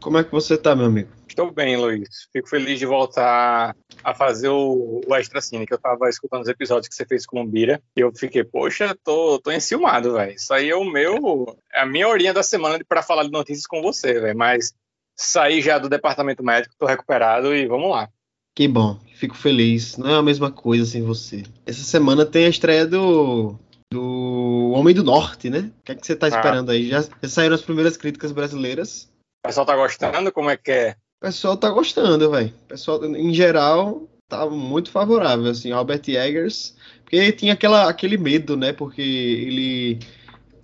Como 0.00 0.18
é 0.18 0.24
que 0.24 0.30
você 0.30 0.56
tá, 0.56 0.76
meu 0.76 0.86
amigo? 0.86 1.08
Estou 1.26 1.50
bem, 1.50 1.76
Luiz. 1.76 2.28
Fico 2.32 2.48
feliz 2.48 2.78
de 2.78 2.86
voltar 2.86 3.74
a 4.04 4.14
fazer 4.14 4.48
o, 4.48 5.00
o 5.06 5.14
Extra 5.14 5.40
Cine, 5.40 5.66
que 5.66 5.74
eu 5.74 5.78
tava 5.78 6.08
escutando 6.08 6.42
os 6.42 6.48
episódios 6.48 6.88
que 6.88 6.94
você 6.94 7.04
fez 7.04 7.26
com 7.26 7.40
o 7.40 7.46
Bira, 7.46 7.82
e 7.96 8.00
eu 8.00 8.12
fiquei, 8.14 8.44
poxa, 8.44 8.96
tô, 9.02 9.38
tô 9.38 9.50
enciumado, 9.50 10.12
velho. 10.12 10.32
Isso 10.32 10.52
aí 10.52 10.70
é 10.70 10.76
o 10.76 10.84
meu, 10.84 11.58
é 11.72 11.80
a 11.80 11.86
minha 11.86 12.08
horinha 12.08 12.32
da 12.32 12.42
semana 12.42 12.78
para 12.86 13.02
falar 13.02 13.24
de 13.24 13.30
notícias 13.30 13.66
com 13.66 13.82
você, 13.82 14.20
velho. 14.20 14.36
Mas 14.36 14.72
saí 15.16 15.60
já 15.60 15.78
do 15.78 15.88
departamento 15.88 16.44
médico, 16.44 16.74
tô 16.78 16.86
recuperado 16.86 17.54
e 17.54 17.66
vamos 17.66 17.90
lá. 17.90 18.08
Que 18.54 18.68
bom, 18.68 18.98
fico 19.14 19.36
feliz. 19.36 19.96
Não 19.96 20.10
é 20.10 20.14
a 20.14 20.22
mesma 20.22 20.50
coisa 20.50 20.84
sem 20.84 21.02
você. 21.02 21.42
Essa 21.66 21.82
semana 21.82 22.24
tem 22.24 22.46
a 22.46 22.50
estreia 22.50 22.86
do, 22.86 23.54
do 23.92 24.72
Homem 24.74 24.94
do 24.94 25.04
Norte, 25.04 25.50
né? 25.50 25.70
O 25.80 25.84
que 25.84 25.92
é 25.92 25.94
que 25.94 26.06
você 26.06 26.16
tá 26.16 26.26
ah. 26.26 26.30
esperando 26.30 26.70
ah. 26.70 26.72
aí? 26.72 26.88
Já, 26.88 27.02
já 27.02 27.28
saíram 27.28 27.54
as 27.54 27.62
primeiras 27.62 27.96
críticas 27.96 28.32
brasileiras. 28.32 29.10
O 29.46 29.48
pessoal 29.48 29.64
tá 29.64 29.76
gostando? 29.76 30.32
Como 30.32 30.50
é 30.50 30.56
que 30.56 30.72
é? 30.72 30.96
O 31.20 31.26
pessoal 31.26 31.56
tá 31.56 31.70
gostando, 31.70 32.32
velho. 32.32 32.52
Pessoal, 32.66 33.04
em 33.04 33.32
geral, 33.32 34.02
tá 34.28 34.44
muito 34.50 34.90
favorável, 34.90 35.48
assim, 35.48 35.70
Albert 35.70 36.02
Eggers. 36.08 36.74
Porque 37.04 37.30
tinha 37.30 37.52
aquela, 37.52 37.88
aquele 37.88 38.18
medo, 38.18 38.56
né? 38.56 38.72
Porque 38.72 39.00
ele 39.00 40.00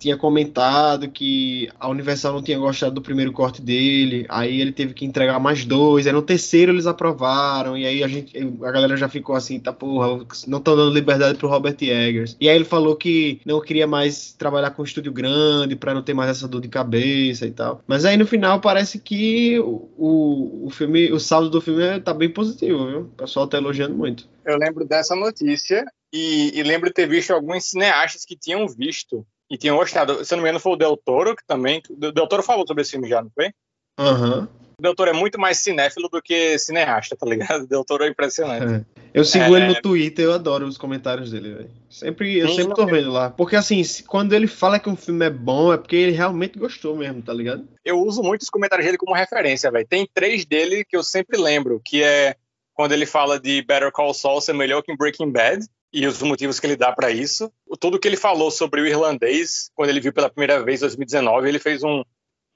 tinha 0.03 0.17
comentado 0.17 1.09
que 1.09 1.69
a 1.79 1.87
Universal 1.87 2.33
não 2.33 2.43
tinha 2.43 2.59
gostado 2.59 2.95
do 2.95 3.01
primeiro 3.01 3.31
corte 3.31 3.61
dele, 3.61 4.25
aí 4.27 4.59
ele 4.59 4.73
teve 4.73 4.93
que 4.93 5.05
entregar 5.05 5.39
mais 5.39 5.63
dois, 5.63 6.05
aí 6.05 6.11
no 6.11 6.21
terceiro 6.21 6.73
eles 6.73 6.85
aprovaram, 6.85 7.77
e 7.77 7.85
aí 7.85 8.03
a 8.03 8.07
gente 8.09 8.37
a 8.61 8.71
galera 8.71 8.97
já 8.97 9.07
ficou 9.07 9.33
assim, 9.33 9.61
tá 9.61 9.71
porra, 9.71 10.25
não 10.45 10.57
estão 10.57 10.75
dando 10.75 10.93
liberdade 10.93 11.37
pro 11.37 11.47
Robert 11.47 11.77
Eggers. 11.79 12.35
E 12.37 12.49
aí 12.49 12.55
ele 12.55 12.65
falou 12.65 12.97
que 12.97 13.39
não 13.45 13.61
queria 13.61 13.87
mais 13.87 14.33
trabalhar 14.33 14.71
com 14.71 14.81
um 14.81 14.85
estúdio 14.85 15.13
grande 15.13 15.77
para 15.77 15.93
não 15.93 16.03
ter 16.03 16.13
mais 16.13 16.29
essa 16.29 16.49
dor 16.49 16.59
de 16.59 16.67
cabeça 16.67 17.45
e 17.45 17.51
tal. 17.51 17.81
Mas 17.87 18.03
aí 18.03 18.17
no 18.17 18.27
final 18.27 18.59
parece 18.59 18.99
que 18.99 19.57
o, 19.59 20.65
o, 20.65 20.69
filme, 20.69 21.13
o 21.13 21.19
saldo 21.19 21.49
do 21.49 21.61
filme 21.61 22.01
tá 22.01 22.13
bem 22.13 22.29
positivo, 22.29 22.87
viu? 22.87 22.99
O 23.01 23.15
pessoal 23.15 23.47
tá 23.47 23.57
elogiando 23.57 23.95
muito. 23.95 24.27
Eu 24.45 24.57
lembro 24.57 24.83
dessa 24.85 25.15
notícia 25.15 25.85
e, 26.13 26.59
e, 26.59 26.61
lembro 26.61 26.93
ter 26.93 27.07
visto 27.07 27.31
alguns 27.31 27.71
cineastas 27.71 28.23
que 28.23 28.35
tinham 28.35 28.67
visto 28.67 29.25
e 29.49 29.57
tinham 29.57 29.77
gostado. 29.77 30.23
Se 30.23 30.35
não 30.35 30.43
me 30.43 30.49
engano, 30.49 30.59
foi 30.59 30.73
o 30.73 30.77
Del 30.77 30.97
Toro, 30.97 31.35
que 31.35 31.45
também. 31.45 31.81
O 31.89 32.11
Del 32.11 32.27
Toro 32.27 32.43
falou 32.43 32.65
sobre 32.67 32.81
esse 32.81 32.91
filme 32.91 33.07
já, 33.07 33.21
não 33.21 33.31
foi? 33.33 33.51
Aham. 33.97 34.39
Uhum. 34.39 34.63
O 34.77 34.81
Del 34.81 34.95
Toro 34.95 35.11
é 35.11 35.13
muito 35.13 35.39
mais 35.39 35.59
cinéfilo 35.59 36.09
do 36.09 36.21
que 36.21 36.57
cineasta, 36.57 37.15
tá 37.15 37.25
ligado? 37.25 37.63
O 37.63 37.67
Del 37.67 37.85
Toro 37.85 38.03
é 38.03 38.09
impressionante. 38.09 38.85
É. 38.97 39.03
Eu 39.13 39.23
sigo 39.23 39.55
é... 39.55 39.59
ele 39.59 39.67
no 39.67 39.81
Twitter, 39.81 40.25
eu 40.25 40.33
adoro 40.33 40.65
os 40.65 40.77
comentários 40.77 41.31
dele, 41.31 41.53
velho. 41.53 41.71
Sempre, 41.89 42.39
eu 42.39 42.47
Sim, 42.47 42.55
sempre 42.55 42.73
tô 42.73 42.85
vendo 42.85 43.11
lá. 43.11 43.29
Porque 43.29 43.55
assim, 43.55 43.81
quando 44.07 44.33
ele 44.33 44.47
fala 44.47 44.79
que 44.79 44.89
um 44.89 44.95
filme 44.95 45.25
é 45.25 45.29
bom, 45.29 45.71
é 45.71 45.77
porque 45.77 45.95
ele 45.95 46.11
realmente 46.13 46.57
gostou 46.57 46.95
mesmo, 46.95 47.21
tá 47.21 47.31
ligado? 47.31 47.67
Eu 47.85 47.99
uso 47.99 48.23
muito 48.23 48.41
os 48.41 48.49
comentários 48.49 48.85
dele 48.85 48.97
como 48.97 49.13
referência, 49.13 49.69
velho. 49.69 49.87
Tem 49.87 50.07
três 50.11 50.45
dele 50.45 50.83
que 50.83 50.97
eu 50.97 51.03
sempre 51.03 51.39
lembro, 51.39 51.79
que 51.85 52.03
é 52.03 52.35
quando 52.73 52.93
ele 52.93 53.05
fala 53.05 53.39
de 53.39 53.61
Better 53.61 53.91
Call 53.91 54.13
Saul 54.13 54.41
ser 54.41 54.53
melhor 54.53 54.81
que 54.81 54.95
Breaking 54.97 55.31
Bad 55.31 55.63
e 55.93 56.07
os 56.07 56.21
motivos 56.23 56.59
que 56.59 56.65
ele 56.65 56.75
dá 56.75 56.91
para 56.91 57.11
isso. 57.11 57.51
Tudo 57.79 57.99
que 57.99 58.07
ele 58.07 58.17
falou 58.17 58.49
sobre 58.49 58.81
o 58.81 58.87
irlandês, 58.87 59.69
quando 59.75 59.89
ele 59.89 59.99
viu 59.99 60.11
pela 60.11 60.29
primeira 60.29 60.63
vez 60.63 60.79
em 60.79 60.85
2019, 60.85 61.47
ele 61.47 61.59
fez 61.59 61.83
um, 61.83 62.03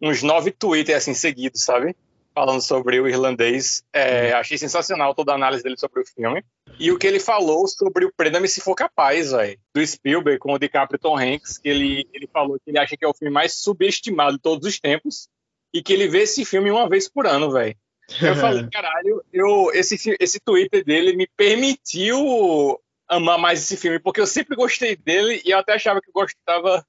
uns 0.02 0.24
nove 0.24 0.50
tweets 0.50 0.96
assim 0.96 1.14
seguidos, 1.14 1.62
sabe? 1.62 1.96
Falando 2.34 2.62
sobre 2.62 3.00
o 3.00 3.08
irlandês. 3.08 3.84
É, 3.94 4.32
uhum. 4.32 4.40
achei 4.40 4.58
sensacional 4.58 5.14
toda 5.14 5.34
a 5.34 5.36
análise 5.36 5.64
dele 5.64 5.78
sobre 5.78 6.02
o 6.02 6.06
filme. 6.06 6.44
E 6.80 6.92
o 6.92 6.98
que 6.98 7.06
ele 7.06 7.20
falou 7.20 7.68
sobre 7.68 8.06
o 8.06 8.12
Prenda-me 8.16 8.48
Se 8.48 8.60
For 8.60 8.74
Capaz, 8.74 9.32
véio, 9.32 9.60
do 9.74 9.86
Spielberg 9.86 10.40
com 10.40 10.54
o 10.54 10.60
DiCaprio 10.60 11.00
Tom 11.00 11.18
Hanks, 11.18 11.60
que 11.60 11.70
ele, 11.70 12.08
ele 12.12 12.28
falou 12.28 12.60
que 12.60 12.72
ele 12.72 12.80
acha 12.80 12.98
que 12.98 13.06
é 13.06 13.08
o 13.08 13.14
filme 13.14 13.34
mais 13.34 13.54
subestimado 13.54 14.38
de 14.38 14.42
todos 14.42 14.68
os 14.68 14.80
tempos 14.80 15.30
e 15.72 15.84
que 15.84 15.94
ele 15.94 16.08
vê 16.08 16.24
esse 16.24 16.44
filme 16.44 16.72
uma 16.72 16.90
vez 16.90 17.08
por 17.08 17.28
ano, 17.28 17.52
velho. 17.52 17.76
Eu 18.22 18.36
falei, 18.36 18.68
caralho, 18.72 19.24
eu, 19.32 19.72
esse, 19.74 20.16
esse 20.20 20.40
Twitter 20.40 20.84
dele 20.84 21.16
me 21.16 21.28
permitiu 21.36 22.80
amar 23.08 23.38
mais 23.38 23.62
esse 23.62 23.78
filme, 23.78 24.00
porque 24.00 24.22
eu 24.22 24.28
sempre 24.28 24.56
gostei 24.56 24.96
dele 24.96 25.42
e 25.46 25.52
eu 25.52 25.58
até 25.58 25.74
achava 25.74 26.02
que 26.02 26.10
eu 26.10 26.14
gostava 26.14 26.86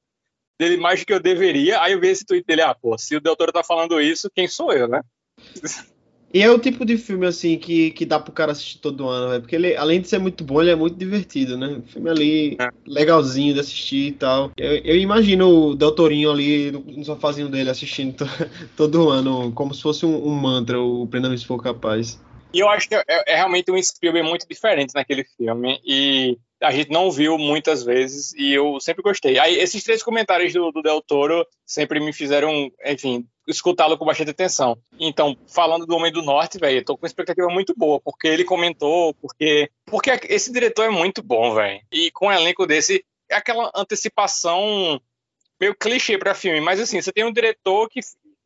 dele 0.58 0.76
mais 0.76 1.00
do 1.00 1.06
que 1.06 1.12
eu 1.12 1.20
deveria. 1.20 1.80
Aí 1.80 1.92
eu 1.92 2.00
vi 2.00 2.08
esse 2.08 2.26
tweet 2.26 2.44
dele, 2.44 2.62
ah, 2.62 2.74
pô, 2.74 2.98
se 2.98 3.16
o 3.16 3.20
Del 3.20 3.36
Toro 3.36 3.52
tá 3.52 3.62
falando 3.62 4.00
isso, 4.00 4.30
quem 4.34 4.48
sou 4.48 4.72
eu, 4.72 4.88
né? 4.88 5.00
E 6.32 6.42
é 6.42 6.50
o 6.50 6.58
tipo 6.58 6.84
de 6.84 6.98
filme, 6.98 7.26
assim, 7.26 7.56
que, 7.56 7.90
que 7.92 8.04
dá 8.04 8.20
pro 8.20 8.32
cara 8.32 8.52
assistir 8.52 8.78
todo 8.80 9.08
ano, 9.08 9.32
né? 9.32 9.38
Porque 9.38 9.56
ele, 9.56 9.74
além 9.76 10.00
de 10.00 10.08
ser 10.08 10.18
muito 10.18 10.44
bom, 10.44 10.60
ele 10.60 10.70
é 10.70 10.76
muito 10.76 10.94
divertido, 10.94 11.56
né? 11.56 11.68
Um 11.68 11.82
filme 11.82 12.10
ali 12.10 12.56
é. 12.60 12.68
legalzinho 12.86 13.54
de 13.54 13.60
assistir 13.60 14.08
e 14.08 14.12
tal. 14.12 14.52
Eu, 14.56 14.76
eu 14.76 14.96
imagino 14.96 15.48
o 15.48 15.74
Del 15.74 15.92
Torinho 15.92 16.30
ali 16.30 16.70
no, 16.70 16.80
no 16.80 17.04
sofazinho 17.04 17.48
dele 17.48 17.70
assistindo 17.70 18.14
to, 18.14 18.26
todo 18.76 19.08
ano, 19.08 19.52
como 19.52 19.72
se 19.72 19.80
fosse 19.80 20.04
um, 20.04 20.26
um 20.26 20.34
mantra, 20.34 20.78
o 20.78 21.06
Prenda-me 21.06 21.38
se 21.38 21.46
for 21.46 21.62
capaz. 21.62 22.20
E 22.52 22.60
eu 22.60 22.68
acho 22.68 22.88
que 22.88 22.94
é, 22.94 23.04
é, 23.08 23.36
realmente 23.36 23.70
um 23.70 23.82
Spielberg 23.82 24.28
muito 24.28 24.48
diferente 24.48 24.94
naquele 24.94 25.24
filme. 25.24 25.80
E 25.84 26.38
a 26.60 26.70
gente 26.70 26.90
não 26.90 27.10
viu 27.10 27.38
muitas 27.38 27.84
vezes 27.84 28.32
e 28.34 28.52
eu 28.52 28.80
sempre 28.80 29.02
gostei. 29.02 29.38
Aí 29.38 29.56
esses 29.58 29.82
três 29.84 30.02
comentários 30.02 30.52
do, 30.52 30.72
do 30.72 30.82
Del 30.82 31.02
Toro 31.02 31.46
sempre 31.64 32.00
me 32.00 32.12
fizeram, 32.12 32.70
enfim, 32.84 33.26
escutá-lo 33.46 33.96
com 33.96 34.04
bastante 34.04 34.30
atenção. 34.30 34.78
Então, 34.98 35.36
falando 35.46 35.86
do 35.86 35.94
Homem 35.94 36.12
do 36.12 36.22
Norte, 36.22 36.58
velho, 36.58 36.84
tô 36.84 36.96
com 36.96 37.04
uma 37.04 37.08
expectativa 37.08 37.48
muito 37.48 37.74
boa, 37.76 38.00
porque 38.00 38.28
ele 38.28 38.44
comentou, 38.44 39.14
porque 39.14 39.70
porque 39.86 40.10
esse 40.28 40.52
diretor 40.52 40.84
é 40.84 40.90
muito 40.90 41.22
bom, 41.22 41.54
velho. 41.54 41.80
E 41.92 42.10
com 42.10 42.26
um 42.26 42.32
elenco 42.32 42.66
desse, 42.66 43.04
é 43.30 43.36
aquela 43.36 43.70
antecipação 43.74 45.00
meio 45.60 45.74
clichê 45.74 46.16
para 46.16 46.34
filme, 46.34 46.60
mas 46.60 46.80
assim, 46.80 47.00
você 47.00 47.12
tem 47.12 47.24
um 47.24 47.32
diretor 47.32 47.88
que 47.88 48.00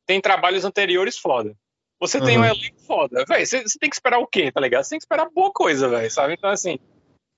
tem 0.06 0.20
trabalhos 0.20 0.64
anteriores 0.64 1.18
foda. 1.18 1.54
Você 2.02 2.18
uhum. 2.18 2.24
tem 2.24 2.36
um 2.36 2.44
elenco 2.44 2.80
foda. 2.84 3.24
Véi, 3.28 3.46
você, 3.46 3.62
você, 3.62 3.78
tem 3.78 3.88
que 3.88 3.94
esperar 3.94 4.18
o 4.18 4.26
quê, 4.26 4.50
tá 4.50 4.60
ligado? 4.60 4.82
Você 4.82 4.90
tem 4.90 4.98
que 4.98 5.04
esperar 5.04 5.30
boa 5.32 5.52
coisa, 5.52 5.88
velho, 5.88 6.10
sabe? 6.10 6.34
Então, 6.34 6.50
assim, 6.50 6.76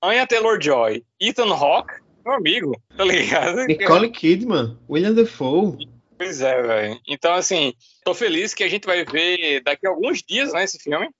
Anya 0.02 0.26
Taylor-Joy, 0.26 1.04
Ethan 1.20 1.52
Hawke, 1.52 2.00
meu 2.24 2.34
amigo, 2.34 2.74
tá 2.96 3.04
ligado? 3.04 3.66
Nicole 3.66 4.10
Kidman, 4.10 4.78
William 4.88 5.12
Defoe. 5.12 5.86
Pois 6.16 6.40
é, 6.40 6.62
velho. 6.62 6.98
Então, 7.06 7.34
assim, 7.34 7.74
tô 8.06 8.14
feliz 8.14 8.54
que 8.54 8.64
a 8.64 8.68
gente 8.68 8.86
vai 8.86 9.04
ver 9.04 9.62
daqui 9.62 9.86
a 9.86 9.90
alguns 9.90 10.22
dias, 10.22 10.50
né, 10.54 10.64
esse 10.64 10.78
filme. 10.78 11.10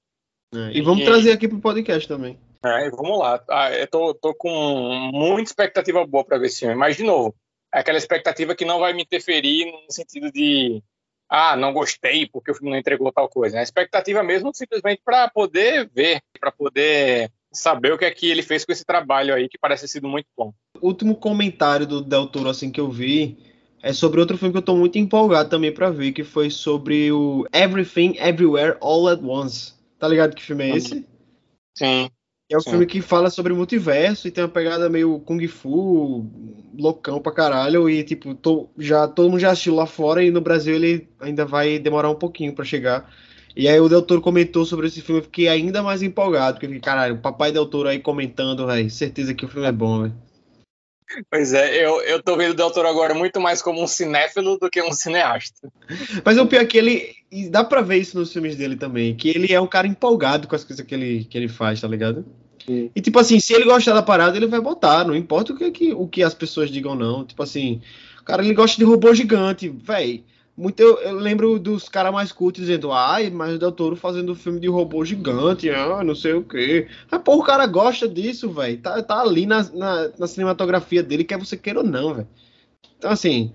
É, 0.55 0.79
e 0.79 0.81
vamos 0.81 1.03
e... 1.03 1.05
trazer 1.05 1.33
aqui 1.33 1.47
pro 1.47 1.61
podcast 1.61 2.09
também. 2.09 2.41
É, 2.65 2.89
vamos 2.89 3.19
lá. 3.19 3.45
Ah, 3.51 3.71
eu 3.73 3.87
tô, 3.87 4.15
tô 4.15 4.35
com 4.35 5.11
muita 5.13 5.51
expectativa 5.51 6.07
boa 6.07 6.25
pra 6.25 6.39
ver 6.39 6.47
esse 6.47 6.61
filme. 6.61 6.75
Mas, 6.75 6.97
de 6.97 7.03
novo, 7.03 7.35
é 7.75 7.81
aquela 7.81 7.99
expectativa 7.99 8.55
que 8.55 8.65
não 8.65 8.79
vai 8.79 8.95
me 8.95 9.03
interferir 9.03 9.71
no 9.71 9.93
sentido 9.93 10.33
de 10.33 10.83
ah, 11.29 11.57
não 11.57 11.73
gostei 11.73 12.27
porque 12.27 12.51
o 12.51 12.55
filme 12.55 12.71
não 12.71 12.79
entregou 12.79 13.13
tal 13.13 13.29
coisa. 13.29 13.59
A 13.59 13.63
expectativa 13.63 14.23
mesmo 14.23 14.51
simplesmente 14.55 15.03
para 15.05 15.29
poder 15.29 15.91
ver, 15.95 16.21
para 16.39 16.53
poder 16.53 17.31
saber 17.53 17.93
o 17.93 17.99
que 17.99 18.05
é 18.05 18.11
que 18.11 18.31
ele 18.31 18.43
fez 18.43 18.65
com 18.65 18.73
esse 18.73 18.85
trabalho 18.85 19.35
aí 19.35 19.49
que 19.49 19.59
parece 19.59 19.83
ter 19.83 19.89
sido 19.89 20.09
muito 20.09 20.27
bom. 20.37 20.53
O 20.81 20.89
último 20.89 21.15
comentário 21.15 21.87
do 21.87 22.03
Del 22.03 22.27
Toro 22.27 22.49
assim 22.49 22.71
que 22.71 22.81
eu 22.81 22.91
vi 22.91 23.39
é 23.83 23.93
sobre 23.93 24.19
outro 24.21 24.39
filme 24.39 24.53
que 24.53 24.59
eu 24.59 24.63
tô 24.63 24.75
muito 24.75 24.99
empolgado 24.99 25.51
também 25.51 25.73
para 25.73 25.91
ver, 25.91 26.13
que 26.13 26.25
foi 26.25 26.51
sobre 26.51 27.13
o 27.13 27.47
Everything 27.53 28.17
Everywhere 28.19 28.79
All 28.81 29.09
at 29.09 29.21
Once. 29.23 29.75
Tá 29.99 30.09
ligado 30.09 30.35
que 30.35 30.43
filme 30.43 30.65
é 30.65 30.77
esse? 30.77 31.07
Sim. 31.77 32.11
É 32.51 32.57
um 32.57 32.61
Sim. 32.61 32.71
filme 32.71 32.87
que 32.87 33.01
fala 33.01 33.31
sobre 33.31 33.55
multiverso 33.55 34.29
e 34.29 34.31
tem 34.31 34.45
uma 34.45 34.51
pegada 34.51 34.91
meio 34.91 35.19
Kung 35.21 35.47
Fu, 35.49 36.27
loucão 36.79 37.21
pra 37.21 37.33
caralho. 37.33 37.89
E, 37.89 38.05
tipo, 38.05 38.35
tô, 38.35 38.69
já, 38.79 39.09
todo 39.09 39.31
mundo 39.31 39.41
já 39.41 39.51
assistiu 39.51 39.75
lá 39.75 39.87
fora 39.87 40.23
e 40.23 40.31
no 40.31 40.41
Brasil 40.41 40.75
ele 40.75 41.09
ainda 41.19 41.47
vai 41.47 41.79
demorar 41.79 42.11
um 42.11 42.15
pouquinho 42.15 42.55
para 42.55 42.65
chegar. 42.65 43.11
E 43.57 43.67
aí 43.69 43.81
o 43.81 43.89
Del 43.89 44.03
Toro 44.03 44.21
comentou 44.21 44.65
sobre 44.67 44.89
esse 44.89 45.01
filme, 45.01 45.21
eu 45.21 45.25
fiquei 45.25 45.49
ainda 45.49 45.83
mais 45.83 46.03
empolgado. 46.03 46.59
Porque, 46.61 46.81
caralho, 46.81 47.15
o 47.15 47.19
papai 47.19 47.51
Del 47.51 47.67
Toro 47.67 47.89
aí 47.89 47.99
comentando, 47.99 48.67
velho. 48.67 48.91
Certeza 48.91 49.33
que 49.33 49.45
o 49.45 49.49
filme 49.49 49.67
é 49.67 49.73
bom, 49.73 50.03
velho. 50.03 50.15
Pois 51.31 51.53
é, 51.53 51.85
eu, 51.85 52.01
eu 52.03 52.23
tô 52.23 52.37
vendo 52.37 52.53
o 52.53 52.55
Del 52.55 52.71
Toro 52.71 52.89
agora 52.89 53.15
muito 53.15 53.41
mais 53.41 53.61
como 53.61 53.83
um 53.83 53.87
cinéfilo 53.87 54.59
do 54.59 54.71
que 54.71 54.83
um 54.83 54.93
cineasta. 54.93 55.71
Mas 56.25 56.39
o 56.39 56.47
pior 56.47 56.63
é 56.63 56.65
que 56.65 56.79
ele. 56.79 57.15
Dá 57.51 57.63
pra 57.63 57.83
ver 57.83 57.99
isso 57.99 58.19
nos 58.19 58.33
filmes 58.33 58.57
dele 58.57 58.77
também, 58.77 59.15
que 59.15 59.29
ele 59.29 59.53
é 59.53 59.61
um 59.61 59.67
cara 59.67 59.87
empolgado 59.87 60.49
com 60.49 60.55
as 60.55 60.65
coisas 60.65 60.85
que 60.85 60.95
ele, 60.95 61.25
que 61.25 61.37
ele 61.37 61.49
faz, 61.49 61.81
tá 61.81 61.89
ligado? 61.89 62.25
Sim. 62.65 62.91
E 62.95 63.01
tipo 63.01 63.19
assim, 63.19 63.39
se 63.39 63.53
ele 63.53 63.65
gostar 63.65 63.93
da 63.93 64.03
parada, 64.03 64.37
ele 64.37 64.47
vai 64.47 64.61
botar, 64.61 65.05
não 65.05 65.15
importa 65.15 65.53
o 65.53 65.57
que, 65.57 65.71
que, 65.71 65.93
o 65.93 66.09
que 66.09 66.23
as 66.23 66.35
pessoas 66.35 66.71
digam, 66.71 66.95
não. 66.95 67.25
Tipo 67.25 67.43
assim, 67.43 67.81
o 68.21 68.25
cara 68.25 68.43
ele 68.43 68.55
gosta 68.55 68.77
de 68.79 68.85
robô 68.85 69.15
gigante, 69.15 69.69
velho. 69.69 70.25
Muito 70.57 70.81
eu, 70.81 70.99
eu, 71.01 71.15
lembro 71.15 71.59
dos 71.59 71.89
caras 71.89 72.13
mais 72.13 72.31
cultos 72.31 72.61
dizendo, 72.61 72.93
ai, 72.93 73.29
mas 73.29 73.55
o 73.55 73.59
Del 73.59 73.73
Toro 73.73 73.97
fazendo 73.97 74.37
filme 74.37 74.61
de 74.61 74.69
robô 74.69 75.05
gigante, 75.05 75.69
ah, 75.69 76.05
não 76.05 76.15
sei 76.15 76.33
o 76.35 76.45
quê. 76.45 76.89
Mas, 77.11 77.23
pô, 77.23 77.37
o 77.37 77.43
cara 77.43 77.67
gosta 77.67 78.09
disso, 78.09 78.49
velho. 78.51 78.81
Tá, 78.81 79.03
tá 79.03 79.21
ali 79.21 79.47
na, 79.47 79.65
na, 79.73 80.09
na, 80.17 80.27
cinematografia 80.29 81.03
dele, 81.03 81.25
quer 81.25 81.39
você 81.39 81.57
queira 81.57 81.81
ou 81.81 81.85
não, 81.85 82.15
velho. 82.15 82.29
Então, 82.97 83.11
assim, 83.11 83.53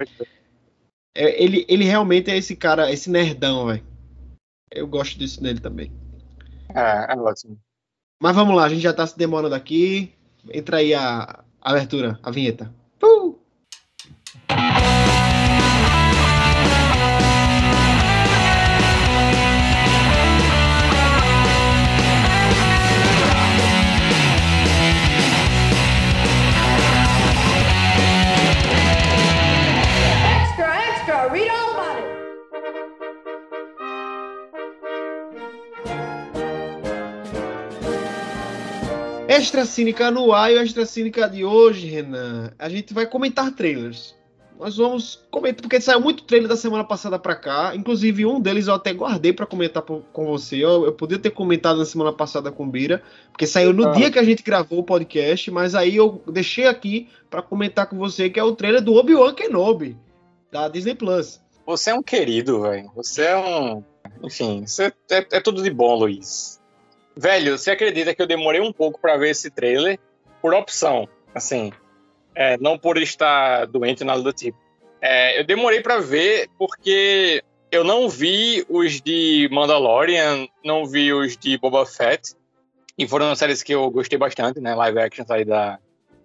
é, 1.15 1.41
ele, 1.41 1.65
ele 1.69 1.85
realmente 1.85 2.29
é 2.29 2.37
esse 2.37 2.53
cara, 2.53 2.91
esse 2.91 3.09
nerdão, 3.09 3.67
velho. 3.67 3.83
Eu 4.69 4.85
gosto 4.85 5.17
disso 5.17 5.41
nele 5.41 5.61
também. 5.61 5.93
É, 6.75 7.13
é 7.13 7.15
ótimo. 7.17 7.57
Mas 8.21 8.35
vamos 8.35 8.57
lá, 8.57 8.65
a 8.65 8.69
gente 8.69 8.81
já 8.81 8.93
tá 8.93 9.07
se 9.07 9.17
demorando 9.17 9.55
aqui. 9.55 10.13
Entra 10.53 10.77
aí 10.77 10.93
a, 10.93 11.43
a 11.61 11.71
abertura, 11.71 12.19
a 12.21 12.29
vinheta. 12.29 12.73
Uh! 13.01 13.38
Extra 39.39 39.63
Cínica 39.63 40.11
no 40.11 40.33
ar 40.33 40.51
e 40.51 40.55
o 40.55 40.61
Extra 40.61 40.85
Cínica 40.85 41.29
de 41.29 41.45
hoje, 41.45 41.87
Renan. 41.87 42.51
A 42.59 42.67
gente 42.67 42.93
vai 42.93 43.05
comentar 43.05 43.49
trailers. 43.51 44.13
Nós 44.59 44.75
vamos 44.75 45.25
comentar, 45.31 45.61
porque 45.61 45.79
saiu 45.79 46.01
muito 46.01 46.25
trailer 46.25 46.49
da 46.49 46.57
semana 46.57 46.83
passada 46.83 47.17
para 47.17 47.33
cá. 47.37 47.73
Inclusive, 47.73 48.25
um 48.25 48.41
deles 48.41 48.67
eu 48.67 48.73
até 48.73 48.91
guardei 48.91 49.31
para 49.31 49.45
comentar 49.45 49.81
com 49.81 50.25
você. 50.25 50.57
Eu, 50.57 50.83
eu, 50.83 50.91
podia 50.91 51.17
ter 51.17 51.29
comentado 51.29 51.77
na 51.77 51.85
semana 51.85 52.11
passada 52.11 52.51
com 52.51 52.69
Bira, 52.69 53.01
porque 53.31 53.47
saiu 53.47 53.71
no 53.71 53.87
ah. 53.87 53.91
dia 53.91 54.11
que 54.11 54.19
a 54.19 54.23
gente 54.23 54.43
gravou 54.43 54.79
o 54.79 54.83
podcast. 54.83 55.49
Mas 55.51 55.73
aí 55.73 55.95
eu 55.95 56.21
deixei 56.27 56.67
aqui 56.67 57.07
para 57.29 57.41
comentar 57.41 57.87
com 57.87 57.97
você, 57.97 58.29
que 58.29 58.41
é 58.41 58.43
o 58.43 58.53
trailer 58.53 58.81
do 58.81 58.95
Obi-Wan 58.95 59.33
Kenobi, 59.33 59.97
da 60.51 60.67
Disney 60.67 60.95
Plus. 60.95 61.39
Você 61.65 61.91
é 61.91 61.95
um 61.95 62.03
querido, 62.03 62.63
velho. 62.63 62.91
Você 62.93 63.23
é 63.23 63.37
um. 63.37 63.81
Enfim, 64.21 64.65
você 64.67 64.91
é, 65.09 65.25
é 65.31 65.39
tudo 65.39 65.63
de 65.63 65.69
bom, 65.69 65.95
Luiz. 65.95 66.58
Velho, 67.21 67.57
você 67.57 67.71
acredita 67.71 68.15
que 68.15 68.21
eu 68.21 68.27
demorei 68.27 68.61
um 68.61 68.71
pouco 68.71 68.97
para 68.97 69.17
ver 69.17 69.31
esse 69.31 69.51
trailer? 69.51 69.99
Por 70.41 70.53
opção, 70.53 71.05
assim, 71.35 71.73
é, 72.33 72.57
não 72.59 72.77
por 72.77 72.97
estar 72.97 73.65
doente 73.65 74.05
nada 74.05 74.21
do 74.21 74.31
tipo. 74.31 74.57
É, 75.01 75.37
eu 75.37 75.43
demorei 75.43 75.81
para 75.81 75.99
ver 75.99 76.49
porque 76.57 77.43
eu 77.69 77.83
não 77.83 78.07
vi 78.07 78.65
os 78.69 79.01
de 79.01 79.49
Mandalorian, 79.51 80.47
não 80.63 80.85
vi 80.85 81.11
os 81.11 81.35
de 81.35 81.57
Boba 81.57 81.85
Fett, 81.85 82.35
e 82.97 83.05
foram 83.05 83.35
séries 83.35 83.61
que 83.63 83.73
eu 83.73 83.91
gostei 83.91 84.17
bastante, 84.17 84.61
né, 84.61 84.73
live 84.73 84.99
action 84.99 85.25
aí 85.29 85.43
da, 85.43 85.77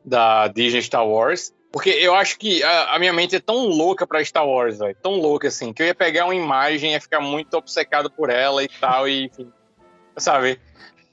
da 0.04 0.46
Disney 0.46 0.80
Star 0.80 1.04
Wars. 1.04 1.52
Porque 1.72 1.90
eu 1.90 2.14
acho 2.14 2.38
que 2.38 2.62
a, 2.62 2.94
a 2.94 2.98
minha 3.00 3.12
mente 3.12 3.34
é 3.34 3.40
tão 3.40 3.66
louca 3.66 4.06
pra 4.06 4.24
Star 4.24 4.46
Wars, 4.46 4.78
véio, 4.78 4.96
tão 5.02 5.14
louca 5.14 5.48
assim, 5.48 5.72
que 5.72 5.82
eu 5.82 5.86
ia 5.88 5.94
pegar 5.94 6.26
uma 6.26 6.36
imagem 6.36 6.92
ia 6.92 7.00
ficar 7.00 7.20
muito 7.20 7.54
obcecado 7.54 8.08
por 8.08 8.30
ela 8.30 8.62
e 8.62 8.68
tal, 8.68 9.08
e 9.08 9.24
enfim, 9.24 9.52
sabe? 10.16 10.60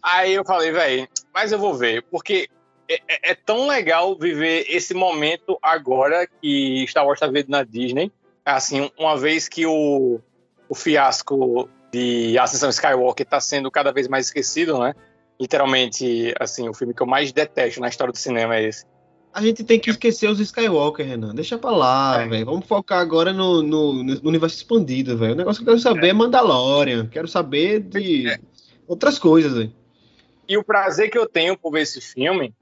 Aí 0.01 0.33
eu 0.33 0.43
falei, 0.43 0.71
velho, 0.71 1.07
mas 1.33 1.51
eu 1.51 1.59
vou 1.59 1.73
ver, 1.73 2.03
porque 2.09 2.49
é, 2.89 2.95
é, 3.07 3.31
é, 3.31 3.35
tão 3.35 3.67
legal 3.67 4.17
viver 4.17 4.65
esse 4.67 4.93
momento 4.93 5.57
agora 5.61 6.27
que 6.41 6.85
Star 6.87 7.05
Wars 7.05 7.17
está 7.17 7.27
vendo 7.27 7.49
na 7.49 7.63
Disney. 7.63 8.11
Assim, 8.43 8.89
uma 8.97 9.15
vez 9.15 9.47
que 9.47 9.65
o, 9.65 10.19
o 10.67 10.75
fiasco 10.75 11.69
de 11.91 12.37
Ascensão 12.37 12.69
Skywalker 12.69 13.25
está 13.25 13.39
sendo 13.39 13.69
cada 13.69 13.91
vez 13.91 14.07
mais 14.07 14.25
esquecido, 14.25 14.79
né? 14.79 14.93
Literalmente, 15.39 16.33
assim, 16.39 16.67
o 16.67 16.73
filme 16.73 16.93
que 16.93 17.01
eu 17.01 17.07
mais 17.07 17.31
detesto 17.31 17.79
na 17.79 17.87
história 17.87 18.11
do 18.11 18.17
cinema 18.17 18.55
é 18.55 18.67
esse. 18.67 18.85
A 19.33 19.41
gente 19.41 19.63
tem 19.63 19.79
que 19.79 19.89
esquecer 19.89 20.29
os 20.29 20.41
Skywalker, 20.41 21.05
Renan. 21.05 21.33
Deixa 21.33 21.57
pra 21.57 21.71
lá, 21.71 22.21
é. 22.21 22.27
velho. 22.27 22.45
Vamos 22.45 22.67
focar 22.67 22.99
agora 22.99 23.31
no, 23.31 23.63
no, 23.63 24.03
no 24.03 24.27
universo 24.27 24.57
expandido, 24.57 25.17
velho. 25.17 25.33
O 25.33 25.37
negócio 25.37 25.63
que 25.63 25.69
eu 25.69 25.73
quero 25.73 25.81
saber 25.81 26.07
é, 26.07 26.09
é 26.09 26.13
Mandalorian. 26.13 27.07
Quero 27.07 27.29
saber 27.29 27.79
de 27.79 28.27
é. 28.27 28.39
Outras 28.91 29.17
coisas, 29.17 29.53
velho. 29.53 29.73
E 30.47 30.57
o 30.57 30.63
prazer 30.63 31.09
que 31.09 31.17
eu 31.17 31.25
tenho 31.25 31.57
por 31.57 31.71
ver 31.71 31.81
esse 31.81 32.01
filme 32.01 32.53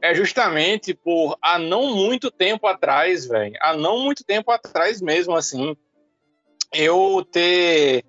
é 0.00 0.14
justamente 0.14 0.94
por 0.94 1.36
há 1.40 1.58
não 1.58 1.94
muito 1.94 2.30
tempo 2.30 2.66
atrás, 2.66 3.26
velho, 3.26 3.54
há 3.60 3.76
não 3.76 3.98
muito 4.00 4.24
tempo 4.24 4.50
atrás 4.50 5.02
mesmo, 5.02 5.36
assim, 5.36 5.76
eu 6.72 7.26
ter, 7.30 8.04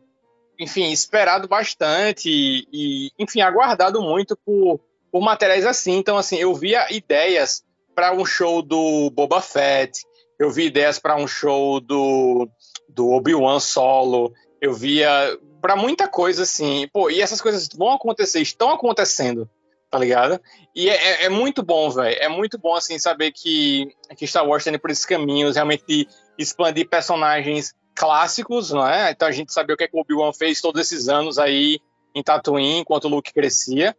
enfim, 0.58 0.92
esperado 0.92 1.48
bastante 1.48 2.30
e, 2.30 2.68
e 2.72 3.12
enfim, 3.20 3.42
aguardado 3.42 4.02
muito 4.02 4.38
por, 4.46 4.80
por 5.12 5.22
materiais 5.22 5.66
assim. 5.66 5.98
Então, 5.98 6.18
assim, 6.18 6.38
eu 6.38 6.54
via 6.56 6.88
ideias 6.94 7.64
para 7.94 8.14
um 8.14 8.26
show 8.26 8.62
do 8.62 9.10
Boba 9.10 9.42
Fett, 9.42 10.06
eu 10.40 10.50
vi 10.52 10.68
ideias 10.68 11.00
para 11.00 11.18
um 11.18 11.28
show 11.28 11.82
do, 11.82 12.48
do 12.88 13.10
Obi-Wan 13.10 13.60
solo, 13.60 14.34
eu 14.62 14.74
via 14.74 15.38
para 15.62 15.76
muita 15.76 16.08
coisa, 16.08 16.44
assim. 16.44 16.88
Pô, 16.92 17.10
e 17.10 17.22
essas 17.22 17.42
coisas 17.42 17.68
vão 17.76 17.92
acontecer, 17.92 18.42
estão 18.42 18.72
acontecendo, 18.72 19.50
tá 19.90 19.98
ligado? 19.98 20.40
E 20.76 20.90
é, 20.90 20.96
é, 20.96 21.26
é 21.26 21.30
muito 21.30 21.64
bom, 21.64 21.90
velho. 21.90 22.18
É 22.20 22.28
muito 22.28 22.58
bom, 22.58 22.76
assim, 22.76 22.98
saber 23.00 23.32
que, 23.32 23.94
que 24.16 24.28
Star 24.28 24.48
Wars 24.48 24.64
tá 24.64 24.70
indo 24.70 24.80
por 24.80 24.92
esses 24.92 25.06
caminhos, 25.06 25.56
realmente 25.56 25.84
de 25.88 26.08
expandir 26.38 26.88
personagens 26.88 27.74
clássicos, 27.96 28.72
não 28.72 28.88
é? 28.88 29.12
Então 29.12 29.28
a 29.28 29.32
gente 29.32 29.52
saber 29.52 29.74
o 29.74 29.78
que, 29.78 29.84
é 29.84 29.88
que 29.88 29.98
o 29.98 30.00
Obi-Wan 30.00 30.32
fez 30.32 30.62
todos 30.62 30.80
esses 30.80 31.10
anos 31.10 31.40
aí 31.40 31.80
em 32.14 32.22
Tatooine, 32.22 32.80
enquanto 32.80 33.06
o 33.06 33.10
Luke 33.10 33.34
crescia. 33.34 33.96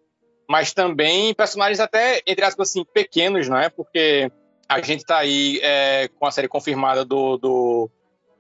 Mas 0.49 0.73
também 0.73 1.35
personagens 1.35 1.81
até, 1.81 2.23
entre 2.27 2.45
aspas, 2.45 2.71
assim, 2.71 2.85
pequenos, 2.85 3.49
não 3.49 3.59
é? 3.59 3.69
Porque 3.69 4.31
a 4.69 4.81
gente 4.81 5.05
tá 5.05 5.19
aí 5.19 5.61
é, 5.63 6.09
com 6.19 6.27
a 6.27 6.31
série 6.31 6.49
confirmada 6.49 7.05
do, 7.05 7.37
do, 7.37 7.91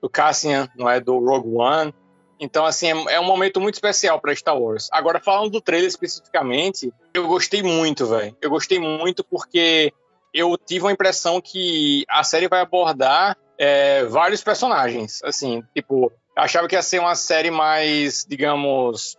do 0.01 0.09
Cassian, 0.09 0.69
não 0.77 0.89
é? 0.89 1.01
Do 1.01 1.19
Rogue 1.19 1.55
One. 1.55 1.93
Então, 2.41 2.65
assim, 2.65 2.87
é, 2.87 3.15
é 3.15 3.21
um 3.21 3.25
momento 3.25 3.61
muito 3.61 3.75
especial 3.75 4.21
para 4.21 4.35
Star 4.35 4.59
Wars. 4.59 4.89
Agora, 4.93 5.21
falando 5.21 5.51
do 5.51 5.61
trailer 5.61 5.89
especificamente, 5.89 6.93
eu 7.13 7.27
gostei 7.27 7.63
muito, 7.63 8.07
velho. 8.07 8.37
Eu 8.41 8.51
gostei 8.51 8.79
muito 8.79 9.25
porque 9.25 9.93
eu 10.33 10.57
tive 10.57 10.87
a 10.87 10.93
impressão 10.93 11.41
que 11.41 12.05
a 12.09 12.23
série 12.23 12.49
vai 12.49 12.61
abordar 12.61 13.37
é, 13.59 14.05
vários 14.05 14.43
personagens. 14.43 15.21
Assim, 15.25 15.63
tipo, 15.75 16.13
eu 16.37 16.43
achava 16.43 16.69
que 16.69 16.77
ia 16.77 16.83
ser 16.83 17.01
uma 17.01 17.15
série 17.15 17.51
mais, 17.51 18.25
digamos, 18.29 19.17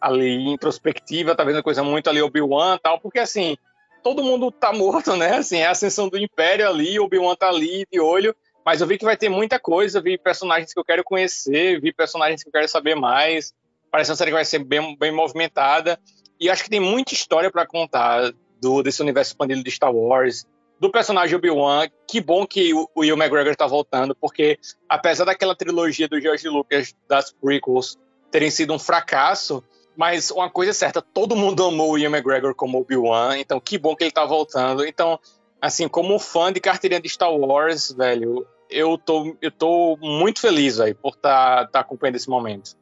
ali 0.00 0.48
introspectiva, 0.48 1.34
talvez 1.34 1.56
uma 1.56 1.62
coisa 1.62 1.82
muito 1.82 2.10
ali 2.10 2.20
Obi-Wan 2.20 2.76
tal, 2.82 3.00
porque 3.00 3.20
assim, 3.20 3.56
todo 4.02 4.22
mundo 4.22 4.50
tá 4.50 4.72
morto, 4.72 5.16
né? 5.16 5.36
Assim, 5.36 5.58
é 5.58 5.66
a 5.66 5.70
ascensão 5.70 6.08
do 6.08 6.18
Império 6.18 6.68
ali, 6.68 6.98
Obi-Wan 6.98 7.36
tá 7.36 7.48
ali 7.48 7.86
de 7.90 8.00
olho. 8.00 8.34
Mas 8.64 8.80
eu 8.80 8.86
vi 8.86 8.96
que 8.96 9.04
vai 9.04 9.16
ter 9.16 9.28
muita 9.28 9.58
coisa, 9.58 10.00
vi 10.00 10.16
personagens 10.16 10.72
que 10.72 10.78
eu 10.78 10.84
quero 10.84 11.02
conhecer, 11.02 11.80
vi 11.80 11.92
personagens 11.92 12.42
que 12.42 12.48
eu 12.48 12.52
quero 12.52 12.68
saber 12.68 12.94
mais. 12.94 13.52
Parece 13.90 14.10
uma 14.10 14.16
série 14.16 14.30
que 14.30 14.36
vai 14.36 14.44
ser 14.44 14.60
bem, 14.60 14.96
bem 14.96 15.12
movimentada. 15.12 15.98
E 16.38 16.48
acho 16.48 16.64
que 16.64 16.70
tem 16.70 16.80
muita 16.80 17.12
história 17.12 17.50
para 17.50 17.66
contar 17.66 18.32
do, 18.60 18.82
desse 18.82 19.02
universo 19.02 19.32
expandido 19.32 19.62
de 19.62 19.70
Star 19.70 19.92
Wars, 19.92 20.46
do 20.78 20.90
personagem 20.90 21.36
Obi-Wan. 21.36 21.88
Que 22.06 22.20
bom 22.20 22.46
que 22.46 22.72
o, 22.72 22.88
Will 22.96 23.16
McGregor 23.16 23.54
tá 23.56 23.66
voltando, 23.66 24.14
porque 24.14 24.58
apesar 24.88 25.24
daquela 25.24 25.54
trilogia 25.54 26.08
do 26.08 26.20
George 26.20 26.48
Lucas 26.48 26.94
das 27.08 27.32
prequels 27.32 27.98
terem 28.30 28.50
sido 28.50 28.72
um 28.72 28.78
fracasso, 28.78 29.62
mas 29.96 30.30
uma 30.30 30.48
coisa 30.48 30.70
é 30.70 30.74
certa, 30.74 31.02
todo 31.02 31.36
mundo 31.36 31.64
amou 31.64 31.92
o 31.92 31.98
Ian 31.98 32.10
McGregor 32.10 32.54
como 32.54 32.80
Obi-Wan, 32.80 33.38
então 33.38 33.60
que 33.60 33.76
bom 33.76 33.94
que 33.94 34.04
ele 34.04 34.10
tá 34.10 34.24
voltando. 34.24 34.86
Então, 34.86 35.20
assim, 35.62 35.86
como 35.86 36.18
fã 36.18 36.52
de 36.52 36.58
carteirinha 36.58 37.00
de 37.00 37.08
Star 37.08 37.32
Wars, 37.32 37.92
velho, 37.92 38.44
eu 38.68 38.98
tô, 38.98 39.36
eu 39.40 39.50
tô 39.52 39.96
muito 40.02 40.40
feliz, 40.40 40.78
velho, 40.78 40.96
por 40.96 41.14
estar 41.14 41.66
tá, 41.66 41.66
tá 41.68 41.80
acompanhando 41.80 42.16
esse 42.16 42.28
momento. 42.28 42.72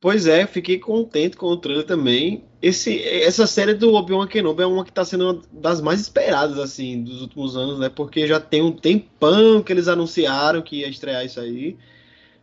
Pois 0.00 0.28
é, 0.28 0.46
fiquei 0.46 0.78
contente 0.78 1.36
com 1.36 1.46
o 1.46 1.56
trailer 1.56 1.84
também. 1.84 2.44
Esse, 2.62 3.02
essa 3.02 3.48
série 3.48 3.74
do 3.74 3.92
Obi-Wan 3.94 4.28
Kenobi 4.28 4.62
é 4.62 4.66
uma 4.66 4.84
que 4.84 4.90
está 4.90 5.04
sendo 5.04 5.24
uma 5.24 5.42
das 5.50 5.80
mais 5.80 6.00
esperadas, 6.00 6.56
assim, 6.60 7.02
dos 7.02 7.20
últimos 7.20 7.56
anos, 7.56 7.80
né? 7.80 7.88
Porque 7.88 8.24
já 8.24 8.38
tem 8.38 8.62
um 8.62 8.70
tempão 8.70 9.60
que 9.60 9.72
eles 9.72 9.88
anunciaram 9.88 10.62
que 10.62 10.76
ia 10.76 10.88
estrear 10.88 11.26
isso 11.26 11.40
aí. 11.40 11.76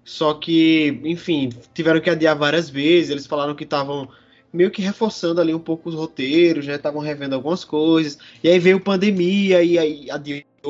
Só 0.04 0.34
que, 0.34 1.00
enfim, 1.06 1.50
tiveram 1.74 2.02
que 2.02 2.10
adiar 2.10 2.38
várias 2.38 2.70
vezes. 2.70 3.10
Eles 3.10 3.26
falaram 3.26 3.56
que 3.56 3.64
estavam 3.64 4.10
meio 4.56 4.72
que 4.72 4.82
reforçando 4.82 5.42
ali 5.42 5.54
um 5.54 5.60
pouco 5.60 5.90
os 5.90 5.96
roteiros, 5.96 6.66
né? 6.66 6.76
Estavam 6.76 7.02
revendo 7.02 7.36
algumas 7.36 7.64
coisas. 7.64 8.18
E 8.44 8.50
aí 8.50 8.60
veio 8.60 8.80
pandemia 8.80 9.62
e 9.62 9.78
aí 9.78 10.10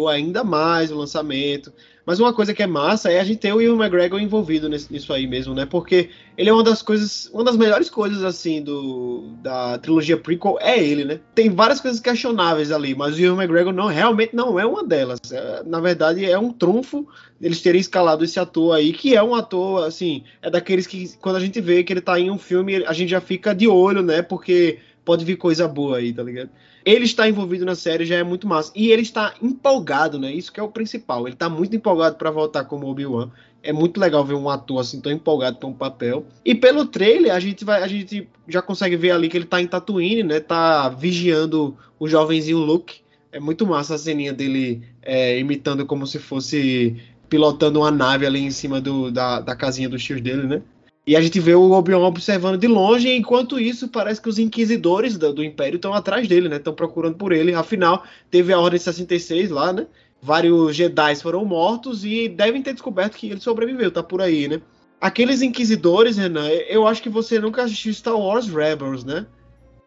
ainda 0.07 0.43
mais 0.43 0.91
o 0.91 0.97
lançamento. 0.97 1.71
Mas 2.05 2.19
uma 2.19 2.31
coisa 2.31 2.53
que 2.53 2.61
é 2.61 2.67
massa 2.67 3.11
é 3.11 3.19
a 3.19 3.23
gente 3.23 3.39
ter 3.39 3.51
o 3.51 3.59
Ian 3.59 3.73
McGregor 3.75 4.19
envolvido 4.19 4.69
nesse, 4.69 4.93
nisso 4.93 5.11
aí 5.11 5.25
mesmo, 5.25 5.55
né? 5.55 5.65
Porque 5.65 6.09
ele 6.37 6.49
é 6.49 6.53
uma 6.53 6.63
das 6.63 6.83
coisas, 6.83 7.29
uma 7.33 7.43
das 7.43 7.57
melhores 7.57 7.89
coisas, 7.89 8.23
assim, 8.23 8.61
do, 8.61 9.33
da 9.41 9.79
trilogia 9.79 10.15
prequel 10.15 10.59
é 10.61 10.77
ele, 10.77 11.03
né? 11.03 11.19
Tem 11.33 11.49
várias 11.49 11.81
coisas 11.81 11.99
questionáveis 11.99 12.71
ali, 12.71 12.93
mas 12.93 13.15
o 13.15 13.19
Ian 13.19 13.33
McGregor 13.33 13.73
não, 13.73 13.87
realmente 13.87 14.35
não 14.35 14.59
é 14.59 14.65
uma 14.65 14.83
delas. 14.83 15.19
É, 15.31 15.63
na 15.65 15.79
verdade, 15.79 16.23
é 16.23 16.37
um 16.37 16.51
trunfo 16.51 17.07
eles 17.41 17.61
terem 17.61 17.81
escalado 17.81 18.23
esse 18.23 18.39
ator 18.39 18.75
aí, 18.75 18.93
que 18.93 19.15
é 19.15 19.23
um 19.23 19.33
ator, 19.33 19.85
assim, 19.85 20.23
é 20.41 20.49
daqueles 20.49 20.85
que, 20.85 21.09
quando 21.17 21.37
a 21.37 21.39
gente 21.39 21.59
vê 21.59 21.83
que 21.83 21.91
ele 21.91 22.01
tá 22.01 22.19
em 22.19 22.29
um 22.29 22.37
filme, 22.37 22.85
a 22.85 22.93
gente 22.93 23.09
já 23.09 23.19
fica 23.19 23.53
de 23.53 23.67
olho, 23.67 24.03
né? 24.03 24.21
Porque 24.21 24.77
pode 25.03 25.25
vir 25.25 25.37
coisa 25.37 25.67
boa 25.67 25.97
aí, 25.97 26.13
tá 26.13 26.21
ligado? 26.21 26.49
Ele 26.85 27.05
está 27.05 27.27
envolvido 27.27 27.65
na 27.65 27.73
série 27.73 28.05
já 28.05 28.15
é 28.15 28.23
muito 28.23 28.47
massa. 28.47 28.71
E 28.75 28.91
ele 28.91 29.01
está 29.01 29.33
empolgado, 29.41 30.19
né? 30.19 30.31
Isso 30.31 30.53
que 30.53 30.59
é 30.59 30.63
o 30.63 30.69
principal. 30.69 31.25
Ele 31.27 31.33
está 31.33 31.49
muito 31.49 31.75
empolgado 31.75 32.15
para 32.15 32.29
voltar 32.29 32.65
como 32.65 32.87
Obi-Wan. 32.87 33.31
É 33.63 33.73
muito 33.73 33.99
legal 33.99 34.23
ver 34.23 34.35
um 34.35 34.47
ator 34.47 34.79
assim 34.79 35.01
tão 35.01 35.11
empolgado 35.11 35.57
com 35.57 35.71
o 35.71 35.75
papel. 35.75 36.27
E 36.45 36.53
pelo 36.53 36.85
trailer, 36.85 37.33
a 37.33 37.39
gente 37.39 37.65
vai, 37.65 37.81
a 37.81 37.87
gente 37.87 38.29
já 38.47 38.61
consegue 38.61 38.95
ver 38.95 39.09
ali 39.09 39.27
que 39.27 39.35
ele 39.35 39.45
está 39.45 39.59
em 39.59 39.65
Tatooine, 39.65 40.21
né? 40.21 40.39
Tá 40.39 40.87
vigiando 40.89 41.75
o 41.97 42.07
jovenzinho 42.07 42.59
Luke. 42.59 42.99
É 43.31 43.39
muito 43.39 43.65
massa 43.65 43.95
a 43.95 43.97
ceninha 43.97 44.31
dele 44.31 44.83
é, 45.01 45.39
imitando 45.39 45.87
como 45.87 46.05
se 46.05 46.19
fosse 46.19 46.95
pilotando 47.27 47.79
uma 47.79 47.89
nave 47.89 48.27
ali 48.27 48.39
em 48.39 48.51
cima 48.51 48.79
do, 48.79 49.11
da, 49.11 49.41
da 49.41 49.55
casinha 49.55 49.89
dos 49.89 50.03
tios 50.03 50.21
dele, 50.21 50.43
né? 50.43 50.61
E 51.07 51.15
a 51.15 51.21
gente 51.21 51.39
vê 51.39 51.53
o 51.53 51.71
Obi-Wan 51.71 52.07
observando 52.07 52.57
de 52.57 52.67
longe, 52.67 53.12
enquanto 53.12 53.59
isso, 53.59 53.88
parece 53.88 54.19
que 54.19 54.29
os 54.29 54.39
inquisidores 54.39 55.17
do, 55.17 55.31
do 55.31 55.43
Império 55.43 55.75
estão 55.75 55.93
atrás 55.93 56.27
dele, 56.27 56.50
né? 56.50 56.55
Estão 56.55 56.74
procurando 56.74 57.15
por 57.15 57.31
ele. 57.31 57.53
Afinal, 57.53 58.03
teve 58.31 58.51
a 58.51 58.59
Ordem 58.59 58.79
66 58.79 59.51
lá, 59.51 59.71
né? 59.71 59.85
Vários 60.21 60.75
Jedi 60.75 61.15
foram 61.17 61.45
mortos 61.45 62.03
e 62.03 62.27
devem 62.27 62.62
ter 62.63 62.74
descoberto 62.74 63.15
que 63.15 63.29
ele 63.29 63.39
sobreviveu, 63.39 63.91
tá 63.91 64.01
por 64.01 64.21
aí, 64.21 64.47
né? 64.47 64.59
Aqueles 65.00 65.43
inquisidores, 65.43 66.17
Renan, 66.17 66.47
eu 66.47 66.88
acho 66.88 67.03
que 67.03 67.09
você 67.09 67.39
nunca 67.39 67.62
assistiu 67.62 67.93
Star 67.93 68.17
Wars 68.17 68.47
Rebels, 68.47 69.03
né? 69.03 69.27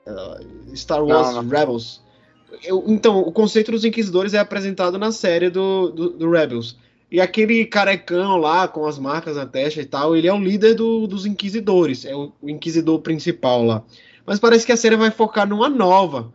Uh, 0.07 0.77
Star 0.77 1.05
Wars 1.05 1.35
não, 1.35 1.43
não. 1.43 1.51
Rebels. 1.51 2.01
eu, 2.63 2.85
então, 2.87 3.19
o 3.19 3.33
conceito 3.33 3.73
dos 3.73 3.85
Inquisidores 3.85 4.33
é 4.33 4.39
apresentado 4.39 4.97
na 4.97 5.11
série 5.11 5.51
do, 5.51 5.91
do, 5.91 6.11
do, 6.11 6.31
Rebels. 6.31 6.77
E 7.11 7.21
aquele 7.21 7.65
carecão 7.65 8.37
lá, 8.37 8.69
com 8.69 8.87
as 8.87 8.99
marcas 8.99 9.37
na 9.37 9.47
testa 9.47 9.81
e 9.81 9.87
tal, 9.87 10.15
ele 10.15 10.29
é 10.29 10.33
o 10.33 10.39
líder 10.39 10.75
do, 10.75 11.07
dos 11.07 11.25
Inquisidores, 11.25 12.05
é 12.05 12.15
o, 12.15 12.33
o, 12.41 12.51
Inquisidor 12.51 13.01
principal 13.01 13.65
lá. 13.65 13.83
Mas 14.27 14.39
parece 14.39 14.67
que 14.67 14.73
a 14.73 14.77
série 14.77 14.97
vai 14.97 15.11
focar 15.11 15.49
numa 15.49 15.71
nova, 15.71 16.31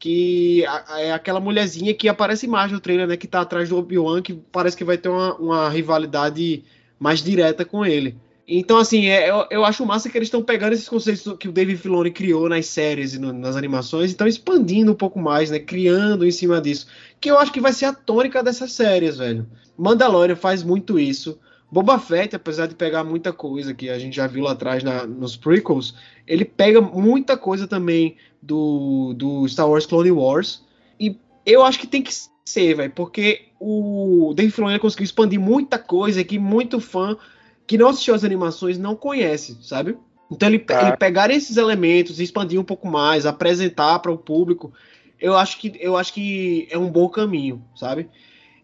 que 0.00 0.64
é 0.98 1.12
aquela 1.12 1.38
mulherzinha 1.38 1.94
que 1.94 2.08
aparece 2.08 2.48
mais 2.48 2.72
no 2.72 2.80
trailer, 2.80 3.06
né, 3.06 3.16
que 3.16 3.28
tá 3.28 3.40
atrás 3.40 3.68
do 3.68 3.78
Obi-Wan, 3.78 4.20
que 4.20 4.34
parece 4.34 4.76
que 4.76 4.84
vai 4.84 4.98
ter 4.98 5.08
uma, 5.08 5.34
uma 5.36 5.68
rivalidade 5.68 6.64
mais 6.98 7.22
direta 7.22 7.64
com 7.64 7.86
ele. 7.86 8.16
Então, 8.48 8.78
assim, 8.78 9.06
é, 9.06 9.28
eu, 9.28 9.44
eu, 9.50 9.64
acho 9.64 9.84
massa 9.84 10.08
que 10.08 10.16
eles 10.16 10.26
estão 10.26 10.40
pegando 10.40 10.72
esses 10.72 10.88
conceitos 10.88 11.36
que 11.38 11.48
o 11.48 11.52
David 11.52 11.78
Filoni 11.78 12.12
criou 12.12 12.48
nas 12.48 12.66
séries 12.66 13.14
e 13.14 13.18
no, 13.18 13.32
nas 13.32 13.56
animações 13.56 14.10
e 14.10 14.12
estão 14.12 14.26
expandindo 14.26 14.92
um 14.92 14.94
pouco 14.94 15.18
mais, 15.18 15.50
né? 15.50 15.58
Criando 15.58 16.24
em 16.24 16.30
cima 16.30 16.60
disso. 16.60 16.86
Que 17.20 17.28
eu 17.28 17.38
acho 17.38 17.52
que 17.52 17.60
vai 17.60 17.72
ser 17.72 17.86
a 17.86 17.92
tônica 17.92 18.42
dessas 18.44 18.70
séries, 18.70 19.16
velho. 19.16 19.46
Mandalorian 19.76 20.36
faz 20.36 20.62
muito 20.62 20.96
isso. 20.96 21.40
Boba 21.68 21.98
Fett, 21.98 22.36
apesar 22.36 22.66
de 22.66 22.76
pegar 22.76 23.02
muita 23.02 23.32
coisa 23.32 23.74
que 23.74 23.90
a 23.90 23.98
gente 23.98 24.14
já 24.14 24.28
viu 24.28 24.44
lá 24.44 24.52
atrás 24.52 24.84
na, 24.84 25.04
nos 25.04 25.36
prequels, 25.36 25.96
ele 26.24 26.44
pega 26.44 26.80
muita 26.80 27.36
coisa 27.36 27.66
também 27.66 28.16
do, 28.40 29.12
do 29.14 29.48
Star 29.48 29.68
Wars 29.68 29.86
Clone 29.86 30.12
Wars. 30.12 30.62
E 31.00 31.18
eu 31.44 31.64
acho 31.64 31.80
que 31.80 31.86
tem 31.88 32.00
que 32.00 32.14
ser, 32.44 32.74
velho, 32.74 32.92
porque 32.92 33.46
o 33.58 34.32
David 34.36 34.54
Filoni 34.54 34.78
conseguiu 34.78 35.04
expandir 35.04 35.40
muita 35.40 35.80
coisa 35.80 36.22
que 36.22 36.38
muito 36.38 36.78
fã 36.78 37.16
que 37.66 37.76
não 37.76 37.88
assistiu 37.88 38.14
as 38.14 38.24
animações 38.24 38.78
não 38.78 38.94
conhece, 38.94 39.58
sabe? 39.62 39.96
Então 40.30 40.48
ele, 40.48 40.58
tá. 40.58 40.88
ele 40.88 40.96
pegar 40.96 41.30
esses 41.30 41.56
elementos, 41.56 42.20
expandir 42.20 42.60
um 42.60 42.64
pouco 42.64 42.88
mais, 42.88 43.26
apresentar 43.26 43.98
para 44.00 44.12
o 44.12 44.18
público, 44.18 44.72
eu 45.20 45.36
acho 45.36 45.58
que 45.58 45.72
eu 45.80 45.96
acho 45.96 46.12
que 46.12 46.68
é 46.70 46.78
um 46.78 46.90
bom 46.90 47.08
caminho, 47.08 47.64
sabe? 47.74 48.08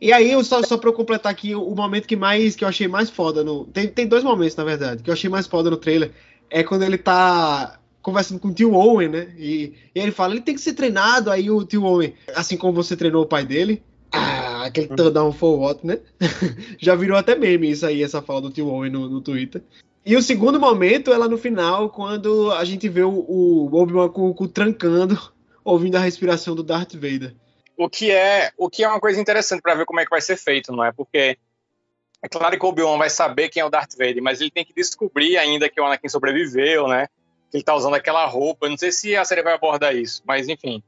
E 0.00 0.12
aí, 0.12 0.32
só, 0.44 0.60
só 0.64 0.76
para 0.76 0.88
eu 0.90 0.92
completar 0.92 1.30
aqui, 1.30 1.54
o 1.54 1.74
momento 1.76 2.08
que 2.08 2.16
mais 2.16 2.56
que 2.56 2.64
eu 2.64 2.68
achei 2.68 2.88
mais 2.88 3.08
foda 3.08 3.44
no. 3.44 3.66
Tem, 3.66 3.86
tem 3.86 4.04
dois 4.06 4.24
momentos, 4.24 4.56
na 4.56 4.64
verdade, 4.64 5.00
que 5.00 5.08
eu 5.08 5.14
achei 5.14 5.30
mais 5.30 5.46
foda 5.46 5.70
no 5.70 5.76
trailer. 5.76 6.10
É 6.50 6.64
quando 6.64 6.82
ele 6.82 6.98
tá 6.98 7.78
conversando 8.02 8.40
com 8.40 8.48
o 8.48 8.52
tio 8.52 8.74
Owen, 8.74 9.08
né? 9.08 9.28
E, 9.38 9.74
e 9.94 10.00
ele 10.00 10.10
fala, 10.10 10.34
ele 10.34 10.42
tem 10.42 10.56
que 10.56 10.60
ser 10.60 10.72
treinado. 10.72 11.30
Aí 11.30 11.48
o 11.48 11.64
tio 11.64 11.84
Owen, 11.84 12.14
assim 12.34 12.56
como 12.56 12.72
você 12.72 12.96
treinou 12.96 13.22
o 13.22 13.28
pai 13.28 13.46
dele, 13.46 13.80
ah, 14.10 14.41
aquele 14.66 14.88
uhum. 14.88 14.96
touchdown 14.96 15.32
for 15.32 15.58
what, 15.58 15.86
né? 15.86 16.00
Já 16.78 16.94
virou 16.94 17.16
até 17.16 17.34
meme 17.34 17.70
isso 17.70 17.86
aí, 17.86 18.02
essa 18.02 18.22
fala 18.22 18.42
do 18.42 18.50
Tio 18.50 18.68
Owen 18.68 18.90
no, 18.90 19.08
no 19.08 19.20
Twitter. 19.20 19.62
E 20.04 20.16
o 20.16 20.22
segundo 20.22 20.58
momento 20.58 21.12
é 21.12 21.16
lá 21.16 21.28
no 21.28 21.38
final, 21.38 21.88
quando 21.90 22.50
a 22.52 22.64
gente 22.64 22.88
vê 22.88 23.02
o, 23.02 23.10
o 23.10 23.74
Obi-Wan 23.74 24.08
com 24.08 24.28
o 24.28 24.34
cu 24.34 24.48
trancando, 24.48 25.18
ouvindo 25.64 25.96
a 25.96 26.00
respiração 26.00 26.56
do 26.56 26.62
Darth 26.62 26.94
Vader. 26.94 27.34
O 27.76 27.88
que 27.88 28.10
é, 28.10 28.50
o 28.58 28.68
que 28.68 28.82
é 28.82 28.88
uma 28.88 29.00
coisa 29.00 29.20
interessante 29.20 29.62
para 29.62 29.74
ver 29.74 29.84
como 29.84 30.00
é 30.00 30.04
que 30.04 30.10
vai 30.10 30.20
ser 30.20 30.36
feito, 30.36 30.72
não 30.72 30.84
é? 30.84 30.92
Porque 30.92 31.38
é 32.22 32.28
claro 32.28 32.58
que 32.58 32.64
o 32.64 32.68
Obi-Wan 32.68 32.98
vai 32.98 33.10
saber 33.10 33.48
quem 33.48 33.60
é 33.60 33.64
o 33.64 33.70
Darth 33.70 33.92
Vader, 33.96 34.22
mas 34.22 34.40
ele 34.40 34.50
tem 34.50 34.64
que 34.64 34.74
descobrir 34.74 35.36
ainda 35.36 35.68
que 35.68 35.80
o 35.80 35.84
Anakin 35.84 36.08
sobreviveu, 36.08 36.86
né? 36.88 37.08
Que 37.50 37.56
ele 37.56 37.64
tá 37.64 37.74
usando 37.74 37.94
aquela 37.94 38.24
roupa. 38.26 38.68
Não 38.68 38.76
sei 38.76 38.92
se 38.92 39.16
a 39.16 39.24
série 39.24 39.42
vai 39.42 39.54
abordar 39.54 39.94
isso, 39.94 40.22
mas 40.26 40.48
enfim. 40.48 40.82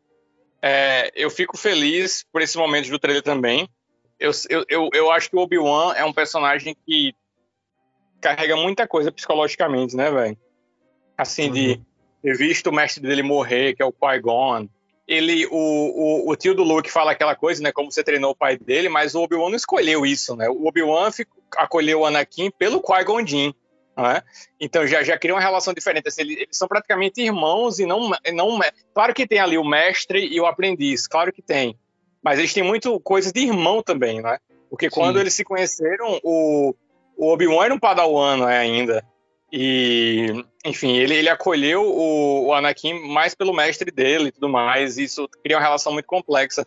É, 0.66 1.12
eu 1.14 1.28
fico 1.28 1.58
feliz 1.58 2.24
por 2.32 2.40
esse 2.40 2.56
momento 2.56 2.88
do 2.88 2.98
trailer 2.98 3.22
também. 3.22 3.68
Eu, 4.18 4.30
eu, 4.48 4.64
eu, 4.66 4.88
eu 4.94 5.10
acho 5.10 5.28
que 5.28 5.36
o 5.36 5.40
Obi-Wan 5.40 5.92
é 5.94 6.02
um 6.06 6.12
personagem 6.12 6.74
que 6.86 7.14
carrega 8.18 8.56
muita 8.56 8.88
coisa 8.88 9.12
psicologicamente, 9.12 9.94
né, 9.94 10.10
velho? 10.10 10.38
Assim, 11.18 11.48
uhum. 11.48 11.52
de 11.52 11.80
ter 12.22 12.38
visto 12.38 12.68
o 12.68 12.72
mestre 12.72 13.02
dele 13.02 13.22
morrer, 13.22 13.74
que 13.74 13.82
é 13.82 13.84
o 13.84 13.92
Qui-Gon. 13.92 14.66
Ele, 15.06 15.46
o, 15.50 15.52
o, 15.52 16.30
o, 16.30 16.34
tio 16.34 16.54
do 16.54 16.64
Luke 16.64 16.90
fala 16.90 17.12
aquela 17.12 17.36
coisa, 17.36 17.62
né, 17.62 17.70
como 17.70 17.92
você 17.92 18.02
treinou 18.02 18.30
o 18.30 18.36
pai 18.36 18.56
dele, 18.56 18.88
mas 18.88 19.14
o 19.14 19.20
Obi-Wan 19.20 19.50
não 19.50 19.56
escolheu 19.56 20.06
isso, 20.06 20.34
né? 20.34 20.48
O 20.48 20.66
Obi-Wan 20.66 21.10
acolheu 21.58 22.00
o 22.00 22.06
Anakin 22.06 22.50
pelo 22.50 22.80
Qui-Gon 22.80 23.26
Jinn. 23.26 23.52
Né? 23.96 24.22
Então 24.60 24.86
já, 24.86 25.02
já 25.02 25.16
cria 25.16 25.34
uma 25.34 25.40
relação 25.40 25.72
diferente. 25.72 26.08
Assim, 26.08 26.22
eles, 26.22 26.36
eles, 26.36 26.56
são 26.56 26.66
praticamente 26.66 27.20
irmãos 27.22 27.78
e 27.78 27.86
não, 27.86 28.10
não. 28.32 28.58
Claro 28.92 29.14
que 29.14 29.26
tem 29.26 29.38
ali 29.38 29.56
o 29.56 29.64
mestre 29.64 30.26
e 30.26 30.40
o 30.40 30.46
aprendiz, 30.46 31.06
claro 31.06 31.32
que 31.32 31.42
tem. 31.42 31.78
Mas 32.22 32.38
eles 32.38 32.52
têm 32.54 32.62
muito 32.62 32.98
coisas 33.00 33.32
de 33.32 33.40
irmão 33.40 33.82
também, 33.82 34.20
né? 34.20 34.38
Porque 34.68 34.88
Sim. 34.88 34.94
quando 34.94 35.20
eles 35.20 35.34
se 35.34 35.44
conheceram, 35.44 36.18
o, 36.24 36.74
o 37.16 37.32
Obi-Wan 37.32 37.66
era 37.66 37.74
um 37.74 37.78
padawan 37.78 38.38
né, 38.38 38.58
ainda. 38.58 39.04
E, 39.52 40.44
enfim, 40.64 40.96
ele, 40.96 41.14
ele 41.14 41.28
acolheu 41.28 41.82
o, 41.82 42.46
o 42.46 42.52
Anakin 42.54 43.06
mais 43.06 43.36
pelo 43.36 43.54
mestre 43.54 43.92
dele 43.92 44.28
e 44.28 44.32
tudo 44.32 44.48
mais. 44.48 44.98
E 44.98 45.04
isso 45.04 45.28
cria 45.42 45.56
uma 45.56 45.62
relação 45.62 45.92
muito 45.92 46.06
complexa. 46.06 46.66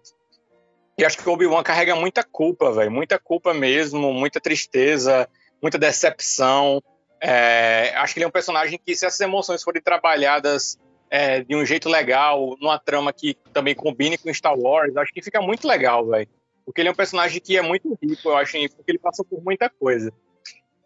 E 0.98 1.04
acho 1.04 1.18
que 1.18 1.28
o 1.28 1.34
Obi-Wan 1.34 1.64
carrega 1.64 1.96
muita 1.96 2.24
culpa, 2.24 2.72
velho. 2.72 2.90
Muita 2.90 3.20
culpa 3.20 3.54
mesmo, 3.54 4.14
muita 4.14 4.40
tristeza, 4.40 5.28
muita 5.62 5.78
decepção. 5.78 6.82
É, 7.22 7.94
acho 7.96 8.14
que 8.14 8.20
ele 8.20 8.26
é 8.26 8.28
um 8.28 8.32
personagem 8.32 8.80
que, 8.84 8.96
se 8.96 9.06
essas 9.06 9.20
emoções 9.20 9.64
forem 9.64 9.82
trabalhadas 9.82 10.78
é, 11.10 11.42
de 11.42 11.56
um 11.56 11.66
jeito 11.66 11.90
legal, 11.90 12.56
numa 12.60 12.78
trama 12.78 13.12
que 13.12 13.36
também 13.54 13.74
combine 13.74 14.18
com 14.18 14.34
Star 14.34 14.58
Wars, 14.58 14.96
acho 14.98 15.14
que 15.14 15.22
fica 15.22 15.42
muito 15.42 15.68
legal, 15.68 16.06
velho. 16.06 16.28
Porque 16.66 16.82
ele 16.82 16.90
é 16.90 16.92
um 16.92 16.96
personagem 16.96 17.40
que 17.40 17.58
é 17.58 17.62
muito 17.62 17.98
rico, 18.02 18.30
eu 18.30 18.38
acho, 18.38 18.58
porque 18.76 18.92
ele 18.92 19.00
passou 19.00 19.24
por 19.24 19.42
muita 19.42 19.70
coisa. 19.70 20.12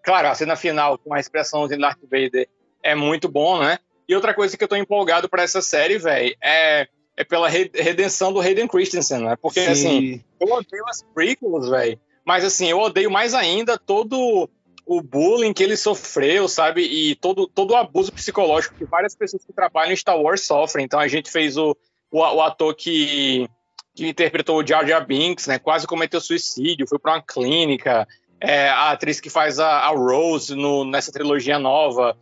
Claro, 0.04 0.28
a 0.28 0.36
cena 0.36 0.56
final 0.56 0.98
com 0.98 1.14
a 1.14 1.20
expressão 1.20 1.68
de 1.68 1.78
Darth 1.78 2.00
Vader 2.04 2.48
é 2.84 2.96
muito 2.96 3.28
bom, 3.28 3.60
né? 3.60 3.80
E 4.08 4.16
outra 4.16 4.34
coisa 4.34 4.58
que 4.58 4.64
eu 4.64 4.68
tô 4.68 4.76
empolgado 4.76 5.30
para 5.30 5.44
essa 5.44 5.62
série, 5.62 5.98
velho, 5.98 6.36
é, 6.42 6.88
é 7.18 7.24
pela 7.24 7.48
redenção 7.48 8.32
do 8.32 8.40
Hayden 8.40 8.68
Christensen, 8.68 9.20
né? 9.20 9.36
Porque, 9.42 9.62
Sim. 9.62 9.72
assim, 9.72 10.24
eu 10.40 10.54
odeio 10.54 10.84
as 10.88 11.04
prequels, 11.14 11.70
velho, 11.70 12.00
mas, 12.26 12.44
assim, 12.44 12.70
eu 12.70 12.80
odeio 12.80 13.10
mais 13.10 13.34
ainda 13.34 13.78
todo 13.78 14.50
o 14.98 15.02
bullying 15.02 15.54
que 15.54 15.64
ele 15.64 15.78
sofreu, 15.78 16.50
sabe? 16.50 16.82
E 16.82 17.16
todo, 17.16 17.48
todo 17.48 17.72
o 17.72 17.76
abuso 17.78 18.12
psicológico 18.12 18.76
que 18.76 18.84
várias 18.84 19.16
pessoas 19.16 19.46
que 19.46 19.54
trabalham 19.54 19.94
em 19.94 19.96
Star 19.96 20.20
Wars 20.20 20.46
sofrem. 20.46 20.84
Então 20.84 21.00
a 21.00 21.08
gente 21.08 21.32
fez 21.32 21.56
o, 21.56 21.78
o, 22.12 22.20
o 22.20 22.42
ator 22.42 22.76
que, 22.76 23.48
que 23.96 24.10
interpretou 24.10 24.58
o 24.58 24.68
Jar 24.68 24.86
Jar 24.86 25.06
Binks, 25.06 25.48
né? 25.48 25.58
Quase 25.58 25.88
cometeu 25.88 26.20
suicídio, 26.20 26.86
foi 26.88 27.00
para 27.00 27.14
uma 27.14 27.22
clínica. 27.22 28.06
É, 28.38 28.68
a 28.68 28.92
atriz 28.92 29.22
que 29.22 29.30
faz 29.30 29.60
a, 29.60 29.70
a 29.70 29.90
Rose 29.92 30.54
no, 30.56 30.84
nessa 30.84 31.10
trilogia 31.10 31.58
nova, 31.58 32.18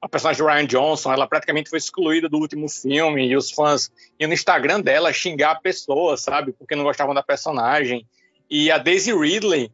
a 0.00 0.08
personagem 0.08 0.42
de 0.42 0.50
Ryan 0.50 0.66
Johnson, 0.66 1.12
ela 1.12 1.26
praticamente 1.26 1.68
foi 1.68 1.78
excluída 1.78 2.26
do 2.26 2.38
último 2.38 2.70
filme 2.70 3.26
e 3.26 3.36
os 3.36 3.50
fãs 3.50 3.92
iam 4.18 4.28
no 4.28 4.34
Instagram 4.34 4.80
dela 4.80 5.12
xingar 5.12 5.50
a 5.50 5.60
pessoa, 5.60 6.16
sabe? 6.16 6.52
Porque 6.52 6.74
não 6.74 6.84
gostavam 6.84 7.14
da 7.14 7.22
personagem. 7.22 8.06
E 8.48 8.70
a 8.70 8.78
Daisy 8.78 9.12
Ridley, 9.12 9.70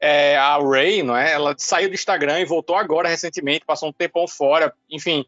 é, 0.00 0.36
a 0.36 0.58
Ray, 0.58 1.02
não 1.02 1.16
é? 1.16 1.32
Ela 1.32 1.54
saiu 1.58 1.88
do 1.88 1.94
Instagram 1.94 2.40
e 2.40 2.44
voltou 2.44 2.76
agora 2.76 3.08
recentemente, 3.08 3.64
passou 3.66 3.88
um 3.88 3.92
tempão 3.92 4.26
fora. 4.28 4.72
Enfim, 4.90 5.24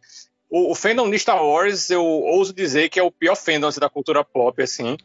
o, 0.49 0.73
o 0.73 0.75
fandom 0.75 1.11
de 1.11 1.19
Star 1.19 1.45
Wars, 1.45 1.91
eu 1.91 2.05
ouso 2.05 2.53
dizer 2.53 2.89
que 2.89 2.99
é 2.99 3.03
o 3.03 3.11
pior 3.11 3.37
fandom 3.37 3.69
assim, 3.69 3.81
da 3.81 3.89
cultura 3.89 4.25
pop, 4.25 4.63
assim. 4.63 4.97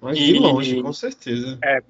Mas 0.00 0.18
e, 0.18 0.32
de 0.32 0.38
longe, 0.38 0.78
e, 0.78 0.82
com 0.82 0.92
certeza. 0.92 1.58
É, 1.62 1.80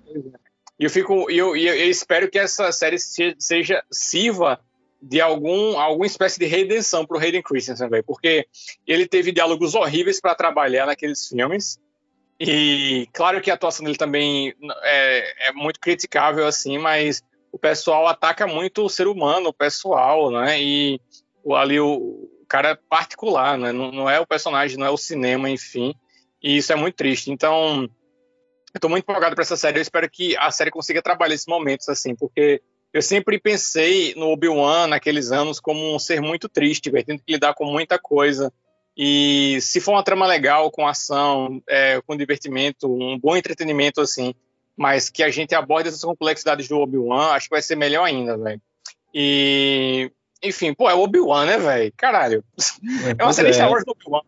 E 0.78 0.84
eu 0.84 0.90
fico, 0.90 1.30
eu, 1.30 1.56
eu, 1.56 1.74
eu, 1.74 1.90
espero 1.90 2.30
que 2.30 2.38
essa 2.38 2.70
série 2.72 2.96
seja 2.98 3.82
sirva 3.90 4.60
de 5.00 5.20
algum 5.20 5.78
alguma 5.78 6.06
espécie 6.06 6.38
de 6.38 6.46
redenção 6.46 7.04
para 7.04 7.16
o 7.16 7.20
Hayden 7.20 7.42
Christensen, 7.42 7.88
velho, 7.88 8.04
porque 8.04 8.46
ele 8.86 9.06
teve 9.06 9.32
diálogos 9.32 9.74
horríveis 9.74 10.20
para 10.20 10.34
trabalhar 10.34 10.86
naqueles 10.86 11.26
filmes. 11.26 11.78
E 12.40 13.08
claro 13.12 13.40
que 13.40 13.50
a 13.50 13.54
atuação 13.54 13.84
dele 13.84 13.96
também 13.96 14.54
é, 14.82 15.48
é, 15.48 15.52
muito 15.52 15.78
criticável, 15.78 16.46
assim, 16.46 16.78
mas 16.78 17.22
o 17.52 17.58
pessoal 17.58 18.06
ataca 18.06 18.46
muito 18.46 18.84
o 18.84 18.90
ser 18.90 19.06
humano, 19.06 19.50
o 19.50 19.54
pessoal, 19.54 20.30
né? 20.30 20.60
E 20.60 21.00
ali 21.54 21.78
o, 21.78 22.28
cara 22.52 22.70
é 22.70 22.74
particular, 22.74 23.56
né? 23.56 23.72
Não, 23.72 23.90
não, 23.90 24.10
é 24.10 24.20
o 24.20 24.26
personagem, 24.26 24.76
não 24.76 24.86
é 24.86 24.90
o 24.90 24.98
cinema, 24.98 25.48
enfim. 25.48 25.94
E 26.42 26.58
isso 26.58 26.70
é 26.70 26.76
muito 26.76 26.96
triste. 26.96 27.30
Então, 27.30 27.88
eu 28.74 28.80
tô 28.80 28.90
muito 28.90 29.04
empolgado 29.04 29.34
para 29.34 29.42
essa 29.42 29.56
série. 29.56 29.78
Eu 29.78 29.82
espero 29.82 30.08
que 30.10 30.36
a 30.36 30.50
série 30.50 30.70
consiga 30.70 31.00
trabalhar 31.00 31.34
esses 31.34 31.46
momentos, 31.46 31.88
assim, 31.88 32.14
porque 32.14 32.60
eu 32.92 33.00
sempre 33.00 33.40
pensei 33.40 34.14
no 34.16 34.28
Obi-Wan 34.28 34.86
naqueles 34.86 35.32
anos 35.32 35.58
como 35.58 35.94
um 35.94 35.98
ser 35.98 36.20
muito 36.20 36.46
triste, 36.46 36.90
tendo 36.90 37.22
que 37.22 37.32
lidar 37.32 37.54
com 37.54 37.64
muita 37.64 37.98
coisa. 37.98 38.52
E 38.96 39.58
se 39.60 39.80
for 39.80 39.92
uma 39.92 40.02
trama 40.02 40.26
legal, 40.26 40.70
com 40.70 40.86
ação, 40.86 41.62
é, 41.68 42.00
com 42.06 42.16
divertimento, 42.16 42.92
um 42.92 43.18
bom 43.18 43.36
entretenimento, 43.36 44.00
assim, 44.00 44.34
mas 44.76 45.08
que 45.08 45.22
a 45.22 45.30
gente 45.30 45.54
aborde 45.54 45.88
essas 45.88 46.04
complexidades 46.04 46.68
do 46.68 46.78
Obi-Wan, 46.78 47.30
acho 47.30 47.46
que 47.46 47.54
vai 47.54 47.62
ser 47.62 47.76
melhor 47.76 48.04
ainda, 48.04 48.36
velho. 48.36 48.60
E, 49.14 50.10
enfim, 50.42 50.74
pô, 50.74 50.88
é 50.88 50.94
o 50.94 51.00
Obi-Wan, 51.00 51.46
né, 51.46 51.58
velho? 51.58 51.92
Caralho. 51.96 52.44
É, 53.06 53.22
é 53.22 53.24
uma 53.24 53.32
série 53.32 53.48
é. 53.48 53.52
Star 53.52 53.70
Wars 53.70 53.84
do 53.84 53.92
Obi-Wan. 53.92 54.20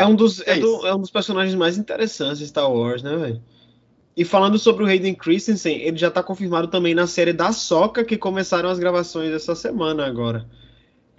É 0.00 0.06
um, 0.06 0.14
dos, 0.16 0.40
é, 0.40 0.52
é, 0.52 0.56
do, 0.58 0.86
é 0.86 0.94
um 0.94 1.00
dos 1.00 1.10
personagens 1.10 1.54
mais 1.54 1.78
interessantes 1.78 2.38
de 2.40 2.48
Star 2.48 2.70
Wars, 2.70 3.00
né, 3.00 3.16
velho? 3.16 3.42
E 4.16 4.24
falando 4.24 4.58
sobre 4.58 4.82
o 4.82 4.86
Hayden 4.88 5.14
Christensen, 5.14 5.80
ele 5.80 5.96
já 5.96 6.10
tá 6.10 6.20
confirmado 6.24 6.66
também 6.66 6.92
na 6.92 7.06
série 7.06 7.32
da 7.32 7.52
Soca, 7.52 8.04
que 8.04 8.18
começaram 8.18 8.68
as 8.68 8.76
gravações 8.80 9.30
essa 9.30 9.54
semana 9.54 10.04
agora. 10.04 10.48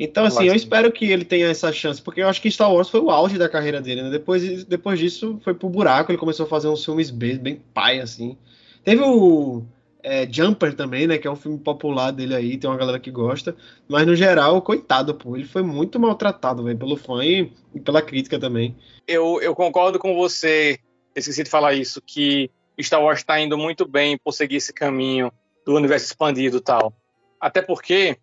Então, 0.02 0.24
assim, 0.24 0.48
eu 0.48 0.56
espero 0.56 0.90
que 0.94 1.12
ele 1.12 1.26
tenha 1.26 1.48
essa 1.48 1.74
chance, 1.74 2.02
porque 2.02 2.22
eu 2.22 2.30
acho 2.30 2.42
que 2.42 2.50
Star 2.50 2.74
Wars 2.74 2.88
foi 2.88 3.02
o 3.02 3.12
auge 3.12 3.38
da 3.38 3.50
carreira 3.50 3.82
dele, 3.82 4.02
né? 4.02 4.10
Depois, 4.10 4.64
depois 4.64 4.98
disso, 4.98 5.38
foi 5.44 5.54
pro 5.54 5.68
buraco, 5.68 6.10
ele 6.10 6.18
começou 6.18 6.46
a 6.46 6.50
fazer 6.50 6.70
uns 6.70 6.86
filmes 6.86 7.10
bem, 7.10 7.38
bem 7.38 7.62
pai, 7.74 8.00
assim. 8.00 8.38
Teve 8.82 9.02
o 9.04 9.62
é, 10.02 10.26
Jumper 10.32 10.74
também, 10.74 11.06
né? 11.06 11.18
Que 11.18 11.28
é 11.28 11.32
um 11.32 11.36
filme 11.36 11.58
popular 11.58 12.12
dele 12.12 12.34
aí, 12.34 12.58
tem 12.58 12.70
uma 12.70 12.78
galera 12.78 12.98
que 12.98 13.12
gosta. 13.12 13.54
Mas, 13.90 14.08
no 14.08 14.16
geral, 14.16 14.62
coitado, 14.62 15.14
pô, 15.14 15.36
ele 15.36 15.44
foi 15.44 15.64
muito 15.64 16.00
maltratado, 16.00 16.64
velho, 16.64 16.78
pelo 16.78 16.96
fã 16.96 17.22
e, 17.22 17.52
e, 17.76 17.80
pela 17.82 18.02
crítica 18.02 18.40
também. 18.40 18.78
Eu, 19.06 19.42
eu 19.42 19.54
concordo 19.54 20.00
com 20.00 20.16
você, 20.16 20.80
esqueci 21.14 21.44
de 21.44 21.50
falar 21.50 21.74
isso, 21.74 22.02
que 22.02 22.50
Star 22.82 23.04
Wars 23.04 23.22
tá 23.22 23.38
indo 23.38 23.58
muito 23.58 23.86
bem 23.86 24.18
por 24.18 24.32
seguir 24.32 24.56
esse 24.56 24.72
caminho 24.72 25.30
do 25.66 25.76
universo 25.76 26.06
expandido 26.06 26.56
e 26.56 26.62
tal. 26.62 26.94
Até 27.38 27.62
porque 27.62 28.18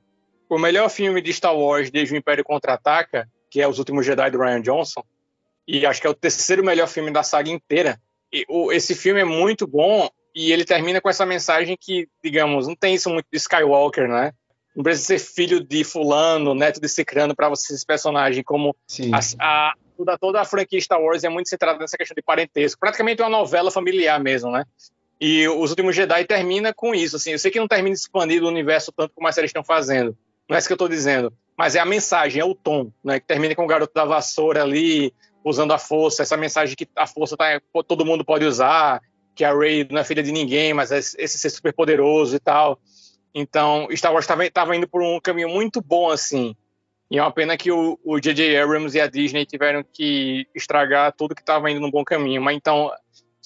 o 0.49 0.59
melhor 0.59 0.89
filme 0.89 1.21
de 1.21 1.33
Star 1.33 1.57
Wars 1.57 1.91
desde 1.91 2.15
o 2.15 2.17
Império 2.17 2.45
Contra-Ataca, 2.45 3.29
que 3.51 3.61
é 3.61 3.69
Os 3.69 3.79
Últimos 3.79 4.05
Jedi 4.05 4.31
do 4.31 4.39
Ryan 4.39 4.61
Johnson, 4.61 5.03
e 5.67 5.85
acho 5.85 6.01
que 6.01 6.07
é 6.07 6.11
o 6.11 6.15
terceiro 6.15 6.65
melhor 6.65 6.89
filme 6.89 7.11
da 7.11 7.23
saga 7.23 7.51
inteira. 7.51 8.01
E, 8.33 8.45
o, 8.49 8.73
esse 8.73 8.95
filme 8.95 9.21
é 9.21 9.25
muito 9.25 9.67
bom 9.67 10.09
e 10.35 10.53
ele 10.53 10.65
termina 10.65 11.01
com 11.01 11.09
essa 11.09 11.27
mensagem 11.27 11.77
que, 11.81 12.09
digamos, 12.23 12.69
não 12.69 12.77
tem 12.77 12.95
isso 12.95 13.11
muito 13.11 13.27
de 13.33 13.39
Skywalker, 13.39 14.09
né? 14.09 14.33
Não 14.75 14.85
precisa 14.85 15.07
ser 15.07 15.19
filho 15.19 15.65
de 15.65 15.83
fulano, 15.83 16.55
neto 16.55 16.79
de 16.81 16.89
cicrano 16.89 17.35
para 17.35 17.49
você 17.49 17.69
ser 17.69 17.75
esse 17.75 17.87
personagem, 17.87 18.45
como 18.45 18.77
a, 19.11 19.21
a, 19.41 19.75
toda, 19.97 20.19
toda 20.19 20.41
a 20.41 20.45
franquia 20.45 20.81
Star 20.81 21.01
Wars 21.01 21.25
é 21.25 21.31
muito 21.31 21.49
centrada 21.49 21.79
nessa 21.79 21.97
questão 21.97 22.15
de 22.15 22.23
parentesco. 22.23 22.79
Praticamente 22.79 23.23
uma 23.23 23.31
novela 23.31 23.71
familiar 23.71 24.21
mesmo, 24.21 24.51
né? 24.51 24.65
E 25.19 25.49
Os 25.49 25.71
Últimos 25.71 25.97
Jedi 25.97 26.27
termina 26.27 26.75
com 26.75 26.95
isso, 26.95 27.17
assim. 27.17 27.33
Eu 27.33 27.39
sei 27.39 27.51
que 27.51 27.59
não 27.59 27.67
termina 27.67 27.95
expandindo 27.95 28.45
o 28.45 28.51
universo 28.51 28.93
tanto 28.93 29.15
como 29.15 29.27
as 29.27 29.35
séries 29.35 29.49
estão 29.49 29.65
fazendo, 29.65 30.15
não 30.49 30.57
é 30.57 30.59
isso 30.59 30.69
que 30.69 30.73
eu 30.73 30.77
estou 30.77 30.89
dizendo. 30.89 31.33
Mas 31.57 31.75
é 31.75 31.81
a 31.81 31.87
mensagem, 31.87 32.41
é 32.41 32.45
o 32.45 32.55
tom, 32.55 32.93
né? 33.03 33.19
Que 33.19 33.27
termina 33.27 33.55
com 33.55 33.65
o 33.65 33.69
garoto 33.69 33.95
da 33.95 34.05
vassoura 34.05 34.63
ali, 34.63 35.13
usando 35.45 35.73
a 35.73 35.79
força, 35.79 36.23
essa 36.23 36.37
mensagem 36.37 36.77
que 36.77 36.89
a 36.95 37.07
força 37.07 37.37
tá, 37.37 37.61
todo 37.87 38.05
mundo 38.05 38.25
pode 38.25 38.45
usar, 38.45 39.01
que 39.35 39.45
a 39.45 39.57
Rey 39.57 39.87
não 39.91 40.01
é 40.01 40.05
filha 40.05 40.23
de 40.23 40.33
ninguém, 40.33 40.75
mas 40.75 40.91
é 40.93 40.99
esse 40.99 41.39
ser 41.39 41.51
super 41.51 41.73
poderoso 41.73 42.37
e 42.37 42.39
tal. 42.39 42.79
Então, 43.35 43.87
Star 43.95 44.13
Wars 44.13 44.27
estava 44.29 44.75
indo 44.77 44.89
por 44.89 45.03
um 45.03 45.21
caminho 45.21 45.49
muito 45.49 45.81
bom, 45.81 46.11
assim. 46.11 46.55
E 47.11 47.19
é 47.19 47.23
uma 47.23 47.31
pena 47.31 47.57
que 47.57 47.71
o 47.71 48.21
J.J. 48.21 48.59
Abrams 48.59 48.97
e 48.97 49.01
a 49.01 49.07
Disney 49.07 49.47
tiveram 49.47 49.85
que 49.85 50.47
estragar 50.55 51.13
tudo 51.13 51.35
que 51.35 51.43
estava 51.43 51.71
indo 51.71 51.81
num 51.81 51.91
bom 51.91 52.03
caminho. 52.03 52.43
Mas 52.43 52.57
então, 52.57 52.91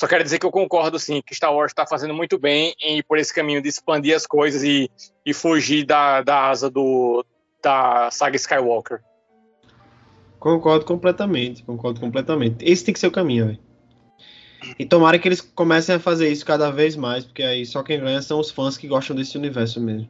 só 0.00 0.08
quero 0.08 0.24
dizer 0.24 0.38
que 0.38 0.46
eu 0.46 0.50
concordo, 0.50 0.98
sim, 0.98 1.20
que 1.20 1.34
Star 1.34 1.54
Wars 1.54 1.72
está 1.72 1.86
fazendo 1.86 2.14
muito 2.14 2.38
bem 2.38 2.74
em 2.80 2.96
ir 2.96 3.02
por 3.02 3.18
esse 3.18 3.34
caminho 3.34 3.60
de 3.60 3.68
expandir 3.68 4.16
as 4.16 4.26
coisas 4.26 4.62
e, 4.62 4.90
e 5.26 5.34
fugir 5.34 5.84
da, 5.84 6.22
da 6.22 6.48
asa 6.48 6.70
do, 6.70 7.22
da 7.62 8.10
saga 8.10 8.34
Skywalker. 8.34 9.02
Concordo 10.38 10.86
completamente, 10.86 11.62
concordo 11.64 12.00
completamente. 12.00 12.64
Esse 12.64 12.82
tem 12.82 12.94
que 12.94 12.98
ser 12.98 13.08
o 13.08 13.12
caminho, 13.12 13.48
velho. 13.48 13.58
E 14.78 14.86
tomara 14.86 15.18
que 15.18 15.28
eles 15.28 15.42
comecem 15.42 15.96
a 15.96 16.00
fazer 16.00 16.30
isso 16.30 16.46
cada 16.46 16.70
vez 16.70 16.96
mais, 16.96 17.26
porque 17.26 17.42
aí 17.42 17.66
só 17.66 17.82
quem 17.82 18.00
ganha 18.00 18.22
são 18.22 18.40
os 18.40 18.50
fãs 18.50 18.78
que 18.78 18.88
gostam 18.88 19.14
desse 19.14 19.36
universo 19.36 19.82
mesmo. 19.82 20.08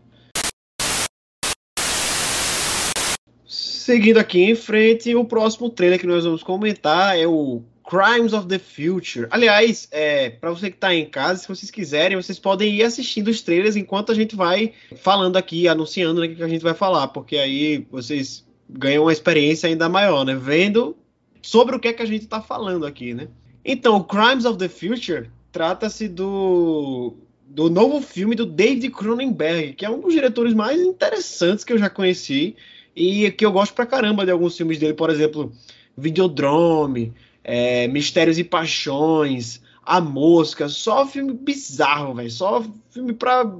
Seguindo 3.45 4.19
aqui 4.19 4.41
em 4.41 4.55
frente, 4.55 5.17
o 5.17 5.25
próximo 5.25 5.69
trailer 5.69 5.99
que 5.99 6.07
nós 6.07 6.25
vamos 6.25 6.45
comentar 6.45 7.19
é 7.19 7.27
o 7.27 7.65
Crimes 7.91 8.33
of 8.33 8.47
the 8.47 8.61
Future. 8.61 9.27
Aliás, 9.31 9.89
é, 9.91 10.31
para 10.31 10.51
você 10.51 10.71
que 10.71 10.77
está 10.77 10.95
em 10.95 11.07
casa, 11.07 11.41
se 11.41 11.49
vocês 11.49 11.73
quiserem, 11.73 12.17
vocês 12.17 12.39
podem 12.39 12.73
ir 12.73 12.85
assistindo 12.85 13.27
os 13.27 13.43
trailers 13.43 13.75
enquanto 13.75 14.13
a 14.13 14.15
gente 14.15 14.37
vai 14.37 14.73
falando 14.95 15.37
aqui, 15.37 15.67
anunciando 15.67 16.21
né, 16.21 16.29
o 16.29 16.37
que 16.37 16.43
a 16.43 16.49
gente 16.49 16.63
vai 16.63 16.73
falar, 16.73 17.09
porque 17.09 17.37
aí 17.37 17.85
vocês 17.91 18.47
ganham 18.69 19.03
uma 19.03 19.13
experiência 19.13 19.69
ainda 19.69 19.89
maior, 19.89 20.25
né? 20.25 20.37
Vendo 20.37 20.97
sobre 21.43 21.75
o 21.75 21.81
que 21.81 21.89
é 21.89 21.93
que 21.93 22.03
a 22.03 22.07
gente 22.07 22.23
está 22.23 22.41
falando 22.41 22.87
aqui, 22.87 23.13
né? 23.13 23.27
Então, 23.65 24.01
Crimes 24.05 24.45
of 24.45 24.57
the 24.57 24.69
Future 24.69 25.29
trata-se 25.51 26.09
do 26.09 27.17
do 27.45 27.69
novo 27.69 28.01
filme 28.01 28.37
do 28.37 28.47
David 28.47 28.89
Cronenberg, 28.91 29.73
que 29.73 29.85
é 29.85 29.91
um 29.91 30.01
dos 30.01 30.15
diretores 30.15 30.55
mais 30.55 30.81
interessantes 30.81 31.65
que 31.65 31.73
eu 31.73 31.79
já 31.79 31.91
conheci 31.91 32.55
e 32.95 33.29
que 33.33 33.45
eu 33.45 33.51
gosto 33.51 33.75
pra 33.75 33.85
caramba 33.85 34.25
de 34.25 34.31
alguns 34.31 34.57
filmes 34.57 34.79
dele, 34.79 34.95
por 34.95 35.11
exemplo, 35.11 35.53
Videodrome, 35.99 37.13
é, 37.43 37.89
Mistérios 37.89 38.39
e 38.39 38.45
Paixões, 38.45 39.61
A 39.85 40.01
Mosca, 40.01 40.69
só 40.69 41.07
filme 41.07 41.33
bizarro, 41.33 42.15
velho. 42.15 42.31
Só 42.31 42.65
filme 42.91 43.13
pra 43.13 43.51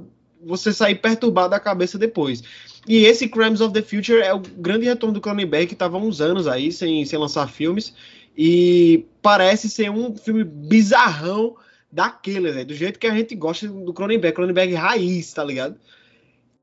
você 0.43 0.73
sair 0.73 0.95
perturbado 0.95 1.49
da 1.49 1.59
cabeça 1.59 1.97
depois. 1.97 2.43
E 2.87 3.05
esse 3.05 3.27
Crimes 3.27 3.61
of 3.61 3.73
the 3.73 3.81
Future 3.81 4.21
é 4.21 4.33
o 4.33 4.39
grande 4.39 4.85
retorno 4.85 5.13
do 5.13 5.21
Cronenberg, 5.21 5.67
que 5.67 5.73
estava 5.73 5.97
uns 5.97 6.19
anos 6.19 6.47
aí 6.47 6.71
sem, 6.71 7.05
sem 7.05 7.19
lançar 7.19 7.47
filmes. 7.47 7.93
E 8.35 9.05
parece 9.21 9.69
ser 9.69 9.91
um 9.91 10.15
filme 10.15 10.43
bizarrão 10.43 11.55
daquele, 11.91 12.51
né? 12.51 12.63
Do 12.63 12.73
jeito 12.73 12.97
que 12.97 13.07
a 13.07 13.13
gente 13.13 13.35
gosta 13.35 13.67
do 13.67 13.93
Cronenberg. 13.93 14.35
Cronenberg 14.35 14.73
raiz, 14.73 15.31
tá 15.33 15.43
ligado? 15.43 15.75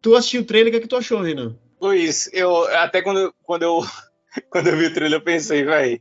Tu 0.01 0.15
assistiu 0.15 0.43
o 0.43 0.45
trailer, 0.45 0.69
o 0.69 0.71
que, 0.73 0.77
é 0.79 0.81
que 0.81 0.89
tu 0.89 0.97
achou, 0.97 1.21
Renan? 1.21 1.57
Luiz, 1.81 2.31
eu 2.33 2.67
até 2.77 3.03
quando, 3.03 3.33
quando, 3.43 3.63
eu, 3.63 3.81
quando 4.51 4.69
eu 4.69 4.77
vi 4.77 4.87
o 4.87 4.95
trailer, 4.95 5.19
eu 5.19 5.25
pensei, 5.25 5.65
velho, 5.65 6.01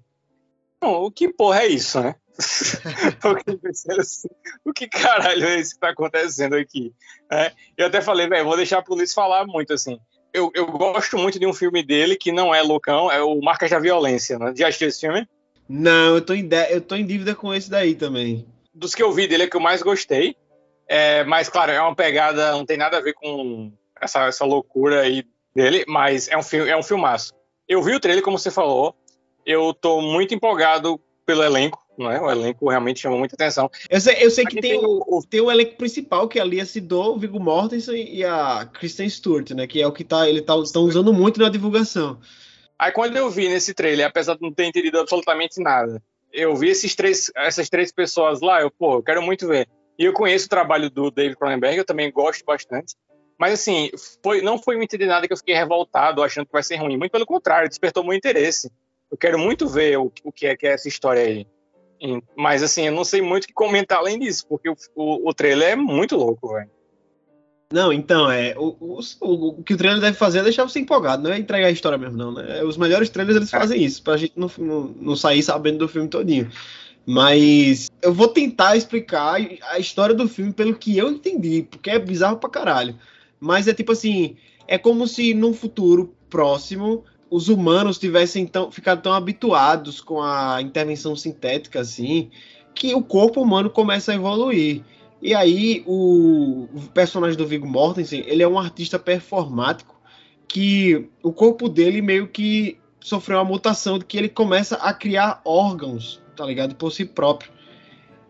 o 0.82 1.12
que 1.12 1.30
porra 1.30 1.62
é 1.63 1.68
isso, 1.68 2.00
né? 2.02 2.16
assim, 4.00 4.30
o 4.63 4.72
que 4.72 4.88
caralho 4.88 5.46
é 5.46 5.60
isso 5.60 5.74
que 5.74 5.80
tá 5.80 5.90
acontecendo 5.90 6.56
aqui? 6.56 6.94
É, 7.32 7.52
eu 7.76 7.88
até 7.88 8.00
falei, 8.00 8.28
velho, 8.28 8.46
vou 8.46 8.56
deixar 8.56 8.82
pro 8.84 8.94
Luiz 8.94 9.13
falar 9.13 9.46
muito 9.48 9.74
assim. 9.74 10.00
Eu, 10.34 10.52
eu 10.54 10.68
gosto 10.68 11.18
muito 11.18 11.40
de 11.40 11.48
um 11.48 11.54
filme 11.54 11.82
dele 11.82 12.16
que 12.16 12.32
não 12.32 12.54
é 12.54 12.62
loucão, 12.62 13.12
é 13.12 13.22
o 13.24 13.42
Marcas 13.42 13.72
da 13.72 13.80
Violência, 13.80 14.38
né? 14.38 14.54
Já 14.56 14.68
assistiu 14.68 14.88
esse 14.88 15.00
filme? 15.00 15.28
Não, 15.68 16.16
eu 16.16 16.22
tô, 16.22 16.34
em 16.34 16.48
eu 16.70 16.80
tô 16.80 16.96
em 16.96 17.06
dívida 17.06 17.34
com 17.34 17.54
esse 17.54 17.70
daí 17.70 17.96
também. 17.96 18.46
Dos 18.74 18.94
que 18.94 19.02
eu 19.02 19.12
vi 19.12 19.28
dele 19.28 19.44
é 19.44 19.48
que 19.48 19.56
eu 19.56 19.62
mais 19.62 19.82
gostei. 19.82 20.36
É, 20.88 21.24
mas, 21.26 21.50
claro, 21.50 21.72
é 21.72 21.82
uma 21.82 21.96
pegada, 21.96 22.52
não 22.52 22.66
tem 22.66 22.78
nada 22.78 22.98
a 22.98 23.02
ver 23.02 23.13
com 23.13 23.74
essa, 24.00 24.28
essa 24.28 24.46
loucura 24.46 25.02
aí 25.02 25.26
dele, 25.54 25.84
mas 25.88 26.30
é 26.30 26.38
um, 26.38 26.44
filme, 26.44 26.70
é 26.70 26.78
um 26.78 26.84
filmaço. 26.84 27.34
Eu 27.68 27.82
vi 27.82 27.94
o 27.94 28.00
trailer, 28.00 28.24
como 28.24 28.38
você 28.38 28.50
falou, 28.50 28.96
eu 29.47 29.73
tô 29.73 30.01
muito 30.01 30.36
empolgado 30.36 30.99
pelo 31.25 31.41
elenco, 31.41 31.81
não 31.97 32.12
é? 32.12 32.19
O 32.21 32.29
elenco 32.29 32.69
realmente 32.69 32.99
chamou 32.99 33.17
muita 33.17 33.36
atenção. 33.36 33.71
Eu 33.89 34.01
sei, 34.01 34.17
eu 34.19 34.29
sei 34.29 34.45
que 34.45 34.60
tem, 34.60 34.77
tem, 34.77 34.81
o, 34.83 35.21
tem 35.27 35.39
o 35.39 35.49
elenco 35.49 35.77
principal, 35.77 36.27
que 36.27 36.38
é 36.38 36.41
a 36.41 36.45
Lia 36.45 36.65
o 36.91 37.17
Viggo 37.17 37.39
Mortensen 37.39 38.13
e 38.13 38.25
a 38.25 38.69
Kristen 38.73 39.10
Stewart, 39.10 39.51
né? 39.51 39.65
Que 39.65 39.81
é 39.81 39.88
o 39.88 39.91
que 39.93 40.03
tá, 40.03 40.27
ele 40.27 40.41
tá, 40.41 40.57
estão 40.57 40.83
usando 40.83 41.13
muito 41.13 41.39
na 41.39 41.47
divulgação. 41.47 42.19
Aí 42.77 42.91
quando 42.91 43.15
eu 43.15 43.29
vi 43.29 43.47
nesse 43.47 43.73
trailer, 43.73 44.05
apesar 44.05 44.36
de 44.36 44.41
não 44.41 44.53
ter 44.53 44.65
entendido 44.65 44.99
absolutamente 44.99 45.62
nada, 45.62 46.03
eu 46.31 46.53
vi 46.55 46.69
esses 46.69 46.93
três, 46.93 47.31
essas 47.36 47.69
três 47.69 47.91
pessoas 47.91 48.41
lá, 48.41 48.62
eu, 48.62 48.69
pô, 48.69 48.95
eu 48.95 49.03
quero 49.03 49.21
muito 49.21 49.47
ver. 49.47 49.67
E 49.97 50.03
eu 50.03 50.13
conheço 50.13 50.45
o 50.45 50.49
trabalho 50.49 50.89
do 50.89 51.10
David 51.10 51.38
Cronenberg, 51.38 51.77
eu 51.77 51.86
também 51.86 52.12
gosto 52.12 52.43
bastante. 52.45 52.93
Mas 53.39 53.53
assim, 53.53 53.89
foi, 54.21 54.41
não 54.41 54.62
foi 54.62 54.75
muito 54.75 54.97
de 54.97 55.05
nada 55.05 55.25
que 55.25 55.33
eu 55.33 55.38
fiquei 55.38 55.55
revoltado 55.55 56.21
achando 56.21 56.45
que 56.45 56.51
vai 56.51 56.63
ser 56.63 56.75
ruim. 56.75 56.97
Muito 56.97 57.12
pelo 57.12 57.25
contrário, 57.25 57.69
despertou 57.69 58.03
meu 58.03 58.13
interesse 58.13 58.69
eu 59.12 59.17
quero 59.17 59.39
muito 59.39 59.67
ver 59.67 59.98
o, 59.98 60.12
o 60.24 60.32
que, 60.32 60.46
é, 60.46 60.56
que 60.56 60.67
é 60.67 60.74
essa 60.74 60.88
história 60.88 61.22
aí. 61.22 61.48
Mas 62.36 62.62
assim, 62.62 62.88
eu 62.88 62.93
não 62.93 63.04
sei 63.04 63.22
muito 63.22 63.46
o 63.46 63.48
que 63.48 63.54
comentar 63.54 64.00
além 64.00 64.20
disso, 64.20 64.46
porque 64.48 64.70
o, 64.70 64.76
o, 64.96 65.30
o 65.30 65.34
trailer 65.34 65.70
é 65.70 65.76
muito 65.76 66.15
louco, 66.15 66.54
velho. 66.54 66.70
Não, 67.72 67.91
então, 67.91 68.32
é. 68.32 68.56
O, 68.58 68.78
o, 68.80 69.00
o, 69.60 69.63
que 69.63 69.74
o 69.74 69.78
trailer 69.78 70.00
deve 70.00 70.17
fazer 70.17 70.39
é 70.39 70.43
deixar 70.43 70.63
você 70.63 70.80
empolgado, 70.80 71.24
não 71.24 71.32
é 71.32 71.38
entregar 71.38 71.67
a 71.67 71.72
história 71.72 71.98
mesmo, 71.98 72.17
não. 72.17 72.32
Né? 72.32 72.63
Os 72.63 72.78
melhores 72.78 73.10
trailers 73.10 73.36
eles 73.36 73.54
é. 73.54 73.60
fazem 73.60 73.84
isso, 73.84 74.02
pra 74.04 74.15
gente 74.15 74.34
não, 74.36 74.50
não, 74.58 74.84
não 75.02 75.15
sair 75.15 75.43
sabendo 75.43 75.80
do 75.80 75.88
filme 75.88 76.08
todinho. 76.08 76.50
Mas 77.06 77.89
eu 78.02 78.13
vou 78.13 78.28
tentar 78.28 78.76
explicar 78.76 79.38
a 79.70 79.80
história 79.80 80.13
do 80.13 80.28
filme 80.28 80.54
pelo 80.54 80.76
que 80.76 80.98
eu 80.98 81.10
entendi, 81.10 81.63
porque 81.63 81.89
é 81.89 82.00
bizarro 82.00 82.38
pra 82.38 82.50
caralho. 82.50 82.96
Mas 83.39 83.67
é 83.67 83.74
tipo 83.74 83.91
assim, 83.91 84.38
é 84.67 84.78
como 84.78 85.08
se 85.08 85.34
num 85.34 85.54
futuro 85.54 86.13
próximo 86.30 87.06
os 87.30 87.50
humanos 87.50 87.98
tivessem 87.98 88.46
tão, 88.46 88.72
ficado 88.72 89.02
tão 89.02 89.13
habituados 89.13 90.02
com 90.02 90.22
a 90.22 90.62
intervenção 90.62 91.16
sintética 91.16 91.82
assim, 91.82 92.30
que 92.74 92.94
o 92.94 93.02
corpo 93.02 93.42
humano 93.42 93.70
começa 93.70 94.12
a 94.12 94.16
evoluir. 94.16 94.84
E 95.22 95.34
aí 95.34 95.84
o, 95.86 96.68
personagem 96.94 97.38
do 97.38 97.48
Viggo 97.48 97.68
Mortensen, 97.68 98.24
ele 98.28 98.44
é 98.44 98.48
um 98.48 98.60
artista 98.60 99.00
performático 99.00 99.96
que 100.48 101.10
o 101.24 101.32
corpo 101.32 101.68
dele 101.68 102.02
meio 102.02 102.28
que 102.28 102.78
sofreu 103.00 103.38
uma 103.38 103.46
mutação 103.46 103.98
de 103.98 104.06
que 104.06 104.18
ele 104.18 104.30
começa 104.30 104.76
a 104.76 104.94
criar 104.94 105.42
órgãos, 105.44 106.22
tá 106.36 106.46
ligado? 106.46 106.76
Por 106.76 106.92
si 106.92 107.04
próprio. 107.04 107.52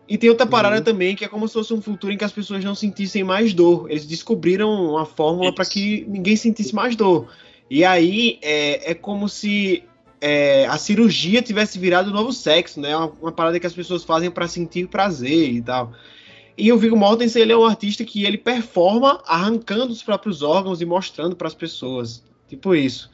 E 0.08 0.16
tem 0.16 0.30
outra 0.30 0.46
parada 0.46 0.78
uhum. 0.78 0.82
também 0.82 1.14
que 1.14 1.24
é 1.24 1.28
como 1.28 1.46
se 1.46 1.54
fosse 1.54 1.74
um 1.74 1.82
futuro 1.82 2.12
em 2.12 2.16
que 2.16 2.24
as 2.24 2.32
pessoas 2.32 2.64
não 2.64 2.74
sentissem 2.74 3.22
mais 3.22 3.52
dor. 3.52 3.90
Eles 3.90 4.06
descobriram 4.06 4.70
uma 4.70 5.04
fórmula 5.04 5.54
para 5.54 5.66
que 5.66 6.06
ninguém 6.08 6.34
sentisse 6.34 6.74
mais 6.74 6.96
dor. 6.96 7.28
E 7.70 7.84
aí 7.84 8.38
é, 8.42 8.92
é 8.92 8.94
como 8.94 9.28
se 9.28 9.84
é, 10.20 10.66
a 10.66 10.78
cirurgia 10.78 11.42
tivesse 11.42 11.78
virado 11.78 12.10
novo 12.10 12.32
sexo, 12.32 12.80
né? 12.80 12.96
Uma, 12.96 13.12
uma 13.22 13.32
parada 13.32 13.58
que 13.60 13.66
as 13.66 13.72
pessoas 13.72 14.04
fazem 14.04 14.30
para 14.30 14.48
sentir 14.48 14.88
prazer 14.88 15.52
e 15.52 15.62
tal. 15.62 15.92
E 16.56 16.72
o 16.72 16.78
Viggo 16.78 16.96
Mortensen 16.96 17.42
ele 17.42 17.52
é 17.52 17.56
um 17.56 17.64
artista 17.64 18.04
que 18.04 18.24
ele 18.24 18.36
performa 18.36 19.22
arrancando 19.26 19.92
os 19.92 20.02
próprios 20.02 20.42
órgãos 20.42 20.80
e 20.80 20.84
mostrando 20.84 21.36
para 21.36 21.46
as 21.46 21.54
pessoas, 21.54 22.24
tipo 22.48 22.74
isso. 22.74 23.08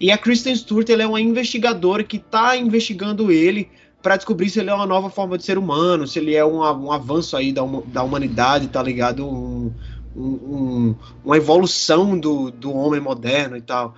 E 0.00 0.10
a 0.10 0.18
Kristen 0.18 0.54
Stewart 0.54 0.88
ela 0.90 1.04
é 1.04 1.06
uma 1.06 1.20
investigadora 1.20 2.02
que 2.02 2.16
está 2.16 2.56
investigando 2.56 3.30
ele 3.30 3.68
para 4.02 4.16
descobrir 4.16 4.48
se 4.48 4.58
ele 4.58 4.70
é 4.70 4.74
uma 4.74 4.86
nova 4.86 5.10
forma 5.10 5.36
de 5.36 5.44
ser 5.44 5.58
humano, 5.58 6.06
se 6.06 6.18
ele 6.18 6.34
é 6.34 6.44
um, 6.44 6.58
um 6.58 6.92
avanço 6.92 7.36
aí 7.36 7.52
da, 7.52 7.62
da 7.86 8.02
humanidade, 8.02 8.68
tá 8.68 8.82
ligado? 8.82 9.28
Um, 9.28 9.72
um, 10.18 10.94
uma 11.24 11.36
evolução 11.36 12.18
do, 12.18 12.50
do 12.50 12.72
homem 12.72 13.00
moderno 13.00 13.56
e 13.56 13.62
tal. 13.62 13.94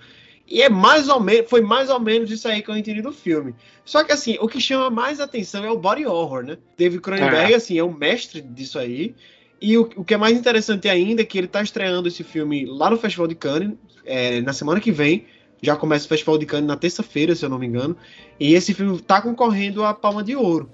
E 0.46 0.62
é 0.62 0.68
mais 0.68 1.08
ou 1.08 1.20
menos, 1.20 1.48
foi 1.48 1.60
mais 1.60 1.88
ou 1.88 2.00
menos 2.00 2.30
isso 2.30 2.48
aí 2.48 2.60
que 2.60 2.68
eu 2.68 2.76
entendi 2.76 3.00
do 3.00 3.12
filme. 3.12 3.54
Só 3.84 4.02
que 4.02 4.12
assim, 4.12 4.36
o 4.40 4.48
que 4.48 4.60
chama 4.60 4.90
mais 4.90 5.20
atenção 5.20 5.64
é 5.64 5.70
o 5.70 5.78
body 5.78 6.04
horror, 6.06 6.42
né? 6.42 6.58
David 6.76 7.00
Cronenberg, 7.00 7.52
é. 7.52 7.56
assim, 7.56 7.78
é 7.78 7.84
o 7.84 7.92
mestre 7.92 8.40
disso 8.40 8.78
aí. 8.78 9.14
E 9.60 9.78
o, 9.78 9.88
o 9.94 10.04
que 10.04 10.14
é 10.14 10.16
mais 10.16 10.36
interessante 10.36 10.88
ainda 10.88 11.22
é 11.22 11.24
que 11.24 11.38
ele 11.38 11.46
está 11.46 11.62
estreando 11.62 12.08
esse 12.08 12.24
filme 12.24 12.66
lá 12.66 12.90
no 12.90 12.96
Festival 12.96 13.28
de 13.28 13.36
Cannes, 13.36 13.74
é, 14.04 14.40
na 14.40 14.52
semana 14.52 14.80
que 14.80 14.90
vem. 14.90 15.24
Já 15.62 15.76
começa 15.76 16.06
o 16.06 16.08
Festival 16.08 16.38
de 16.38 16.46
Cannes 16.46 16.66
na 16.66 16.76
terça-feira, 16.76 17.34
se 17.34 17.44
eu 17.44 17.50
não 17.50 17.58
me 17.58 17.66
engano. 17.66 17.96
E 18.38 18.54
esse 18.54 18.74
filme 18.74 18.96
está 18.96 19.20
concorrendo 19.20 19.84
à 19.84 19.94
Palma 19.94 20.24
de 20.24 20.34
Ouro. 20.34 20.70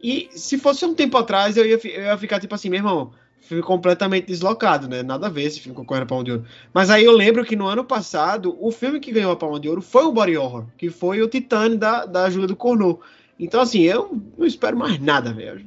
E 0.00 0.28
se 0.30 0.58
fosse 0.58 0.84
um 0.84 0.94
tempo 0.94 1.16
atrás, 1.16 1.56
eu 1.56 1.66
ia, 1.66 1.80
eu 1.82 2.02
ia 2.02 2.18
ficar 2.18 2.38
tipo 2.38 2.54
assim, 2.54 2.68
meu 2.68 2.78
irmão, 2.78 3.12
filme 3.48 3.62
completamente 3.62 4.26
deslocado, 4.26 4.86
né? 4.86 5.02
Nada 5.02 5.26
a 5.26 5.30
ver 5.30 5.44
esse 5.44 5.58
filme 5.58 5.74
concorrendo 5.74 6.04
à 6.04 6.06
Palma 6.06 6.24
de 6.24 6.32
Ouro. 6.32 6.44
Mas 6.72 6.90
aí 6.90 7.04
eu 7.04 7.12
lembro 7.12 7.44
que 7.44 7.56
no 7.56 7.66
ano 7.66 7.82
passado, 7.82 8.56
o 8.60 8.70
filme 8.70 9.00
que 9.00 9.10
ganhou 9.10 9.32
a 9.32 9.36
Palma 9.36 9.58
de 9.58 9.68
Ouro 9.68 9.80
foi 9.80 10.04
o 10.04 10.12
Body 10.12 10.36
Horror, 10.36 10.66
que 10.76 10.90
foi 10.90 11.22
o 11.22 11.28
Titane 11.28 11.76
da, 11.76 12.04
da 12.04 12.28
Júlia 12.28 12.46
do 12.46 12.54
Cornô. 12.54 13.00
Então, 13.40 13.60
assim, 13.60 13.82
eu 13.82 14.20
não 14.36 14.46
espero 14.46 14.76
mais 14.76 15.00
nada, 15.00 15.32
velho. 15.32 15.64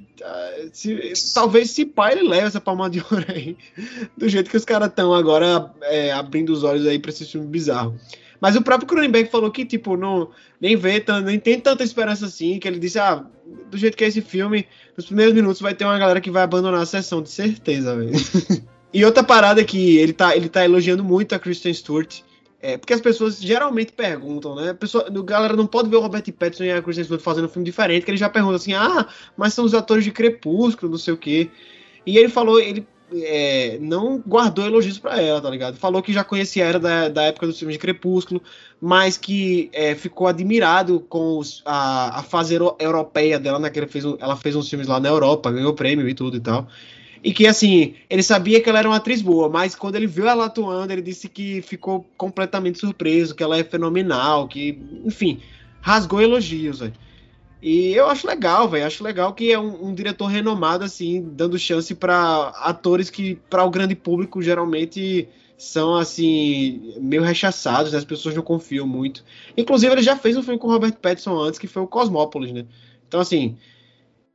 Se, 0.74 1.13
talvez 1.34 1.72
se 1.72 1.86
pai 1.86 2.13
ele 2.13 2.28
leve 2.28 2.48
essa 2.48 2.62
palma 2.62 2.89
de 2.89 3.00
ouro 3.00 3.26
aí, 3.30 3.58
do 4.15 4.30
jeito 4.30 4.50
que 4.52 4.58
os 4.58 4.65
caras 4.65 4.89
estão 4.89 5.13
agora 5.13 5.74
é, 5.84 6.12
abrindo 6.12 6.52
os 6.52 6.63
olhos 6.63 6.86
aí 6.86 7.00
pra 7.00 7.10
esse 7.10 7.26
filme 7.26 7.48
bizarro. 7.48 7.98
Mas 8.42 8.56
o 8.56 8.64
próprio 8.64 8.88
Cronenberg 8.88 9.30
falou 9.30 9.52
que, 9.52 9.64
tipo, 9.64 9.96
não, 9.96 10.32
nem 10.60 10.76
vê, 10.76 11.04
nem 11.24 11.40
tem 11.40 11.60
tanta 11.60 11.84
esperança 11.84 12.26
assim, 12.26 12.58
que 12.58 12.68
ele 12.68 12.80
disse, 12.80 12.98
ah, 12.98 13.24
do 13.70 13.78
jeito 13.78 13.96
que 13.96 14.04
é 14.04 14.08
esse 14.08 14.20
filme, 14.20 14.68
nos 14.98 15.06
primeiros 15.06 15.36
minutos 15.36 15.62
vai 15.62 15.76
ter 15.76 15.86
uma 15.86 16.00
galera 16.00 16.20
que 16.20 16.32
vai 16.32 16.42
abandonar 16.42 16.82
a 16.82 16.86
sessão, 16.88 17.22
de 17.22 17.30
certeza, 17.30 17.96
velho. 17.96 18.12
e 18.92 19.06
outra 19.06 19.24
parada 19.24 19.64
que 19.64 19.98
ele 20.00 20.12
tá, 20.12 20.36
ele 20.36 20.50
tá 20.50 20.66
elogiando 20.66 21.04
muito 21.04 21.36
a 21.36 21.40
Kristen 21.40 21.72
Stewart, 21.72 22.22
é, 22.60 22.78
porque 22.78 22.94
as 22.94 23.02
pessoas 23.02 23.40
geralmente 23.40 23.92
perguntam, 23.92 24.56
né? 24.56 24.72
A, 24.72 24.76
pessoa, 24.76 25.06
a 25.08 25.24
galera 25.24 25.56
não 25.56 25.68
pode 25.68 25.90
ver 25.90 25.98
o 25.98 26.02
Robert 26.02 26.24
Pattinson 26.34 26.64
e 26.64 26.72
a 26.72 26.82
Kristen 26.82 27.04
Stewart 27.04 27.22
fazendo 27.22 27.46
um 27.46 27.50
filme 27.50 27.66
diferente, 27.66 28.04
que 28.04 28.10
ele 28.10 28.18
já 28.18 28.30
pergunta 28.30 28.56
assim, 28.56 28.74
ah, 28.74 29.08
mas 29.38 29.54
são 29.54 29.66
os 29.66 29.76
atores 29.76 30.04
de 30.04 30.12
Crepúsculo, 30.12 30.92
não 30.92 31.00
sei 31.00 31.14
o 31.14 31.18
quê. 31.18 31.48
E 32.08 32.18
ele 32.18 32.30
falou, 32.30 32.60
ele 32.60 32.88
é, 33.13 33.78
não 33.82 34.19
guardou 34.19 34.65
elogios 34.65 34.97
para 35.00 35.21
ela, 35.21 35.41
tá 35.41 35.50
ligado? 35.50 35.78
Falou 35.78 36.02
que 36.02 36.13
já 36.13 36.24
conhecia 36.24 36.65
ela 36.65 36.80
da, 36.80 37.10
da 37.10 37.24
época 37.24 37.47
dos 37.47 37.58
filmes 37.58 37.76
de 37.76 37.80
Crepúsculo, 37.80 38.41
mas 38.80 39.17
que 39.17 39.69
é, 39.74 39.95
ficou 39.95 40.28
admirado 40.28 41.00
com 41.02 41.38
os, 41.38 41.62
a, 41.65 42.19
a 42.19 42.24
fase 42.24 42.56
europeia 42.56 43.39
dela, 43.39 43.60
né? 43.60 43.69
Que 43.69 43.80
ela 43.80 43.88
fez, 43.88 44.06
ela 44.19 44.36
fez 44.36 44.56
uns 44.56 44.69
filmes 44.69 44.88
lá 44.88 45.00
na 45.00 45.10
Europa, 45.10 45.52
ganhou 45.52 45.74
prêmio 45.74 46.08
e 46.08 46.13
tudo 46.13 46.38
e 46.38 46.39
tal. 46.39 46.67
E 47.24 47.32
que, 47.32 47.45
assim, 47.45 47.93
ele 48.10 48.24
sabia 48.24 48.60
que 48.60 48.67
ela 48.67 48.80
era 48.80 48.89
uma 48.89 48.95
atriz 48.95 49.21
boa, 49.21 49.47
mas 49.47 49.76
quando 49.76 49.95
ele 49.95 50.08
viu 50.08 50.28
ela 50.28 50.45
atuando, 50.45 50.91
ele 50.91 51.04
disse 51.04 51.30
que 51.30 51.62
ficou 51.62 52.10
completamente 52.17 52.80
surpreso, 52.80 53.36
que 53.36 53.43
ela 53.43 53.58
é 53.58 53.63
fenomenal, 53.63 54.47
que, 54.47 54.80
enfim, 55.06 55.39
rasgou 55.82 56.19
elogios, 56.19 56.80
velho. 56.80 56.93
E 57.62 57.93
eu 57.93 58.08
acho 58.08 58.26
legal, 58.26 58.67
velho. 58.67 58.86
Acho 58.86 59.04
legal 59.04 59.34
que 59.34 59.52
é 59.52 59.60
um, 59.60 59.89
um, 59.89 59.93
diretor 59.93 60.26
renomado, 60.26 60.84
assim, 60.84 61.21
dando 61.21 61.60
chance 61.60 61.93
para 61.93 62.47
atores 62.56 63.10
que, 63.10 63.36
para 63.50 63.63
o 63.63 63.69
grande 63.69 63.95
público, 63.95 64.41
geralmente 64.41 65.28
são, 65.58 65.95
assim, 65.95 66.95
meio 67.00 67.21
rechaçados, 67.21 67.91
né? 67.91 68.00
As 68.00 68.06
pessoas 68.06 68.34
não 68.36 68.41
confiam 68.41 68.88
muito. 68.88 69.24
Inclusive, 69.56 69.93
ele 69.93 70.02
já 70.02 70.15
fez 70.15 70.36
um 70.36 70.41
filme 70.41 70.58
com 70.58 70.67
Robert 70.67 70.93
Pattinson 70.93 71.38
antes, 71.39 71.60
que 71.60 71.67
foi 71.67 71.84
o 71.84 71.88
Cosmópolis, 71.88 72.52
né? 72.52 72.65
Então, 73.08 73.19
assim, 73.19 73.56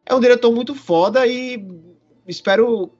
é 0.04 0.14
um 0.14 0.20
diretor 0.20 0.52
muito 0.52 0.74
foda 0.74 1.26
e 1.26 1.66
espero 2.28 2.92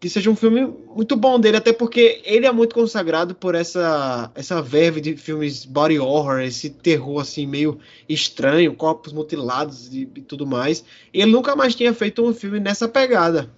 que 0.00 0.08
seja 0.08 0.30
um 0.30 0.34
filme 0.34 0.66
muito 0.96 1.14
bom 1.14 1.38
dele, 1.38 1.58
até 1.58 1.74
porque 1.74 2.22
ele 2.24 2.46
é 2.46 2.50
muito 2.50 2.74
consagrado 2.74 3.34
por 3.34 3.54
essa 3.54 4.32
essa 4.34 4.62
verve 4.62 4.98
de 4.98 5.14
filmes 5.14 5.66
body 5.66 5.98
horror, 5.98 6.40
esse 6.40 6.70
terror 6.70 7.20
assim 7.20 7.46
meio 7.46 7.78
estranho, 8.08 8.74
corpos 8.74 9.12
mutilados 9.12 9.92
e, 9.92 10.08
e 10.16 10.22
tudo 10.22 10.46
mais. 10.46 10.82
E 11.12 11.20
ele 11.20 11.30
nunca 11.30 11.54
mais 11.54 11.74
tinha 11.74 11.92
feito 11.92 12.26
um 12.26 12.32
filme 12.32 12.58
nessa 12.58 12.88
pegada. 12.88 13.50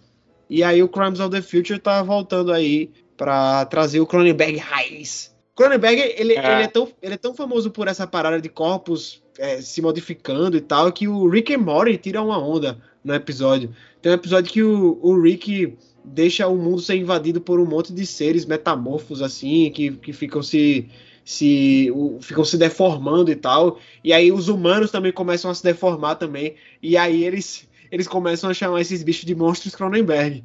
E 0.51 0.65
aí 0.65 0.83
o 0.83 0.89
Crimes 0.89 1.21
of 1.21 1.31
the 1.31 1.41
Future 1.41 1.79
tá 1.79 2.03
voltando 2.03 2.53
aí 2.53 2.91
para 3.17 3.65
trazer 3.67 4.01
o 4.01 4.07
Cronenberg 4.07 4.57
raiz. 4.59 5.33
Cronenberg, 5.55 6.01
ele 6.17 6.35
é. 6.35 6.55
ele, 6.55 6.63
é 6.65 6.67
tão, 6.67 6.89
ele 7.01 7.15
é 7.15 7.17
tão 7.17 7.35
famoso 7.35 7.71
por 7.71 7.87
essa 7.87 8.05
parada 8.05 8.41
de 8.41 8.49
corpos 8.49 9.23
é, 9.39 9.61
se 9.61 9.81
modificando 9.81 10.57
e 10.57 10.61
tal, 10.61 10.91
que 10.91 11.07
o 11.07 11.29
Rick 11.29 11.55
and 11.55 11.59
Morty 11.59 11.97
tira 11.97 12.21
uma 12.21 12.39
onda 12.39 12.79
no 13.05 13.15
episódio. 13.15 13.71
Tem 14.01 14.11
um 14.11 14.17
episódio 14.17 14.53
que 14.53 14.63
o, 14.63 14.99
o 15.01 15.21
Rick 15.21 15.77
deixa 16.05 16.47
o 16.49 16.57
mundo 16.57 16.81
ser 16.81 16.97
invadido 16.97 17.41
por 17.41 17.61
um 17.61 17.67
monte 17.67 17.93
de 17.93 18.05
seres 18.07 18.45
metamorfos, 18.45 19.23
assim, 19.23 19.71
que, 19.71 19.93
que 19.93 20.13
ficam 20.13 20.43
se. 20.43 20.89
Se, 21.25 21.89
o, 21.95 22.19
ficam 22.21 22.45
se 22.45 22.59
deformando 22.59 23.31
e 23.31 23.37
tal, 23.37 23.79
e 24.03 24.13
aí 24.13 24.33
os 24.33 24.49
humanos 24.49 24.91
também 24.91 25.13
começam 25.13 25.49
a 25.49 25.55
se 25.55 25.63
deformar 25.63 26.17
também, 26.17 26.57
e 26.83 26.97
aí 26.97 27.23
eles, 27.23 27.69
eles 27.93 28.09
começam 28.09 28.51
a 28.51 28.55
chamar 28.55 28.81
esses 28.81 29.05
bichos 29.05 29.25
de 29.25 29.33
monstros 29.33 29.73
Cronenberg. 29.73 30.43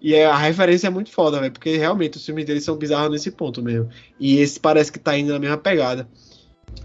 E 0.00 0.14
é, 0.14 0.26
a 0.26 0.36
referência 0.36 0.86
é 0.86 0.90
muito 0.90 1.10
foda, 1.10 1.50
porque 1.50 1.76
realmente 1.76 2.16
os 2.16 2.24
filmes 2.24 2.44
deles 2.44 2.62
são 2.62 2.76
bizarros 2.76 3.10
nesse 3.10 3.32
ponto 3.32 3.60
mesmo. 3.60 3.90
E 4.20 4.38
esse 4.38 4.60
parece 4.60 4.92
que 4.92 5.00
tá 5.00 5.18
indo 5.18 5.32
na 5.32 5.38
mesma 5.40 5.58
pegada. 5.58 6.08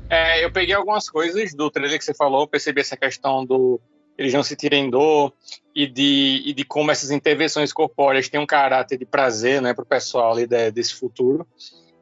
É, 0.10 0.44
eu 0.44 0.52
peguei 0.52 0.74
algumas 0.74 1.08
coisas 1.08 1.54
do 1.54 1.70
trailer 1.70 2.00
que 2.00 2.06
você 2.06 2.16
falou, 2.16 2.48
percebi 2.48 2.82
essa 2.82 2.98
questão 2.98 3.46
do 3.46 3.80
eles 4.18 4.34
não 4.34 4.44
se 4.44 4.56
tirem 4.56 4.90
dor 4.90 5.34
e 5.74 5.88
de, 5.88 6.42
e 6.46 6.54
de 6.54 6.64
como 6.64 6.92
essas 6.92 7.12
intervenções 7.12 7.74
corpóreas 7.74 8.30
têm 8.30 8.40
um 8.40 8.46
caráter 8.46 8.98
de 8.98 9.06
prazer 9.06 9.62
né, 9.62 9.74
para 9.74 9.84
o 9.84 9.88
pessoal 9.88 10.32
ali 10.32 10.48
de, 10.48 10.72
desse 10.72 10.96
futuro. 10.96 11.46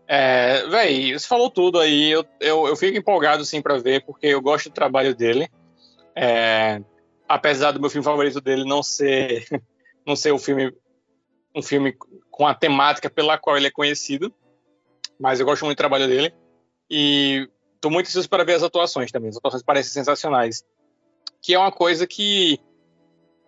É, 0.08 0.68
véi, 0.68 1.14
você 1.14 1.28
falou 1.28 1.50
tudo 1.50 1.80
aí, 1.80 2.12
eu, 2.12 2.26
eu, 2.40 2.68
eu 2.68 2.76
fico 2.76 2.98
empolgado 2.98 3.44
sim 3.46 3.62
para 3.62 3.78
ver, 3.78 4.06
porque 4.06 4.28
eu 4.28 4.42
gosto 4.42 4.70
do 4.70 4.74
trabalho 4.74 5.16
dele. 5.16 5.50
É, 6.16 6.82
apesar 7.28 7.72
do 7.72 7.80
meu 7.80 7.90
filme 7.90 8.06
favorito 8.06 8.40
dele 8.40 8.64
não 8.66 8.84
ser 8.84 9.48
não 10.06 10.16
ser 10.16 10.32
um 10.32 10.38
filme 10.38 10.72
um 11.56 11.62
filme 11.62 11.96
com 12.30 12.46
a 12.46 12.54
temática 12.54 13.10
pela 13.10 13.38
qual 13.38 13.58
ele 13.58 13.68
é 13.68 13.72
conhecido, 13.72 14.34
mas 15.20 15.40
eu 15.40 15.46
gosto 15.46 15.66
muito 15.66 15.76
do 15.76 15.80
trabalho 15.80 16.08
dele 16.08 16.34
e 16.90 17.48
estou 17.76 17.92
muito 17.92 18.08
ansioso 18.08 18.30
para 18.30 18.44
ver 18.44 18.54
as 18.56 18.64
atuações 18.64 19.12
também. 19.12 19.30
As 19.30 19.38
atuações 19.38 19.64
parecem 19.64 19.92
sensacionais 19.92 20.64
que 21.44 21.54
é 21.54 21.60
uma 21.60 21.72
coisa 21.72 22.08
que 22.08 22.58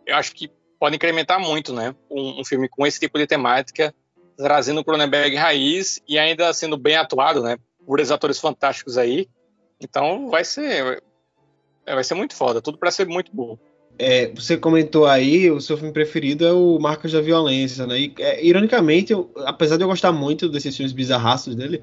eu 0.05 0.15
acho 0.17 0.33
que 0.33 0.51
pode 0.77 0.97
incrementar 0.97 1.39
muito, 1.39 1.73
né? 1.73 1.95
Um, 2.11 2.41
um 2.41 2.45
filme 2.45 2.67
com 2.67 2.85
esse 2.85 2.99
tipo 2.99 3.17
de 3.17 3.25
temática, 3.25 3.95
trazendo 4.37 4.81
o 4.81 4.83
Cronenberg 4.83 5.33
raiz 5.37 6.01
e 6.07 6.19
ainda 6.19 6.53
sendo 6.53 6.77
bem 6.77 6.97
atuado, 6.97 7.41
né? 7.41 7.57
Por 7.85 8.01
esses 8.01 8.11
atores 8.11 8.37
fantásticos 8.37 8.97
aí. 8.97 9.27
Então 9.79 10.29
vai 10.29 10.43
ser 10.43 11.01
vai 11.85 12.03
ser 12.03 12.15
muito 12.15 12.35
foda, 12.35 12.61
tudo 12.61 12.77
para 12.77 12.91
ser 12.91 13.07
muito 13.07 13.31
bom. 13.33 13.57
É, 13.97 14.27
você 14.33 14.57
comentou 14.57 15.05
aí, 15.05 15.49
o 15.49 15.61
seu 15.61 15.77
filme 15.77 15.93
preferido 15.93 16.45
é 16.45 16.51
o 16.51 16.77
Marcas 16.79 17.13
da 17.13 17.21
Violência, 17.21 17.87
né? 17.87 17.97
E, 17.97 18.13
é, 18.19 18.45
ironicamente, 18.45 19.13
eu, 19.13 19.31
apesar 19.45 19.77
de 19.77 19.83
eu 19.83 19.87
gostar 19.87 20.11
muito 20.11 20.49
desses 20.49 20.75
filmes 20.75 20.91
bizarraços 20.91 21.55
dele, 21.55 21.81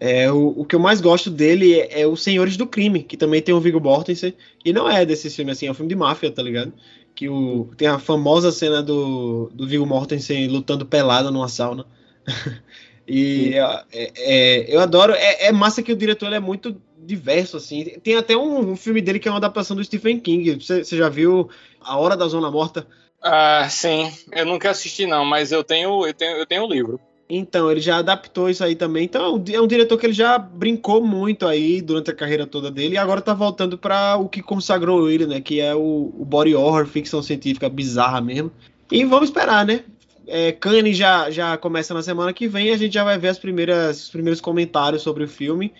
é, 0.00 0.30
o, 0.30 0.48
o, 0.56 0.64
que 0.64 0.74
eu 0.74 0.80
mais 0.80 1.00
gosto 1.00 1.30
dele 1.30 1.78
é, 1.78 2.02
é 2.02 2.06
Os 2.06 2.22
Senhores 2.22 2.56
do 2.56 2.66
Crime, 2.66 3.02
que 3.02 3.16
também 3.16 3.40
tem 3.40 3.54
o 3.54 3.60
Viggo 3.60 3.80
Mortensen, 3.80 4.34
e 4.64 4.72
não 4.72 4.88
é 4.88 5.04
desse 5.06 5.30
filme, 5.30 5.52
assim, 5.52 5.66
é 5.66 5.70
um 5.70 5.74
filme 5.74 5.88
de 5.88 5.96
máfia, 5.96 6.30
tá 6.30 6.42
ligado? 6.42 6.72
Que 7.14 7.28
o, 7.28 7.70
tem 7.76 7.86
a 7.86 7.98
famosa 7.98 8.50
cena 8.50 8.82
do, 8.82 9.50
do 9.54 9.66
Viggo 9.66 9.86
Mortensen 9.86 10.48
lutando 10.48 10.84
pelado 10.84 11.30
numa 11.30 11.48
sauna. 11.48 11.86
e 13.06 13.54
é, 13.54 14.12
é, 14.16 14.74
eu 14.74 14.80
adoro, 14.80 15.12
é, 15.12 15.46
é, 15.46 15.52
massa 15.52 15.82
que 15.82 15.92
o 15.92 15.96
diretor 15.96 16.32
é 16.32 16.40
muito 16.40 16.76
diverso, 16.98 17.56
assim. 17.56 17.84
Tem 18.02 18.16
até 18.16 18.36
um, 18.36 18.72
um, 18.72 18.76
filme 18.76 19.00
dele 19.00 19.20
que 19.20 19.28
é 19.28 19.30
uma 19.30 19.38
adaptação 19.38 19.76
do 19.76 19.84
Stephen 19.84 20.18
King. 20.18 20.60
Você, 20.60 20.82
você 20.82 20.96
já 20.96 21.08
viu 21.08 21.48
A 21.80 21.96
Hora 21.98 22.16
da 22.16 22.26
Zona 22.26 22.50
Morta? 22.50 22.86
Ah, 23.22 23.68
sim. 23.70 24.12
Eu 24.32 24.44
nunca 24.44 24.70
assisti, 24.70 25.06
não, 25.06 25.24
mas 25.24 25.52
eu 25.52 25.62
tenho, 25.62 26.04
eu 26.04 26.12
tenho, 26.12 26.36
eu 26.36 26.46
tenho 26.46 26.64
o 26.64 26.68
livro. 26.68 27.00
Então, 27.28 27.70
ele 27.70 27.80
já 27.80 27.98
adaptou 27.98 28.50
isso 28.50 28.62
aí 28.62 28.76
também. 28.76 29.04
Então, 29.04 29.42
é 29.50 29.60
um 29.60 29.66
diretor 29.66 29.96
que 29.98 30.06
ele 30.06 30.12
já 30.12 30.36
brincou 30.38 31.02
muito 31.02 31.46
aí 31.46 31.80
durante 31.80 32.10
a 32.10 32.14
carreira 32.14 32.46
toda 32.46 32.70
dele 32.70 32.94
e 32.94 32.98
agora 32.98 33.20
tá 33.20 33.32
voltando 33.32 33.78
para 33.78 34.16
o 34.16 34.28
que 34.28 34.42
consagrou 34.42 35.10
ele, 35.10 35.26
né? 35.26 35.40
Que 35.40 35.60
é 35.60 35.74
o, 35.74 36.12
o 36.18 36.24
body 36.24 36.54
horror, 36.54 36.86
ficção 36.86 37.22
científica 37.22 37.68
bizarra 37.68 38.20
mesmo. 38.20 38.50
E 38.92 39.04
vamos 39.04 39.30
esperar, 39.30 39.64
né? 39.64 39.84
É, 40.26 40.56
já, 40.92 41.30
já 41.30 41.56
começa 41.56 41.92
na 41.92 42.02
semana 42.02 42.32
que 42.32 42.48
vem 42.48 42.70
a 42.70 42.76
gente 42.76 42.94
já 42.94 43.04
vai 43.04 43.18
ver 43.18 43.28
as 43.28 43.38
primeiras, 43.38 44.04
os 44.04 44.10
primeiros 44.10 44.40
comentários 44.40 45.02
sobre 45.02 45.24
o 45.24 45.28
filme. 45.28 45.72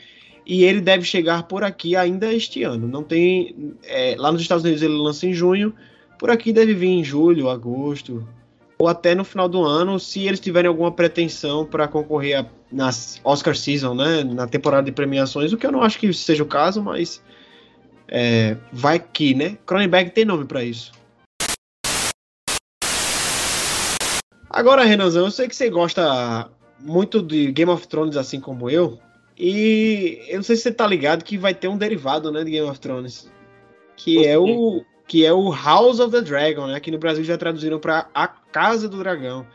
E 0.47 0.65
ele 0.65 0.81
deve 0.81 1.05
chegar 1.05 1.45
por 1.45 1.63
aqui 1.63 1.97
ainda 1.97 2.33
este 2.33 2.63
ano. 2.63 2.87
Não 2.87 3.03
tem. 3.03 3.75
É, 3.85 4.15
lá 4.19 4.33
nos 4.33 4.43
Estados 4.43 4.65
Unidos 4.65 4.83
ele 4.83 4.95
lança 4.95 5.27
em 5.27 5.33
junho. 5.33 5.75
Por 6.19 6.31
aqui 6.31 6.53
deve 6.53 6.75
vir 6.75 6.89
em 6.89 7.05
julho, 7.05 7.49
agosto. 7.49 8.27
Ou 8.79 8.89
até 8.89 9.15
no 9.15 9.25
final 9.25 9.49
do 9.49 9.63
ano, 9.63 9.99
se 9.99 10.27
eles 10.27 10.41
tiverem 10.41 10.69
alguma 10.69 10.91
pretensão 10.91 11.65
para 11.65 11.87
concorrer 11.89 12.41
a, 12.41 12.47
nas 12.71 13.21
Oscar 13.25 13.57
Season, 13.57 13.95
né, 13.95 14.25
na 14.25 14.47
temporada 14.47 14.85
de 14.85 14.93
premiações, 14.93 15.53
o 15.53 15.57
que 15.57 15.67
eu 15.67 15.73
não 15.73 15.83
acho 15.83 15.99
que 15.99 16.13
seja 16.13 16.43
o 16.43 16.47
caso, 16.47 16.83
mas 16.83 17.23
é, 18.09 18.57
vai 18.73 18.99
que, 18.99 19.35
né? 19.35 19.57
Cronenberg 19.65 20.11
tem 20.11 20.25
nome 20.25 20.45
para 20.45 20.65
isso. 20.65 20.93
Agora, 24.51 24.85
Renanzão, 24.85 25.25
eu 25.25 25.31
sei 25.31 25.49
que 25.49 25.57
você 25.57 25.69
gosta 25.69 26.49
muito 26.79 27.23
de 27.23 27.51
Game 27.51 27.71
of 27.71 27.89
Thrones, 27.89 28.17
assim 28.17 28.39
como 28.39 28.71
eu, 28.71 29.01
e 29.37 30.23
eu 30.29 30.37
não 30.37 30.43
sei 30.45 30.55
se 30.55 30.63
você 30.63 30.73
tá 30.73 30.87
ligado 30.87 31.25
que 31.25 31.37
vai 31.37 31.53
ter 31.53 31.67
um 31.67 31.77
derivado, 31.77 32.31
né, 32.31 32.45
de 32.45 32.53
Game 32.53 32.69
of 32.69 32.79
Thrones, 32.79 33.29
que 33.97 34.25
é 34.25 34.39
o 34.39 34.85
que 35.07 35.25
é 35.25 35.33
o 35.33 35.51
House 35.53 36.01
of 36.01 36.11
the 36.11 36.21
Dragon, 36.21 36.67
né? 36.67 36.77
Aqui 36.77 36.91
no 36.91 36.99
Brasil 36.99 37.25
já 37.25 37.37
traduziram 37.37 37.79
para 37.79 38.09
A 38.15 38.27
Casa 38.27 38.89
do 38.89 38.99
Dragão. 38.99 39.47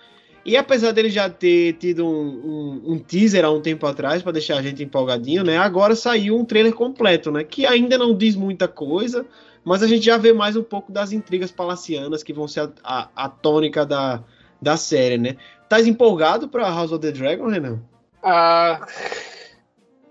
E 0.45 0.55
apesar 0.55 0.91
dele 0.91 1.09
já 1.09 1.29
ter 1.29 1.73
tido 1.73 2.07
um, 2.07 2.81
um, 2.87 2.93
um 2.93 2.99
teaser 2.99 3.43
há 3.43 3.51
um 3.51 3.61
tempo 3.61 3.85
atrás 3.85 4.21
para 4.21 4.31
deixar 4.31 4.57
a 4.57 4.61
gente 4.61 4.83
empolgadinho, 4.83 5.43
né? 5.43 5.57
Agora 5.57 5.95
saiu 5.95 6.37
um 6.37 6.45
trailer 6.45 6.73
completo, 6.73 7.31
né? 7.31 7.43
Que 7.43 7.65
ainda 7.65 7.97
não 7.97 8.15
diz 8.15 8.35
muita 8.35 8.67
coisa, 8.67 9.25
mas 9.63 9.83
a 9.83 9.87
gente 9.87 10.05
já 10.05 10.17
vê 10.17 10.31
mais 10.31 10.55
um 10.55 10.63
pouco 10.63 10.91
das 10.91 11.11
intrigas 11.11 11.51
palacianas 11.51 12.23
que 12.23 12.33
vão 12.33 12.47
ser 12.47 12.61
a, 12.61 12.71
a, 12.83 13.09
a 13.25 13.29
tônica 13.29 13.85
da, 13.85 14.23
da 14.61 14.77
série, 14.77 15.17
né? 15.17 15.35
Tá 15.67 15.79
empolgado 15.81 16.47
para 16.47 16.69
House 16.69 16.91
of 16.91 17.01
the 17.01 17.11
Dragon, 17.11 17.47
Renan? 17.47 17.79
Ah, 18.23 18.87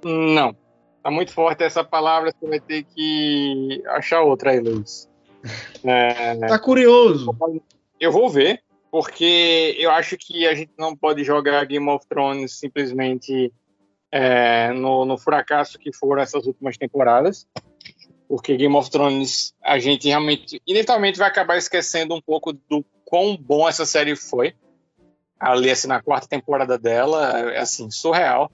não. 0.05 0.55
Tá 1.03 1.11
muito 1.11 1.33
forte 1.33 1.64
essa 1.64 1.83
palavra, 1.83 2.33
você 2.38 2.46
vai 2.46 2.61
ter 2.61 2.85
que 2.85 3.83
achar 3.88 4.20
outra 4.22 4.51
aí, 4.51 4.61
Luiz. 4.61 5.07
É, 5.85 6.37
tá 6.46 6.59
curioso. 6.59 7.37
Eu 8.01 8.12
vou 8.12 8.29
ver, 8.29 8.62
porque 8.90 9.77
eu 9.79 9.90
acho 9.90 10.16
que 10.16 10.46
a 10.46 10.55
gente 10.55 10.72
não 10.79 10.96
pode 10.96 11.24
jogar 11.24 11.64
Game 11.66 11.88
of 11.88 12.07
Thrones 12.09 12.59
simplesmente 12.59 13.53
é, 14.11 14.72
no, 14.72 15.05
no, 15.05 15.18
fracasso 15.18 15.79
que 15.79 15.92
foram 15.92 16.22
essas 16.22 16.46
últimas 16.46 16.77
temporadas. 16.77 17.46
Porque 18.29 18.57
Game 18.57 18.74
of 18.77 18.90
Thrones, 18.90 19.55
a 19.62 19.79
gente 19.79 20.09
realmente, 20.09 20.61
inevitavelmente, 20.66 21.18
vai 21.18 21.29
acabar 21.29 21.57
esquecendo 21.57 22.14
um 22.14 22.20
pouco 22.20 22.53
do 22.53 22.85
quão 23.05 23.37
bom 23.37 23.68
essa 23.68 23.87
série 23.87 24.14
foi. 24.14 24.55
Ali, 25.40 25.70
assim, 25.70 25.88
na 25.88 26.03
quarta 26.03 26.27
temporada 26.27 26.79
dela, 26.79 27.53
é 27.53 27.59
assim, 27.59 27.90
surreal. 27.90 28.51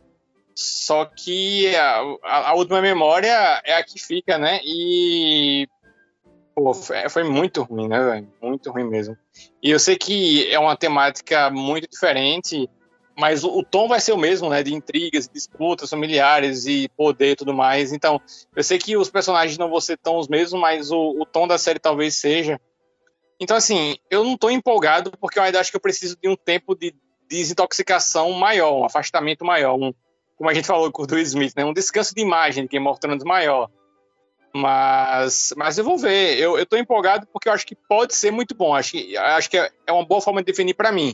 Só 0.54 1.04
que 1.04 1.74
a, 1.74 2.00
a, 2.22 2.50
a 2.50 2.54
última 2.54 2.80
memória 2.80 3.60
é 3.64 3.74
a 3.74 3.82
que 3.82 3.98
fica, 3.98 4.38
né? 4.38 4.60
E 4.64 5.66
Pô, 6.54 6.72
foi 6.72 7.24
muito 7.24 7.62
ruim, 7.62 7.88
né, 7.88 8.00
velho? 8.00 8.28
Muito 8.40 8.70
ruim 8.70 8.84
mesmo. 8.84 9.16
E 9.62 9.70
eu 9.70 9.78
sei 9.78 9.96
que 9.96 10.48
é 10.52 10.58
uma 10.58 10.76
temática 10.76 11.50
muito 11.50 11.88
diferente, 11.88 12.70
mas 13.16 13.42
o, 13.44 13.62
tom 13.62 13.88
vai 13.88 14.00
ser 14.00 14.12
o 14.12 14.18
mesmo, 14.18 14.48
né? 14.48 14.62
De 14.62 14.72
intrigas, 14.72 15.28
disputas 15.28 15.90
familiares 15.90 16.66
e 16.66 16.88
poder 16.96 17.32
e 17.32 17.36
tudo 17.36 17.52
mais. 17.52 17.92
Então, 17.92 18.20
eu 18.54 18.62
sei 18.62 18.78
que 18.78 18.96
os 18.96 19.10
personagens 19.10 19.58
não 19.58 19.68
vão 19.68 19.80
ser 19.80 19.96
tão 19.98 20.16
os 20.16 20.28
mesmos, 20.28 20.60
mas 20.60 20.90
o, 20.90 21.20
o 21.20 21.26
tom 21.26 21.46
da 21.48 21.58
série 21.58 21.78
talvez 21.78 22.16
seja. 22.16 22.60
Então, 23.40 23.56
assim, 23.56 23.96
eu 24.08 24.24
não 24.24 24.36
tô 24.36 24.48
empolgado 24.48 25.10
porque 25.20 25.38
eu 25.38 25.42
ainda 25.42 25.60
acho 25.60 25.70
que 25.70 25.76
eu 25.76 25.80
preciso 25.80 26.16
de 26.20 26.28
um 26.28 26.36
tempo 26.36 26.74
de 26.74 26.94
desintoxicação 27.28 28.30
maior, 28.32 28.80
um 28.80 28.84
afastamento 28.84 29.44
maior, 29.44 29.74
um, 29.74 29.92
como 30.36 30.50
a 30.50 30.54
gente 30.54 30.66
falou 30.66 30.90
com 30.92 31.02
o 31.02 31.06
do 31.06 31.18
Smith, 31.18 31.54
né? 31.56 31.64
Um 31.64 31.72
descanso 31.72 32.14
de 32.14 32.22
imagem 32.22 32.64
de 32.64 32.68
Game 32.68 32.86
of 32.86 33.00
Thrones 33.00 33.24
maior. 33.24 33.68
Mas, 34.54 35.52
mas 35.56 35.76
eu 35.76 35.84
vou 35.84 35.98
ver. 35.98 36.38
Eu, 36.38 36.56
eu 36.56 36.64
tô 36.64 36.76
empolgado 36.76 37.26
porque 37.32 37.48
eu 37.48 37.52
acho 37.52 37.66
que 37.66 37.74
pode 37.74 38.14
ser 38.14 38.30
muito 38.30 38.54
bom. 38.54 38.72
Acho 38.72 38.92
que, 38.92 39.16
acho 39.16 39.50
que 39.50 39.58
é, 39.58 39.68
é 39.84 39.92
uma 39.92 40.04
boa 40.04 40.20
forma 40.20 40.40
de 40.40 40.46
definir 40.46 40.74
para 40.74 40.92
mim. 40.92 41.12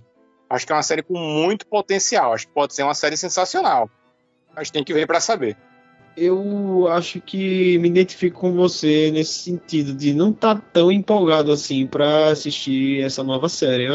Acho 0.48 0.66
que 0.66 0.72
é 0.72 0.76
uma 0.76 0.82
série 0.82 1.02
com 1.02 1.16
muito 1.16 1.66
potencial. 1.66 2.34
Acho 2.34 2.46
que 2.46 2.52
pode 2.52 2.74
ser 2.74 2.82
uma 2.82 2.94
série 2.94 3.16
sensacional. 3.16 3.88
Gente 4.58 4.72
tem 4.72 4.84
que 4.84 4.92
ver 4.92 5.06
para 5.06 5.20
saber. 5.20 5.56
Eu 6.16 6.86
acho 6.88 7.18
que 7.20 7.78
me 7.78 7.88
identifico 7.88 8.40
com 8.40 8.52
você 8.52 9.10
nesse 9.10 9.38
sentido 9.38 9.94
de 9.94 10.12
não 10.12 10.32
estar 10.32 10.56
tá 10.56 10.62
tão 10.72 10.92
empolgado 10.92 11.50
assim 11.50 11.86
para 11.86 12.28
assistir 12.28 13.02
essa 13.02 13.22
nova 13.22 13.48
série. 13.48 13.86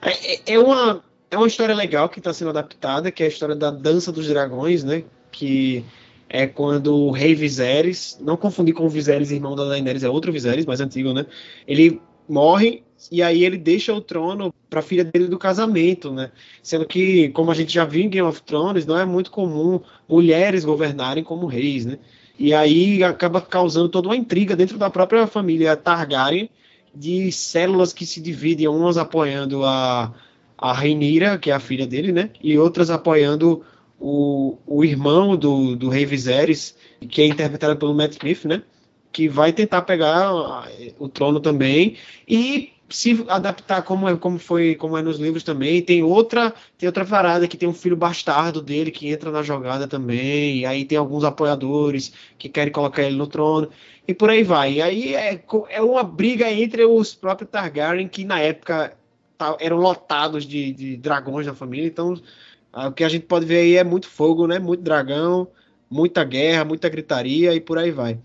É, 0.00 0.10
é, 0.10 0.40
é, 0.54 0.58
uma, 0.58 1.04
é 1.30 1.36
uma 1.36 1.48
história 1.48 1.74
legal 1.74 2.08
que 2.08 2.20
está 2.20 2.32
sendo 2.32 2.50
adaptada, 2.50 3.10
que 3.10 3.22
é 3.22 3.26
a 3.26 3.28
história 3.28 3.56
da 3.56 3.70
Dança 3.70 4.10
dos 4.10 4.26
Dragões, 4.28 4.82
né? 4.82 5.04
Que 5.30 5.84
é 6.28 6.46
quando 6.46 6.94
o 6.94 7.10
rei 7.10 7.34
Viserys, 7.34 8.18
não 8.20 8.36
confundir 8.36 8.74
com 8.74 8.86
o 8.86 8.88
Viserys, 8.88 9.30
irmão 9.30 9.56
da 9.56 9.64
Daenerys, 9.64 10.02
é 10.02 10.08
outro 10.08 10.32
Viserys, 10.32 10.66
mais 10.66 10.80
antigo, 10.80 11.12
né? 11.12 11.26
Ele 11.66 12.00
morre 12.28 12.82
e 13.10 13.22
aí 13.22 13.44
ele 13.44 13.56
deixa 13.56 13.94
o 13.94 14.00
trono 14.00 14.52
para 14.68 14.80
a 14.80 14.82
filha 14.82 15.04
dele 15.04 15.28
do 15.28 15.38
casamento, 15.38 16.12
né? 16.12 16.30
Sendo 16.62 16.84
que, 16.84 17.30
como 17.30 17.50
a 17.50 17.54
gente 17.54 17.72
já 17.72 17.84
viu 17.84 18.02
em 18.02 18.08
Game 18.08 18.26
of 18.26 18.42
Thrones, 18.42 18.84
não 18.84 18.98
é 18.98 19.04
muito 19.04 19.30
comum 19.30 19.80
mulheres 20.08 20.64
governarem 20.64 21.24
como 21.24 21.46
reis, 21.46 21.86
né? 21.86 21.98
E 22.38 22.52
aí 22.52 23.02
acaba 23.02 23.40
causando 23.40 23.88
toda 23.88 24.08
uma 24.08 24.16
intriga 24.16 24.54
dentro 24.54 24.78
da 24.78 24.90
própria 24.90 25.26
família 25.26 25.76
Targaryen 25.76 26.50
de 26.94 27.30
células 27.32 27.92
que 27.92 28.04
se 28.04 28.20
dividem, 28.20 28.68
umas 28.68 28.96
apoiando 28.96 29.64
a, 29.64 30.12
a 30.56 30.72
Rhaenyra, 30.72 31.38
que 31.38 31.50
é 31.50 31.54
a 31.54 31.60
filha 31.60 31.86
dele, 31.86 32.12
né? 32.12 32.30
E 32.42 32.58
outras 32.58 32.90
apoiando 32.90 33.62
o, 33.98 34.56
o 34.66 34.84
irmão 34.84 35.36
do, 35.36 35.76
do 35.76 35.88
Rei 35.88 36.06
Viserys, 36.06 36.76
que 37.08 37.22
é 37.22 37.26
interpretado 37.26 37.76
pelo 37.76 37.94
Matt 37.94 38.12
Smith, 38.12 38.44
né? 38.44 38.62
Que 39.12 39.28
vai 39.28 39.52
tentar 39.52 39.82
pegar 39.82 40.32
o 40.98 41.08
trono 41.08 41.40
também 41.40 41.96
e 42.26 42.72
se 42.88 43.24
adaptar 43.28 43.82
como 43.82 44.08
é, 44.08 44.16
como 44.16 44.38
foi 44.38 44.74
como 44.74 44.96
é 44.96 45.02
nos 45.02 45.18
livros 45.18 45.42
também. 45.42 45.82
Tem 45.82 46.02
outra 46.02 46.54
tem 46.76 46.86
outra 46.86 47.04
parada 47.04 47.46
que 47.46 47.56
tem 47.56 47.68
um 47.68 47.74
filho 47.74 47.96
bastardo 47.96 48.62
dele 48.62 48.90
que 48.90 49.08
entra 49.08 49.30
na 49.30 49.42
jogada 49.42 49.86
também. 49.86 50.58
E 50.58 50.66
aí 50.66 50.84
tem 50.84 50.96
alguns 50.96 51.24
apoiadores 51.24 52.12
que 52.38 52.48
querem 52.48 52.72
colocar 52.72 53.02
ele 53.02 53.16
no 53.16 53.26
trono. 53.26 53.68
E 54.06 54.14
por 54.14 54.30
aí 54.30 54.42
vai. 54.42 54.74
E 54.74 54.82
aí 54.82 55.14
é, 55.14 55.42
é 55.70 55.82
uma 55.82 56.02
briga 56.02 56.50
entre 56.50 56.84
os 56.84 57.14
próprios 57.14 57.50
Targaryen 57.50 58.08
que 58.08 58.24
na 58.24 58.40
época 58.40 58.96
eram 59.60 59.76
lotados 59.76 60.44
de, 60.44 60.72
de 60.72 60.96
dragões 60.96 61.46
na 61.46 61.54
família. 61.54 61.86
Então 61.86 62.14
ah, 62.14 62.20
o 62.72 62.92
que 62.92 63.04
a 63.04 63.08
gente 63.08 63.26
pode 63.26 63.46
ver 63.46 63.58
aí 63.58 63.76
é 63.76 63.84
muito 63.84 64.08
fogo, 64.08 64.46
né? 64.46 64.58
Muito 64.58 64.82
dragão, 64.82 65.48
muita 65.90 66.22
guerra, 66.24 66.64
muita 66.64 66.88
gritaria 66.88 67.54
e 67.54 67.60
por 67.60 67.78
aí 67.78 67.90
vai. 67.90 68.18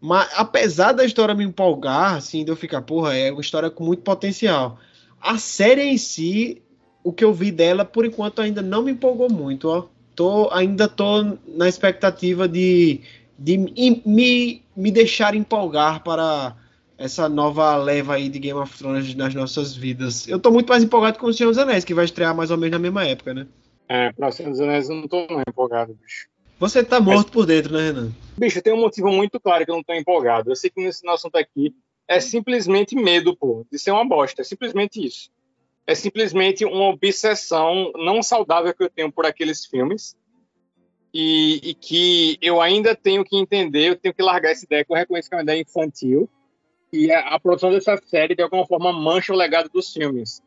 Mas 0.00 0.28
apesar 0.34 0.92
da 0.92 1.04
história 1.04 1.34
me 1.34 1.44
empolgar, 1.44 2.14
assim, 2.14 2.44
de 2.44 2.50
eu 2.50 2.56
ficar, 2.56 2.82
porra, 2.82 3.16
é 3.16 3.30
uma 3.30 3.40
história 3.40 3.70
com 3.70 3.84
muito 3.84 4.02
potencial. 4.02 4.78
A 5.20 5.38
série 5.38 5.82
em 5.82 5.96
si, 5.96 6.60
o 7.04 7.12
que 7.12 7.22
eu 7.22 7.32
vi 7.32 7.52
dela, 7.52 7.84
por 7.84 8.04
enquanto, 8.04 8.42
ainda 8.42 8.60
não 8.60 8.82
me 8.82 8.90
empolgou 8.90 9.30
muito, 9.30 9.68
ó. 9.68 9.86
Tô, 10.16 10.50
ainda 10.50 10.88
tô 10.88 11.38
na 11.46 11.68
expectativa 11.68 12.48
de, 12.48 13.00
de 13.38 13.56
me, 13.56 14.62
me 14.76 14.90
deixar 14.90 15.34
empolgar 15.34 16.02
para 16.02 16.56
essa 17.02 17.28
nova 17.28 17.74
leva 17.74 18.14
aí 18.14 18.28
de 18.28 18.38
Game 18.38 18.58
of 18.58 18.78
Thrones 18.78 19.12
nas 19.16 19.34
nossas 19.34 19.74
vidas. 19.74 20.28
Eu 20.28 20.38
tô 20.38 20.52
muito 20.52 20.68
mais 20.68 20.84
empolgado 20.84 21.18
com 21.18 21.26
o 21.26 21.34
Senhor 21.34 21.50
dos 21.50 21.58
Anéis, 21.58 21.84
que 21.84 21.92
vai 21.92 22.04
estrear 22.04 22.34
mais 22.34 22.52
ou 22.52 22.56
menos 22.56 22.70
na 22.70 22.78
mesma 22.78 23.04
época, 23.04 23.34
né? 23.34 23.48
É, 23.88 24.12
pra 24.12 24.30
Senhor 24.30 24.50
dos 24.50 24.60
Anéis 24.60 24.88
eu 24.88 24.94
não 24.94 25.08
tô 25.08 25.26
não 25.26 25.40
empolgado, 25.40 25.94
bicho. 25.94 26.28
Você 26.60 26.84
tá 26.84 27.00
morto 27.00 27.24
Mas, 27.24 27.30
por 27.30 27.44
dentro, 27.44 27.72
né, 27.72 27.86
Renan? 27.86 28.12
Bicho, 28.38 28.62
tem 28.62 28.72
um 28.72 28.80
motivo 28.80 29.10
muito 29.10 29.40
claro 29.40 29.64
que 29.64 29.70
eu 29.72 29.74
não 29.74 29.82
tô 29.82 29.92
empolgado. 29.94 30.52
Eu 30.52 30.54
sei 30.54 30.70
que 30.70 30.80
nesse 30.80 31.04
nosso 31.04 31.26
assunto 31.26 31.34
aqui 31.34 31.74
é 32.06 32.20
simplesmente 32.20 32.94
medo, 32.94 33.36
pô, 33.36 33.66
de 33.70 33.80
ser 33.80 33.90
uma 33.90 34.06
bosta. 34.06 34.42
É 34.42 34.44
simplesmente 34.44 35.04
isso. 35.04 35.28
É 35.84 35.96
simplesmente 35.96 36.64
uma 36.64 36.90
obsessão 36.90 37.90
não 37.96 38.22
saudável 38.22 38.72
que 38.72 38.84
eu 38.84 38.90
tenho 38.90 39.10
por 39.10 39.26
aqueles 39.26 39.66
filmes. 39.66 40.16
E, 41.12 41.60
e 41.64 41.74
que 41.74 42.38
eu 42.40 42.60
ainda 42.60 42.94
tenho 42.94 43.24
que 43.24 43.36
entender, 43.36 43.88
eu 43.88 43.96
tenho 43.96 44.14
que 44.14 44.22
largar 44.22 44.52
essa 44.52 44.64
ideia, 44.64 44.84
que 44.84 44.92
eu 44.92 44.96
reconheço 44.96 45.28
que 45.28 45.34
é 45.34 45.38
uma 45.38 45.42
ideia 45.42 45.60
infantil 45.60 46.30
e 46.92 47.10
a, 47.10 47.38
produção 47.40 47.70
dessa 47.70 47.96
série 48.04 48.34
de 48.34 48.42
alguma 48.42 48.66
forma 48.66 48.92
mancha 48.92 49.32
o 49.32 49.36
legado 49.36 49.70
dos 49.70 49.92
filmes. 49.92 50.42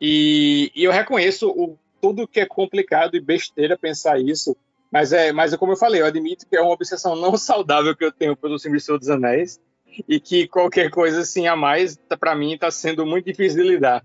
E, 0.00 0.70
e 0.74 0.84
eu 0.84 0.92
reconheço 0.92 1.50
o, 1.50 1.76
tudo 2.00 2.28
que 2.28 2.40
é 2.40 2.46
complicado 2.46 3.16
e 3.16 3.20
besteira 3.20 3.76
pensar 3.76 4.20
isso, 4.20 4.56
mas 4.90 5.12
é, 5.12 5.32
mas 5.32 5.52
é 5.52 5.56
como 5.56 5.72
eu 5.72 5.76
falei, 5.76 6.00
eu 6.00 6.06
admito 6.06 6.46
que 6.48 6.56
é 6.56 6.60
uma 6.60 6.72
obsessão 6.72 7.16
não 7.16 7.36
saudável 7.38 7.94
que 7.96 8.04
eu 8.04 8.12
tenho 8.12 8.36
pelo 8.36 8.58
filme 8.58 8.78
de 8.78 8.84
Senhor 8.84 8.98
dos 8.98 9.10
Anéis 9.10 9.60
e 10.08 10.20
que 10.20 10.46
qualquer 10.46 10.90
coisa 10.90 11.20
assim 11.20 11.46
a 11.48 11.56
mais, 11.56 11.96
tá, 12.08 12.16
para 12.16 12.34
mim, 12.34 12.54
está 12.54 12.70
sendo 12.70 13.04
muito 13.04 13.26
difícil 13.26 13.62
de 13.62 13.68
lidar. 13.68 14.04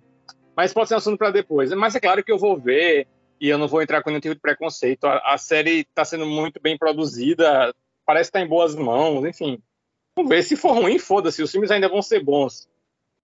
Mas 0.56 0.74
pode 0.74 0.88
ser 0.88 0.95
um 0.95 0.98
assunto 0.98 1.17
para 1.17 1.32
depois. 1.32 1.71
Mas 1.74 1.95
é 1.95 2.00
claro 2.00 2.24
que 2.24 2.32
eu 2.32 2.39
vou 2.39 2.58
ver 2.58 3.08
e 3.39 3.50
eu 3.50 3.58
não 3.58 3.67
vou 3.67 3.82
entrar 3.82 4.02
com 4.02 4.10
nenhum 4.10 4.21
tipo 4.21 4.36
de 4.36 4.41
preconceito. 4.41 5.06
A, 5.06 5.34
a 5.34 5.38
série 5.38 5.82
está 5.82 6.04
sendo 6.04 6.26
muito 6.26 6.60
bem 6.62 6.78
produzida, 6.78 7.74
parece 8.06 8.30
estar 8.30 8.39
tá 8.39 8.45
em 8.45 8.48
boas 8.48 8.74
mãos, 8.76 9.26
enfim. 9.26 9.62
Vamos 10.15 10.30
ver. 10.30 10.43
Se 10.43 10.56
for 10.56 10.73
ruim, 10.73 10.97
foda-se. 10.97 11.43
Os 11.43 11.51
filmes 11.51 11.71
ainda 11.71 11.89
vão 11.89 12.01
ser 12.01 12.23
bons. 12.23 12.67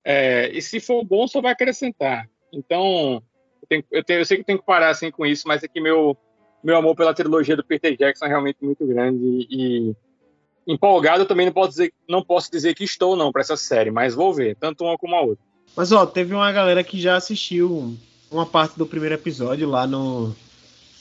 É, 0.04 0.50
e 0.54 0.62
se 0.62 0.80
for 0.80 1.04
bom, 1.04 1.28
só 1.28 1.42
vai 1.42 1.52
acrescentar. 1.52 2.30
Então, 2.52 3.24
eu, 3.62 3.68
tenho, 3.68 3.84
eu, 3.92 4.04
tenho, 4.04 4.20
eu, 4.20 4.26
sei 4.26 4.38
que 4.38 4.44
tenho 4.44 4.60
que 4.60 4.66
parar 4.66 4.90
assim 4.90 5.12
com 5.12 5.26
isso, 5.26 5.48
mas 5.48 5.64
é 5.64 5.68
que 5.68 5.80
meu, 5.80 6.18
meu 6.64 6.76
amor 6.76 6.96
pela 6.96 7.14
trilogia 7.14 7.56
do 7.56 7.64
Peter 7.64 7.96
Jackson 7.96 8.26
é 8.26 8.30
realmente 8.30 8.58
muito 8.62 8.86
grande. 8.86 9.48
E, 9.50 9.96
empolgado 10.68 11.26
também 11.26 11.46
não 11.46 11.54
posso 11.54 11.70
dizer, 11.70 11.94
não 12.08 12.24
posso 12.24 12.52
dizer 12.52 12.74
que 12.76 12.84
estou, 12.84 13.16
não, 13.16 13.32
para 13.32 13.42
essa 13.42 13.58
série, 13.58 13.92
mas 13.92 14.14
vou 14.14 14.34
ver, 14.34 14.56
tanto 14.56 14.84
uma 14.84 14.98
como 14.98 15.16
a 15.16 15.22
outra. 15.22 15.44
Mas 15.76 15.92
ó, 15.92 16.06
teve 16.06 16.34
uma 16.34 16.52
galera 16.52 16.84
que 16.84 17.00
já 17.00 17.16
assistiu 17.16 17.96
uma 18.30 18.46
parte 18.46 18.78
do 18.78 18.86
primeiro 18.86 19.16
episódio 19.16 19.68
lá 19.68 19.88
no 19.88 20.36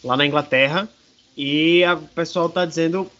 lá 0.02 0.16
na 0.16 0.24
Inglaterra 0.24 0.88
e 1.36 1.82
o 1.84 2.08
pessoal 2.14 2.48
tá 2.48 2.64
dizendo, 2.64 3.10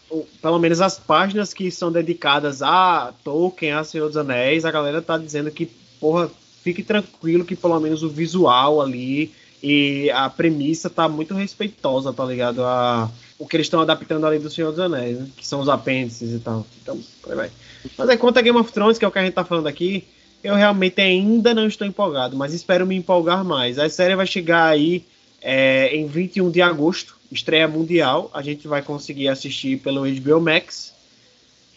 pelo 0.41 0.59
menos 0.59 0.81
as 0.81 0.99
páginas 0.99 1.53
que 1.53 1.71
são 1.71 1.91
dedicadas 1.91 2.61
a 2.61 3.13
Tolkien, 3.23 3.73
a 3.73 3.83
Senhor 3.83 4.07
dos 4.07 4.17
Anéis, 4.17 4.65
a 4.65 4.71
galera 4.71 5.01
tá 5.01 5.17
dizendo 5.17 5.51
que, 5.51 5.65
porra, 5.99 6.29
fique 6.63 6.83
tranquilo 6.83 7.45
que 7.45 7.55
pelo 7.55 7.79
menos 7.79 8.03
o 8.03 8.09
visual 8.09 8.81
ali 8.81 9.31
e 9.63 10.09
a 10.11 10.29
premissa 10.29 10.89
tá 10.89 11.07
muito 11.07 11.33
respeitosa, 11.33 12.11
tá 12.11 12.25
ligado? 12.25 12.63
A, 12.63 13.09
o 13.37 13.47
que 13.47 13.55
eles 13.55 13.67
estão 13.67 13.81
adaptando 13.81 14.25
ali 14.25 14.39
do 14.39 14.49
Senhor 14.49 14.71
dos 14.71 14.79
Anéis, 14.79 15.19
né? 15.19 15.27
que 15.37 15.45
são 15.45 15.59
os 15.59 15.69
apêndices 15.69 16.33
e 16.33 16.39
tal. 16.39 16.65
Então, 16.81 16.99
vai. 17.27 17.51
Mas 17.97 18.09
aí, 18.09 18.17
quanto 18.17 18.37
a 18.37 18.41
Game 18.41 18.57
of 18.57 18.71
Thrones, 18.71 18.97
que 18.97 19.05
é 19.05 19.07
o 19.07 19.11
que 19.11 19.19
a 19.19 19.23
gente 19.23 19.33
tá 19.33 19.45
falando 19.45 19.67
aqui, 19.67 20.03
eu 20.43 20.55
realmente 20.55 20.99
ainda 20.99 21.53
não 21.53 21.67
estou 21.67 21.85
empolgado, 21.85 22.35
mas 22.35 22.53
espero 22.53 22.85
me 22.85 22.95
empolgar 22.95 23.43
mais. 23.43 23.77
A 23.77 23.89
série 23.89 24.15
vai 24.15 24.25
chegar 24.25 24.65
aí 24.65 25.05
é, 25.41 25.95
em 25.95 26.07
21 26.07 26.49
de 26.49 26.61
agosto, 26.61 27.17
estreia 27.31 27.67
mundial. 27.67 28.29
A 28.33 28.41
gente 28.41 28.67
vai 28.67 28.81
conseguir 28.81 29.27
assistir 29.27 29.79
pelo 29.79 30.03
HBO 30.03 30.41
Max. 30.41 30.93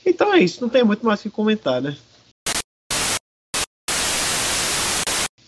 Então 0.04 0.34
é 0.34 0.40
isso, 0.40 0.60
não 0.60 0.68
tem 0.68 0.84
muito 0.84 1.04
mais 1.06 1.20
o 1.20 1.22
que 1.24 1.30
comentar, 1.30 1.80
né? 1.80 1.96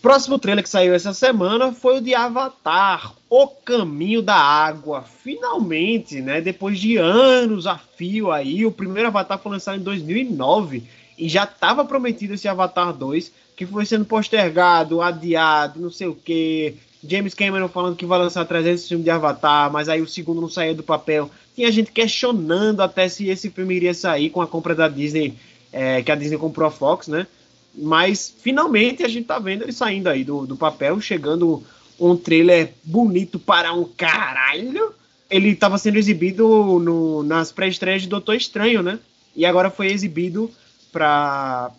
Próximo 0.01 0.39
trailer 0.39 0.63
que 0.63 0.69
saiu 0.69 0.93
essa 0.93 1.13
semana 1.13 1.73
foi 1.73 1.97
o 1.97 2.01
de 2.01 2.15
Avatar, 2.15 3.13
O 3.29 3.47
Caminho 3.47 4.21
da 4.21 4.35
Água. 4.35 5.03
Finalmente, 5.03 6.21
né? 6.21 6.39
Depois 6.39 6.79
de 6.79 6.95
anos 6.97 7.67
a 7.67 7.77
fio 7.77 8.31
aí, 8.31 8.65
o 8.65 8.71
primeiro 8.71 9.09
Avatar 9.09 9.37
foi 9.37 9.51
lançado 9.51 9.77
em 9.77 9.83
2009 9.83 10.83
e 11.17 11.27
já 11.27 11.43
estava 11.43 11.83
prometido 11.83 12.35
esse 12.35 12.47
Avatar 12.47 12.93
2, 12.93 13.33
que 13.55 13.65
foi 13.65 13.85
sendo 13.85 14.05
postergado, 14.05 15.01
adiado, 15.01 15.81
não 15.81 15.91
sei 15.91 16.07
o 16.07 16.15
que. 16.15 16.75
James 17.03 17.33
Cameron 17.33 17.67
falando 17.67 17.95
que 17.95 18.05
vai 18.05 18.19
lançar 18.19 18.45
300 18.45 18.87
filmes 18.87 19.05
de 19.05 19.11
Avatar, 19.11 19.71
mas 19.71 19.87
aí 19.87 20.01
o 20.01 20.07
segundo 20.07 20.41
não 20.41 20.49
saía 20.49 20.73
do 20.73 20.83
papel. 20.83 21.29
Tinha 21.55 21.71
gente 21.71 21.91
questionando 21.91 22.81
até 22.81 23.07
se 23.07 23.29
esse 23.29 23.49
filme 23.49 23.75
iria 23.75 23.93
sair 23.93 24.29
com 24.29 24.41
a 24.41 24.47
compra 24.47 24.73
da 24.73 24.87
Disney, 24.87 25.35
é, 25.71 26.01
que 26.01 26.11
a 26.11 26.15
Disney 26.15 26.37
comprou 26.37 26.67
a 26.67 26.71
Fox, 26.71 27.07
né? 27.07 27.27
Mas 27.75 28.33
finalmente 28.41 29.03
a 29.03 29.07
gente 29.07 29.25
tá 29.25 29.37
vendo 29.37 29.63
ele 29.63 29.71
saindo 29.71 30.07
aí 30.07 30.23
do, 30.23 30.45
do 30.45 30.55
papel, 30.55 30.99
chegando 30.99 31.63
um 31.99 32.15
trailer 32.15 32.73
bonito 32.83 33.37
para 33.37 33.73
um 33.73 33.83
caralho. 33.83 34.93
Ele 35.29 35.49
estava 35.49 35.77
sendo 35.77 35.97
exibido 35.97 36.79
no, 36.79 37.21
nas 37.23 37.51
pré-estreias 37.51 38.01
de 38.01 38.07
Doutor 38.07 38.35
Estranho, 38.35 38.81
né? 38.81 38.99
E 39.35 39.45
agora 39.45 39.69
foi 39.69 39.87
exibido 39.87 40.49
para 40.91 41.71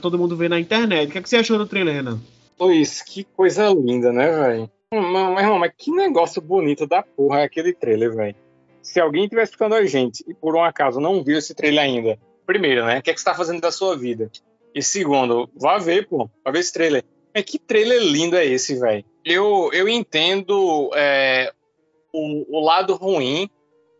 todo 0.00 0.18
mundo 0.18 0.36
ver 0.36 0.48
na 0.48 0.60
internet. 0.60 1.08
O 1.08 1.12
que, 1.12 1.18
é 1.18 1.22
que 1.22 1.28
você 1.28 1.36
achou 1.36 1.58
do 1.58 1.66
trailer, 1.66 1.94
Renan? 1.94 2.20
Luiz, 2.60 3.00
que 3.00 3.24
coisa 3.24 3.68
linda, 3.70 4.12
né, 4.12 4.30
velho? 4.30 4.70
Mas, 4.92 5.42
irmão, 5.42 5.58
mas 5.58 5.72
que 5.78 5.90
negócio 5.90 6.42
bonito 6.42 6.86
da 6.86 7.02
porra 7.02 7.40
é 7.40 7.44
aquele 7.44 7.72
trailer, 7.72 8.14
velho. 8.14 8.36
Se 8.82 9.00
alguém 9.00 9.24
estiver 9.24 9.44
escutando 9.44 9.74
a 9.74 9.86
gente 9.86 10.22
e 10.28 10.34
por 10.34 10.54
um 10.54 10.62
acaso 10.62 11.00
não 11.00 11.24
viu 11.24 11.38
esse 11.38 11.54
trailer 11.54 11.82
ainda, 11.82 12.18
primeiro, 12.44 12.84
né? 12.84 12.98
O 12.98 13.02
que, 13.02 13.10
é 13.10 13.14
que 13.14 13.20
você 13.20 13.24
tá 13.24 13.34
fazendo 13.34 13.62
da 13.62 13.72
sua 13.72 13.96
vida? 13.96 14.30
E 14.74 14.82
segundo, 14.82 15.48
vá 15.54 15.78
ver, 15.78 16.06
pô, 16.06 16.28
vá 16.44 16.50
ver 16.50 16.58
esse 16.58 16.72
trailer. 16.72 17.02
É 17.32 17.42
que 17.42 17.58
trailer 17.58 18.02
lindo 18.02 18.36
é 18.36 18.44
esse, 18.44 18.78
velho? 18.78 19.04
Eu, 19.24 19.70
eu 19.72 19.88
entendo 19.88 20.90
é, 20.94 21.52
o, 22.12 22.58
o, 22.58 22.64
lado 22.64 22.94
ruim 22.94 23.48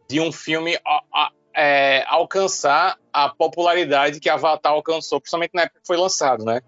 de 0.08 0.20
um 0.20 0.30
filme 0.30 0.76
a, 0.84 1.02
a, 1.14 1.30
é, 1.56 2.04
alcançar 2.06 2.98
a 3.12 3.28
popularidade 3.28 4.20
que 4.20 4.28
Avatar 4.28 4.72
alcançou, 4.72 5.20
principalmente 5.20 5.52
na 5.54 5.62
época 5.62 5.80
que 5.80 5.86
foi 5.86 5.96
lançado, 5.96 6.44
né? 6.44 6.60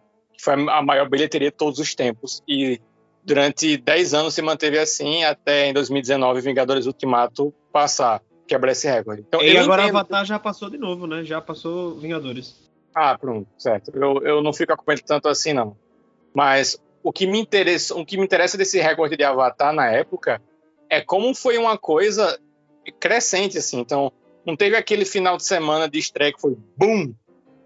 Foi 0.43 0.55
a 0.55 0.83
maior 0.83 1.09
bilheteria 1.09 1.53
de 1.53 1.57
todos 1.57 1.79
os 1.79 1.95
tempos. 1.95 2.43
E 2.49 2.81
durante 3.23 3.77
10 3.77 4.13
anos 4.13 4.35
se 4.35 4.43
manteve 4.43 4.77
assim, 4.77 5.23
até 5.23 5.69
em 5.69 5.73
2019 5.73 6.41
Vingadores 6.41 6.85
Ultimato 6.85 7.55
passar, 7.73 8.21
quebrar 8.45 8.73
esse 8.73 8.89
recorde. 8.89 9.25
Então, 9.27 9.41
e 9.41 9.57
agora 9.57 9.83
entendo... 9.83 9.99
Avatar 9.99 10.25
já 10.25 10.41
passou 10.41 10.69
de 10.69 10.77
novo, 10.77 11.07
né? 11.07 11.23
Já 11.23 11.41
passou 11.41 11.95
Vingadores. 11.95 12.61
Ah, 12.93 13.17
pronto, 13.17 13.47
certo. 13.57 13.93
Eu, 13.95 14.21
eu 14.23 14.43
não 14.43 14.53
fico 14.53 14.73
acompanhando 14.73 15.05
tanto 15.05 15.29
assim, 15.29 15.53
não. 15.53 15.77
Mas 16.35 16.77
o 17.05 17.13
que 17.13 17.25
me 17.25 17.39
interessa, 17.39 17.95
o 17.95 18.05
que 18.05 18.17
me 18.17 18.25
interessa 18.25 18.59
desse 18.59 18.81
recorde 18.81 19.17
de 19.17 19.23
Avatar 19.23 19.73
na 19.73 19.93
época 19.93 20.43
é 20.91 21.01
como 21.01 21.33
foi 21.37 21.57
uma 21.57 21.79
coisa 21.79 22.37
crescente, 22.99 23.59
assim. 23.59 23.79
Então, 23.79 24.13
não 24.45 24.57
teve 24.57 24.77
aquele 24.77 25.05
final 25.05 25.37
de 25.37 25.45
semana 25.45 25.89
de 25.89 26.01
estreia 26.01 26.33
que 26.33 26.41
foi 26.41 26.57
BUM! 26.77 27.15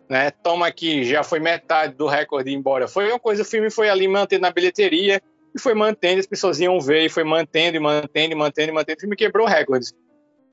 Né? 0.08 0.30
Toma 0.30 0.66
aqui, 0.66 1.04
já 1.04 1.22
foi 1.22 1.40
metade 1.40 1.94
do 1.94 2.06
recorde 2.06 2.52
embora. 2.52 2.86
Foi 2.86 3.08
uma 3.08 3.18
coisa, 3.18 3.42
o 3.42 3.44
filme 3.44 3.70
foi 3.70 3.88
ali 3.88 4.06
mantendo 4.06 4.42
na 4.42 4.50
bilheteria 4.50 5.20
e 5.54 5.60
foi 5.60 5.74
mantendo, 5.74 6.20
as 6.20 6.26
pessoas 6.26 6.60
iam 6.60 6.80
ver 6.80 7.06
e 7.06 7.08
foi 7.08 7.24
mantendo 7.24 7.76
e 7.76 7.80
mantendo 7.80 8.32
e 8.32 8.36
mantendo 8.36 8.70
e 8.70 8.74
mantendo. 8.74 8.98
O 8.98 9.00
filme 9.00 9.16
quebrou 9.16 9.46
recordes 9.46 9.92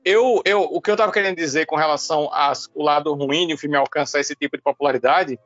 eu, 0.04 0.42
eu, 0.44 0.62
o 0.62 0.80
que 0.80 0.90
eu 0.90 0.94
estava 0.94 1.10
querendo 1.10 1.36
dizer 1.36 1.64
com 1.66 1.76
relação 1.76 2.28
ao 2.32 2.52
lado 2.76 3.14
ruim 3.14 3.46
de 3.46 3.54
um 3.54 3.58
filme 3.58 3.76
alcançar 3.76 4.20
esse 4.20 4.36
tipo 4.36 4.56
de 4.56 4.62
popularidade 4.62 5.38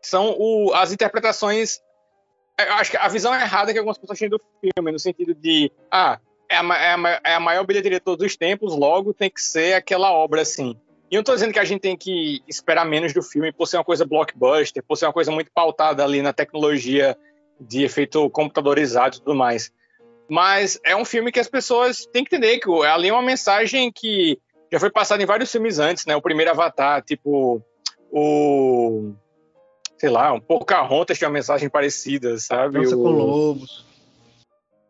são 0.00 0.34
o, 0.38 0.72
as 0.74 0.90
interpretações. 0.90 1.80
Eu 2.58 2.72
acho 2.74 2.90
que 2.90 2.96
a 2.96 3.08
visão 3.08 3.34
errada 3.34 3.72
que 3.72 3.78
algumas 3.78 3.98
pessoas 3.98 4.18
têm 4.18 4.28
do 4.28 4.40
filme, 4.60 4.90
no 4.90 4.98
sentido 4.98 5.34
de, 5.34 5.70
ah, 5.90 6.18
é 6.50 6.56
a, 6.56 6.62
é 6.62 6.94
a, 6.94 7.20
é 7.24 7.34
a 7.34 7.40
maior 7.40 7.64
bilheteria 7.66 7.98
de 7.98 8.04
todos 8.04 8.24
os 8.24 8.36
tempos, 8.36 8.74
logo 8.74 9.12
tem 9.12 9.30
que 9.30 9.40
ser 9.40 9.74
aquela 9.74 10.10
obra 10.10 10.40
assim. 10.40 10.74
E 11.10 11.14
eu 11.14 11.18
não 11.18 11.22
estou 11.22 11.34
dizendo 11.34 11.52
que 11.52 11.58
a 11.58 11.64
gente 11.64 11.80
tem 11.80 11.96
que 11.96 12.42
esperar 12.46 12.84
menos 12.84 13.14
do 13.14 13.22
filme 13.22 13.50
por 13.52 13.66
ser 13.66 13.78
uma 13.78 13.84
coisa 13.84 14.04
blockbuster, 14.04 14.82
por 14.82 14.96
ser 14.96 15.06
uma 15.06 15.12
coisa 15.12 15.30
muito 15.32 15.50
pautada 15.52 16.04
ali 16.04 16.20
na 16.20 16.32
tecnologia 16.32 17.16
de 17.58 17.82
efeito 17.82 18.28
computadorizado 18.30 19.16
e 19.16 19.18
tudo 19.20 19.34
mais. 19.34 19.72
Mas 20.28 20.78
é 20.84 20.94
um 20.94 21.04
filme 21.04 21.32
que 21.32 21.40
as 21.40 21.48
pessoas 21.48 22.06
têm 22.06 22.22
que 22.22 22.36
entender 22.36 22.58
que 22.58 22.70
ali 22.84 23.08
é 23.08 23.12
uma 23.12 23.22
mensagem 23.22 23.90
que 23.90 24.38
já 24.70 24.78
foi 24.78 24.90
passada 24.90 25.22
em 25.22 25.26
vários 25.26 25.50
filmes 25.50 25.78
antes, 25.78 26.04
né? 26.04 26.14
O 26.14 26.20
primeiro 26.20 26.50
Avatar, 26.50 27.02
tipo 27.02 27.62
o 28.10 29.12
sei 29.96 30.10
lá, 30.10 30.32
um 30.32 30.40
Pocahontas 30.40 31.18
tinha 31.18 31.28
uma 31.28 31.34
mensagem 31.34 31.68
parecida, 31.68 32.38
sabe? 32.38 32.80
Dança 32.80 32.96
o... 32.96 33.02
com 33.02 33.10
lobos. 33.10 33.86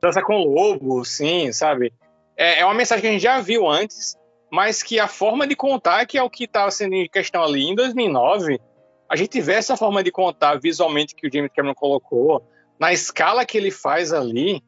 Dança 0.03 0.23
com 0.23 0.37
lobos, 0.37 1.11
sim, 1.11 1.53
sabe? 1.53 1.93
É, 2.37 2.61
é 2.61 2.65
uma 2.65 2.75
mensagem 2.75 3.03
que 3.03 3.09
a 3.09 3.13
gente 3.13 3.23
já 3.23 3.41
viu 3.41 3.67
antes, 3.67 4.17
mas 4.51 4.83
que 4.83 4.99
a 4.99 5.09
forma 5.09 5.47
de 5.47 5.55
contar, 5.55 6.07
que 6.07 6.17
é 6.17 6.23
o 6.23 6.31
que 6.31 6.45
estava 6.45 6.71
sendo 6.71 6.95
em 6.95 7.09
questão 7.09 7.43
ali 7.43 7.65
em 7.65 7.75
2009, 7.75 8.61
a 9.09 9.17
gente 9.17 9.41
vê 9.41 9.55
essa 9.55 9.77
forma 9.77 10.03
de 10.03 10.11
contar 10.11 10.59
visualmente 10.61 11.15
que 11.15 11.27
o 11.27 11.33
James 11.33 11.51
Cameron 11.55 11.75
colocou, 11.75 12.47
na 12.79 12.93
escala 12.93 13.45
que 13.45 13.57
ele 13.57 13.71
faz 13.71 14.13
ali, 14.13 14.63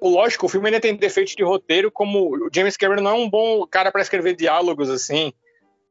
lógico, 0.00 0.46
o 0.46 0.48
filme 0.48 0.68
ainda 0.68 0.80
tem 0.80 0.94
defeitos 0.94 1.34
de 1.34 1.42
roteiro, 1.42 1.90
como 1.90 2.46
o 2.46 2.48
James 2.52 2.76
Cameron 2.76 3.02
não 3.02 3.10
é 3.10 3.14
um 3.14 3.30
bom 3.30 3.66
cara 3.66 3.90
para 3.90 4.00
escrever 4.00 4.34
diálogos 4.34 4.88
assim. 4.88 5.32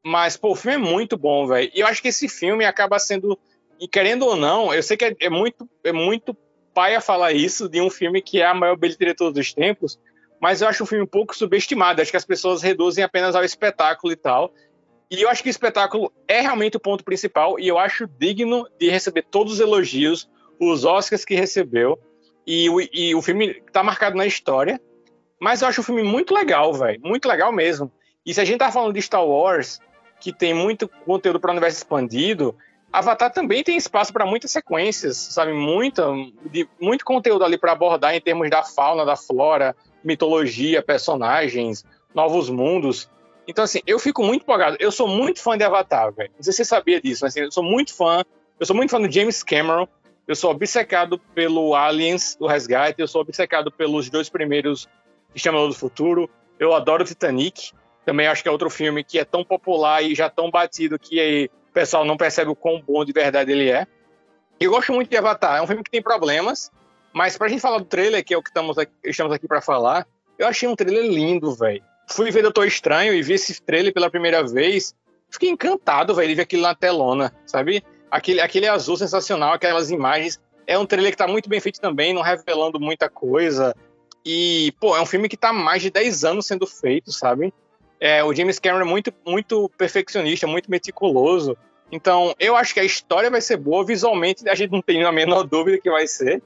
Mas, 0.03 0.37
pô, 0.37 0.51
o 0.51 0.55
filme 0.55 0.75
é 0.75 0.89
muito 0.89 1.17
bom, 1.17 1.45
velho. 1.47 1.69
E 1.73 1.81
eu 1.81 1.87
acho 1.87 2.01
que 2.01 2.07
esse 2.07 2.29
filme 2.29 2.65
acaba 2.65 2.97
sendo, 2.97 3.37
e 3.79 3.87
querendo 3.87 4.25
ou 4.25 4.35
não, 4.35 4.73
eu 4.73 4.81
sei 4.81 4.95
que 4.95 5.05
é, 5.05 5.15
é 5.19 5.29
muito 5.29 5.69
é 5.83 5.91
muito 5.91 6.35
paia 6.73 7.01
falar 7.01 7.33
isso 7.33 7.67
de 7.67 7.81
um 7.81 7.89
filme 7.89 8.21
que 8.21 8.39
é 8.39 8.45
a 8.45 8.53
maior 8.53 8.77
bilheteria 8.77 9.13
de 9.13 9.17
todos 9.17 9.39
os 9.39 9.53
tempos, 9.53 9.99
mas 10.39 10.61
eu 10.61 10.67
acho 10.67 10.83
um 10.83 10.85
filme 10.85 11.03
um 11.03 11.07
pouco 11.07 11.35
subestimado. 11.35 12.01
Acho 12.01 12.11
que 12.11 12.17
as 12.17 12.25
pessoas 12.25 12.61
reduzem 12.61 13.03
apenas 13.03 13.35
ao 13.35 13.43
espetáculo 13.43 14.13
e 14.13 14.15
tal. 14.15 14.53
E 15.09 15.21
eu 15.21 15.29
acho 15.29 15.41
que 15.41 15.49
o 15.49 15.51
espetáculo 15.51 16.11
é 16.27 16.41
realmente 16.41 16.77
o 16.77 16.79
ponto 16.79 17.03
principal 17.03 17.59
e 17.59 17.67
eu 17.67 17.77
acho 17.77 18.07
digno 18.07 18.67
de 18.77 18.89
receber 18.89 19.23
todos 19.23 19.53
os 19.53 19.59
elogios, 19.59 20.29
os 20.59 20.83
Oscars 20.85 21.23
que 21.23 21.35
recebeu. 21.35 21.97
E 22.45 22.69
o, 22.69 22.79
e 22.81 23.15
o 23.15 23.21
filme 23.21 23.61
tá 23.71 23.83
marcado 23.83 24.17
na 24.17 24.25
história. 24.25 24.79
Mas 25.39 25.61
eu 25.61 25.67
acho 25.67 25.81
o 25.81 25.83
filme 25.83 26.03
muito 26.03 26.33
legal, 26.33 26.73
velho. 26.73 26.99
Muito 27.01 27.27
legal 27.27 27.51
mesmo. 27.51 27.91
E 28.25 28.33
se 28.33 28.41
a 28.41 28.45
gente 28.45 28.59
tá 28.59 28.71
falando 28.71 28.93
de 28.93 29.01
Star 29.01 29.25
Wars, 29.25 29.79
que 30.19 30.33
tem 30.33 30.53
muito 30.53 30.89
conteúdo 31.05 31.39
para 31.39 31.49
o 31.49 31.51
universo 31.51 31.77
expandido, 31.77 32.55
Avatar 32.91 33.31
também 33.31 33.63
tem 33.63 33.77
espaço 33.77 34.13
para 34.13 34.25
muitas 34.25 34.51
sequências, 34.51 35.17
sabe? 35.17 35.53
Muita, 35.53 36.07
de, 36.49 36.67
muito 36.79 37.03
conteúdo 37.03 37.43
ali 37.43 37.57
para 37.57 37.73
abordar 37.73 38.15
em 38.15 38.21
termos 38.21 38.49
da 38.49 38.63
fauna, 38.63 39.05
da 39.05 39.15
flora, 39.15 39.75
mitologia, 40.03 40.81
personagens, 40.81 41.83
novos 42.13 42.49
mundos. 42.49 43.09
Então, 43.47 43.63
assim, 43.63 43.79
eu 43.87 43.99
fico 43.99 44.23
muito 44.23 44.43
empolgado. 44.43 44.77
Eu 44.79 44.91
sou 44.91 45.07
muito 45.07 45.41
fã 45.41 45.57
de 45.57 45.63
Avatar, 45.63 46.11
velho. 46.13 46.31
Não 46.35 46.43
sei 46.43 46.53
se 46.53 46.57
você 46.57 46.65
sabia 46.65 47.01
disso, 47.01 47.23
mas 47.23 47.33
assim, 47.33 47.41
eu 47.41 47.51
sou 47.51 47.63
muito 47.63 47.93
fã. 47.93 48.23
Eu 48.59 48.65
sou 48.65 48.75
muito 48.75 48.91
fã 48.91 48.99
do 48.99 49.11
James 49.11 49.43
Cameron 49.43 49.87
eu 50.27 50.35
sou 50.35 50.51
obcecado 50.51 51.17
pelo 51.33 51.73
Aliens, 51.73 52.35
do 52.35 52.45
Resgate, 52.45 52.99
eu 52.99 53.07
sou 53.07 53.21
obcecado 53.21 53.71
pelos 53.71 54.09
dois 54.09 54.27
primeiros 54.27 54.87
Exterminador 55.33 55.69
do 55.69 55.75
Futuro, 55.75 56.29
eu 56.59 56.73
adoro 56.73 57.05
Titanic, 57.05 57.71
também 58.05 58.27
acho 58.27 58.43
que 58.43 58.49
é 58.49 58.51
outro 58.51 58.69
filme 58.69 59.03
que 59.03 59.17
é 59.17 59.23
tão 59.23 59.43
popular 59.43 60.03
e 60.03 60.13
já 60.13 60.29
tão 60.29 60.51
batido 60.51 60.99
que 60.99 61.49
o 61.69 61.73
pessoal 61.73 62.03
não 62.03 62.17
percebe 62.17 62.51
o 62.51 62.55
quão 62.55 62.81
bom 62.81 63.05
de 63.05 63.13
verdade 63.13 63.51
ele 63.51 63.69
é. 63.69 63.87
Eu 64.59 64.71
gosto 64.71 64.91
muito 64.91 65.09
de 65.09 65.15
Avatar, 65.15 65.57
é 65.57 65.61
um 65.61 65.67
filme 65.67 65.83
que 65.83 65.91
tem 65.91 66.01
problemas, 66.01 66.71
mas 67.17 67.37
pra 67.37 67.47
gente 67.47 67.59
falar 67.59 67.79
do 67.79 67.85
trailer, 67.85 68.23
que 68.23 68.33
é 68.33 68.37
o 68.37 68.43
que 68.43 68.49
estamos 68.49 68.77
aqui, 68.77 68.93
estamos 69.03 69.33
aqui 69.33 69.47
para 69.47 69.61
falar, 69.61 70.07
eu 70.37 70.47
achei 70.47 70.69
um 70.69 70.75
trailer 70.75 71.03
lindo, 71.03 71.53
velho. 71.53 71.83
Fui 72.07 72.31
ver 72.31 72.43
Doutor 72.43 72.65
Estranho 72.67 73.13
e 73.13 73.21
vi 73.21 73.33
esse 73.33 73.61
trailer 73.61 73.93
pela 73.93 74.09
primeira 74.09 74.41
vez, 74.47 74.95
fiquei 75.29 75.49
encantado, 75.49 76.15
velho, 76.15 76.29
de 76.29 76.35
ver 76.35 76.43
aquilo 76.43 76.61
na 76.61 76.73
telona, 76.73 77.33
sabe? 77.45 77.83
aquele, 78.11 78.41
aquele 78.41 78.67
azul 78.67 78.97
sensacional, 78.97 79.53
aquelas 79.53 79.91
imagens. 79.91 80.39
É 80.65 80.77
um 80.77 80.85
trailer 80.85 81.11
que 81.11 81.17
tá 81.17 81.27
muito 81.27 81.47
bem 81.47 81.59
feito 81.59 81.79
também, 81.79 82.13
não 82.13 82.21
revelando 82.21 82.79
muita 82.79 83.09
coisa. 83.09 83.75
E, 84.25 84.73
pô, 84.79 84.95
é 84.97 85.01
um 85.01 85.05
filme 85.05 85.29
que 85.29 85.37
tá 85.37 85.53
mais 85.53 85.81
de 85.81 85.89
10 85.89 86.25
anos 86.25 86.45
sendo 86.45 86.67
feito, 86.67 87.11
sabe? 87.11 87.53
É, 87.99 88.23
o 88.23 88.33
James 88.33 88.59
Cameron 88.59 88.85
é 88.85 88.89
muito, 88.89 89.13
muito 89.25 89.69
perfeccionista, 89.77 90.45
muito 90.45 90.69
meticuloso. 90.69 91.57
Então, 91.89 92.35
eu 92.37 92.55
acho 92.55 92.73
que 92.73 92.81
a 92.81 92.83
história 92.83 93.29
vai 93.29 93.39
ser 93.39 93.57
boa. 93.57 93.85
Visualmente, 93.85 94.47
a 94.49 94.55
gente 94.55 94.71
não 94.71 94.81
tem 94.81 95.03
a 95.03 95.11
menor 95.11 95.43
dúvida 95.47 95.79
que 95.79 95.89
vai 95.89 96.05
ser. 96.05 96.43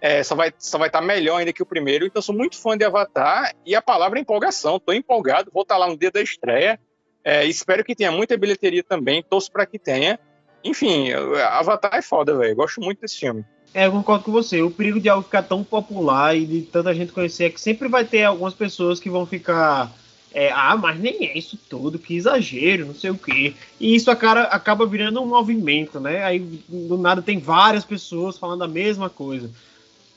É, 0.00 0.22
só 0.22 0.34
vai 0.34 0.52
só 0.58 0.78
vai 0.78 0.88
estar 0.88 1.00
tá 1.00 1.06
melhor 1.06 1.38
ainda 1.38 1.52
que 1.52 1.62
o 1.62 1.66
primeiro. 1.66 2.06
Então, 2.06 2.20
sou 2.20 2.34
muito 2.34 2.56
fã 2.56 2.76
de 2.76 2.84
Avatar. 2.84 3.54
E 3.64 3.74
a 3.74 3.82
palavra 3.82 4.18
é 4.18 4.22
empolgação. 4.22 4.78
Tô 4.78 4.92
empolgado. 4.92 5.50
Vou 5.52 5.62
estar 5.62 5.74
tá 5.74 5.78
lá 5.78 5.88
no 5.88 5.96
dia 5.96 6.10
da 6.10 6.20
estreia. 6.20 6.78
É, 7.24 7.44
espero 7.44 7.84
que 7.84 7.94
tenha 7.94 8.12
muita 8.12 8.36
bilheteria 8.36 8.84
também. 8.84 9.22
Torço 9.22 9.50
para 9.50 9.66
que 9.66 9.78
tenha. 9.78 10.18
Enfim, 10.62 11.12
Avatar 11.12 11.94
é 11.94 12.02
foda, 12.02 12.36
velho. 12.36 12.56
Gosto 12.56 12.80
muito 12.80 13.00
desse 13.00 13.18
filme. 13.18 13.44
É, 13.76 13.86
eu 13.86 13.92
concordo 13.92 14.24
com 14.24 14.32
você. 14.32 14.62
O 14.62 14.70
perigo 14.70 14.98
de 14.98 15.08
algo 15.08 15.22
ficar 15.22 15.42
tão 15.42 15.62
popular 15.62 16.36
e 16.36 16.46
de 16.46 16.62
tanta 16.62 16.94
gente 16.94 17.12
conhecer 17.12 17.44
é 17.44 17.50
que 17.50 17.60
sempre 17.60 17.88
vai 17.88 18.04
ter 18.04 18.24
algumas 18.24 18.54
pessoas 18.54 18.98
que 18.98 19.10
vão 19.10 19.26
ficar. 19.26 19.92
É, 20.32 20.50
ah, 20.50 20.76
mas 20.76 20.98
nem 20.98 21.26
é 21.26 21.36
isso 21.36 21.58
tudo, 21.68 21.98
que 21.98 22.16
exagero, 22.16 22.86
não 22.86 22.94
sei 22.94 23.10
o 23.10 23.18
quê. 23.18 23.54
E 23.78 23.94
isso 23.94 24.10
acaba, 24.10 24.42
acaba 24.44 24.86
virando 24.86 25.20
um 25.20 25.26
movimento, 25.26 26.00
né? 26.00 26.24
Aí 26.24 26.38
do 26.38 26.96
nada 26.96 27.20
tem 27.20 27.38
várias 27.38 27.84
pessoas 27.84 28.38
falando 28.38 28.64
a 28.64 28.68
mesma 28.68 29.10
coisa. 29.10 29.50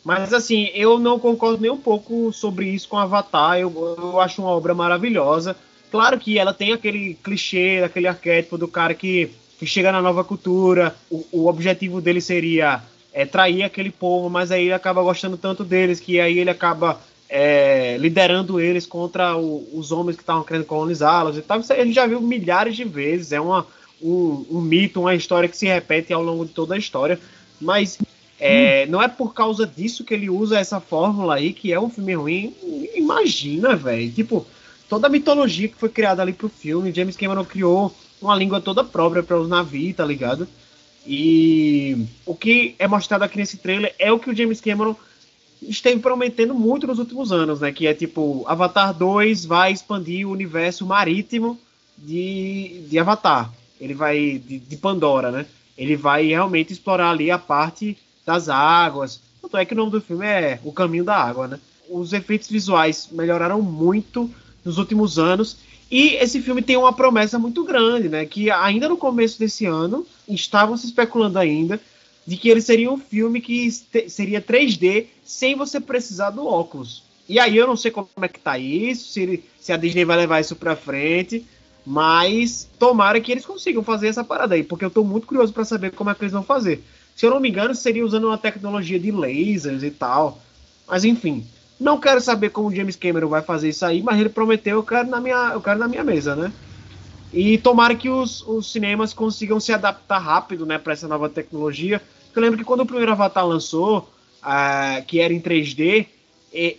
Mas 0.04 0.34
assim, 0.34 0.70
eu 0.74 0.98
não 0.98 1.20
concordo 1.20 1.62
nem 1.62 1.72
um 1.72 1.78
pouco 1.78 2.32
sobre 2.32 2.70
isso 2.70 2.88
com 2.88 2.98
Avatar. 2.98 3.60
Eu, 3.60 3.96
eu 3.98 4.20
acho 4.20 4.42
uma 4.42 4.52
obra 4.52 4.74
maravilhosa. 4.74 5.56
Claro 5.92 6.20
que 6.20 6.38
ela 6.38 6.54
tem 6.54 6.72
aquele 6.72 7.16
clichê, 7.16 7.82
aquele 7.84 8.08
arquétipo 8.08 8.58
do 8.58 8.68
cara 8.68 8.94
que, 8.94 9.32
que 9.58 9.66
chega 9.66 9.92
na 9.92 10.02
nova 10.02 10.24
cultura. 10.24 10.96
O, 11.10 11.26
o 11.32 11.48
objetivo 11.48 12.00
dele 12.00 12.22
seria 12.22 12.82
é, 13.12 13.26
trair 13.26 13.64
aquele 13.64 13.92
povo, 13.92 14.30
mas 14.30 14.52
aí 14.52 14.66
ele 14.66 14.74
acaba 14.74 15.02
gostando 15.02 15.38
tanto 15.38 15.64
deles 15.64 16.00
que 16.00 16.20
aí 16.20 16.40
ele 16.40 16.50
acaba 16.50 17.00
é, 17.28 17.98
liderando 17.98 18.60
eles 18.60 18.86
contra 18.86 19.36
o, 19.36 19.68
os 19.74 19.92
homens 19.92 20.16
que 20.16 20.24
estavam 20.24 20.44
querendo 20.44 20.66
colonizá-los 20.66 21.38
e 21.38 21.42
tal. 21.42 21.60
Isso 21.60 21.74
a 21.74 21.84
gente 21.84 21.94
já 21.94 22.08
viu 22.08 22.22
milhares 22.22 22.76
de 22.76 22.84
vezes. 22.84 23.32
É 23.32 23.40
uma, 23.40 23.66
um, 24.02 24.46
um, 24.50 24.62
mito, 24.62 25.02
uma 25.02 25.16
história 25.16 25.50
que 25.50 25.58
se 25.58 25.68
repete 25.68 26.14
ao 26.14 26.24
longo 26.24 26.46
de 26.46 26.54
toda 26.54 26.76
a 26.76 26.78
história. 26.78 27.20
Mas 27.62 28.00
é, 28.40 28.86
hum. 28.88 28.92
não 28.92 29.02
é 29.02 29.08
por 29.08 29.34
causa 29.34 29.68
disso 29.68 30.04
que 30.04 30.14
ele 30.14 30.30
usa 30.30 30.60
essa 30.60 30.80
fórmula 30.80 31.36
aí, 31.36 31.52
que 31.54 31.74
é 31.74 31.80
um 31.80 31.90
filme 31.90 32.16
ruim. 32.16 32.56
Imagina, 32.96 33.76
velho. 33.76 34.12
Tipo, 34.12 34.46
toda 34.88 35.08
a 35.08 35.10
mitologia 35.10 35.68
que 35.68 35.76
foi 35.76 35.90
criada 35.90 36.22
ali 36.22 36.34
pro 36.34 36.50
filme, 36.50 36.94
James 36.94 37.18
Cameron 37.18 37.44
criou 37.44 37.94
uma 38.22 38.36
língua 38.36 38.62
toda 38.62 38.84
própria 38.84 39.24
para 39.24 39.40
os 39.40 39.50
navios, 39.50 39.96
tá 39.96 40.06
ligado? 40.06 40.48
E 41.06 42.06
o 42.26 42.36
que 42.36 42.76
é 42.78 42.88
mostrado 42.88 43.24
aqui 43.24 43.38
nesse 43.38 43.58
trailer 43.58 43.94
é 43.98 44.12
o 44.12 44.20
que 44.20 44.30
o 44.30 44.36
James 44.36 44.62
Cameron 44.62 44.96
esteve 45.62 46.00
prometendo 46.00 46.54
muito 46.54 46.88
nos 46.88 47.00
últimos 47.00 47.32
anos, 47.32 47.60
né? 47.60 47.72
Que 47.72 47.88
é 47.88 47.94
tipo, 47.94 48.46
Avatar 48.48 48.94
2 48.94 49.46
vai 49.46 49.72
expandir 49.72 50.28
o 50.28 50.32
universo 50.32 50.86
marítimo 50.86 51.60
de, 51.98 52.86
de 52.90 53.00
Avatar. 53.00 53.52
Ele 53.80 53.94
vai. 53.94 54.42
De, 54.46 54.60
de 54.60 54.78
Pandora, 54.78 55.32
né? 55.32 55.46
Ele 55.78 55.96
vai 55.96 56.28
realmente 56.28 56.74
explorar 56.74 57.12
ali 57.12 57.32
a 57.32 57.38
parte 57.38 57.98
das 58.26 58.50
águas. 58.50 59.22
Tanto 59.42 59.58
é 59.58 59.66
que 59.66 59.74
o 59.74 59.78
nome 59.78 59.92
do 59.92 60.02
filme 60.02 60.26
é 60.26 60.60
O 60.64 60.72
Caminho 60.72 61.04
da 61.04 61.16
Água, 61.16 61.48
né? 61.48 61.60
Os 61.90 62.14
efeitos 62.14 62.50
visuais 62.50 63.10
melhoraram 63.12 63.62
muito 63.62 64.30
nos 64.64 64.78
últimos 64.78 65.18
anos 65.18 65.58
e 65.92 66.16
esse 66.16 66.40
filme 66.42 66.62
tem 66.62 66.78
uma 66.78 66.94
promessa 66.94 67.40
muito 67.40 67.64
grande, 67.64 68.10
né? 68.10 68.26
Que 68.26 68.52
ainda 68.52 68.88
no 68.88 68.98
começo 68.98 69.40
desse 69.40 69.66
ano 69.66 70.06
estavam 70.28 70.78
se 70.78 70.86
especulando 70.86 71.40
ainda 71.40 71.80
de 72.28 72.38
que 72.38 72.48
ele 72.48 72.62
seria 72.62 72.92
um 72.92 72.98
filme 72.98 73.42
que 73.42 73.72
seria 74.08 74.40
3D 74.40 75.08
sem 75.24 75.56
você 75.56 75.80
precisar 75.80 76.30
do 76.30 76.46
óculos. 76.46 77.04
E 77.28 77.40
aí 77.40 77.58
eu 77.58 77.66
não 77.66 77.76
sei 77.76 77.90
como 77.90 78.08
é 78.22 78.28
que 78.28 78.40
tá 78.40 78.58
isso, 78.58 79.12
se, 79.12 79.22
ele, 79.22 79.44
se 79.60 79.72
a 79.72 79.78
Disney 79.78 80.06
vai 80.06 80.18
levar 80.18 80.40
isso 80.40 80.56
pra 80.56 80.76
frente, 80.76 81.46
mas 81.86 82.70
tomara 82.78 83.20
que 83.20 83.32
eles 83.32 83.46
consigam 83.46 83.84
fazer 83.84 84.08
essa 84.08 84.24
parada 84.24 84.54
aí, 84.54 84.64
porque 84.64 84.86
eu 84.86 84.92
tô 84.92 85.04
muito 85.04 85.26
curioso 85.26 85.54
para 85.54 85.66
saber 85.66 85.92
como 85.92 86.10
é 86.10 86.16
que 86.16 86.22
eles 86.22 86.34
vão 86.34 86.44
fazer. 86.44 86.84
Se 87.20 87.26
eu 87.26 87.32
não 87.32 87.42
me 87.42 87.50
engano, 87.50 87.76
seria 87.76 88.06
usando 88.06 88.28
uma 88.28 88.38
tecnologia 88.38 88.98
de 88.98 89.12
lasers 89.12 89.84
e 89.84 89.92
tal. 89.92 90.40
Mas 90.88 91.04
enfim, 91.04 91.46
não 91.78 92.00
quero 92.00 92.22
saber 92.22 92.50
como 92.50 92.70
o 92.70 92.74
James 92.74 92.96
Cameron 92.96 93.28
vai 93.28 93.42
fazer 93.42 93.68
isso 93.68 93.86
aí, 93.86 94.02
mas 94.02 94.18
ele 94.18 94.30
prometeu, 94.30 94.78
eu 94.78 94.84
quero 94.84 95.10
na 95.10 95.20
minha, 95.20 95.52
eu 95.52 95.60
quero 95.60 95.78
na 95.78 95.90
minha 95.90 96.02
mesa, 96.02 96.34
né? 96.34 96.50
E 97.34 97.58
tomara 97.58 97.94
que 97.94 98.10
os, 98.10 98.42
os 98.48 98.72
cinemas 98.72 99.12
consigam 99.12 99.60
se 99.60 99.74
adaptar 99.74 100.18
rápido, 100.18 100.66
né, 100.66 100.78
para 100.78 100.94
essa 100.94 101.10
nova 101.10 101.28
tecnologia. 101.28 102.02
Eu 102.34 102.42
lembro 102.42 102.58
que 102.58 102.64
quando 102.64 102.84
o 102.84 102.86
primeiro 102.86 103.12
Avatar 103.12 103.46
lançou, 103.46 104.10
uh, 104.42 105.06
que 105.06 105.20
era 105.20 105.34
em 105.34 105.42
3D, 105.42 106.08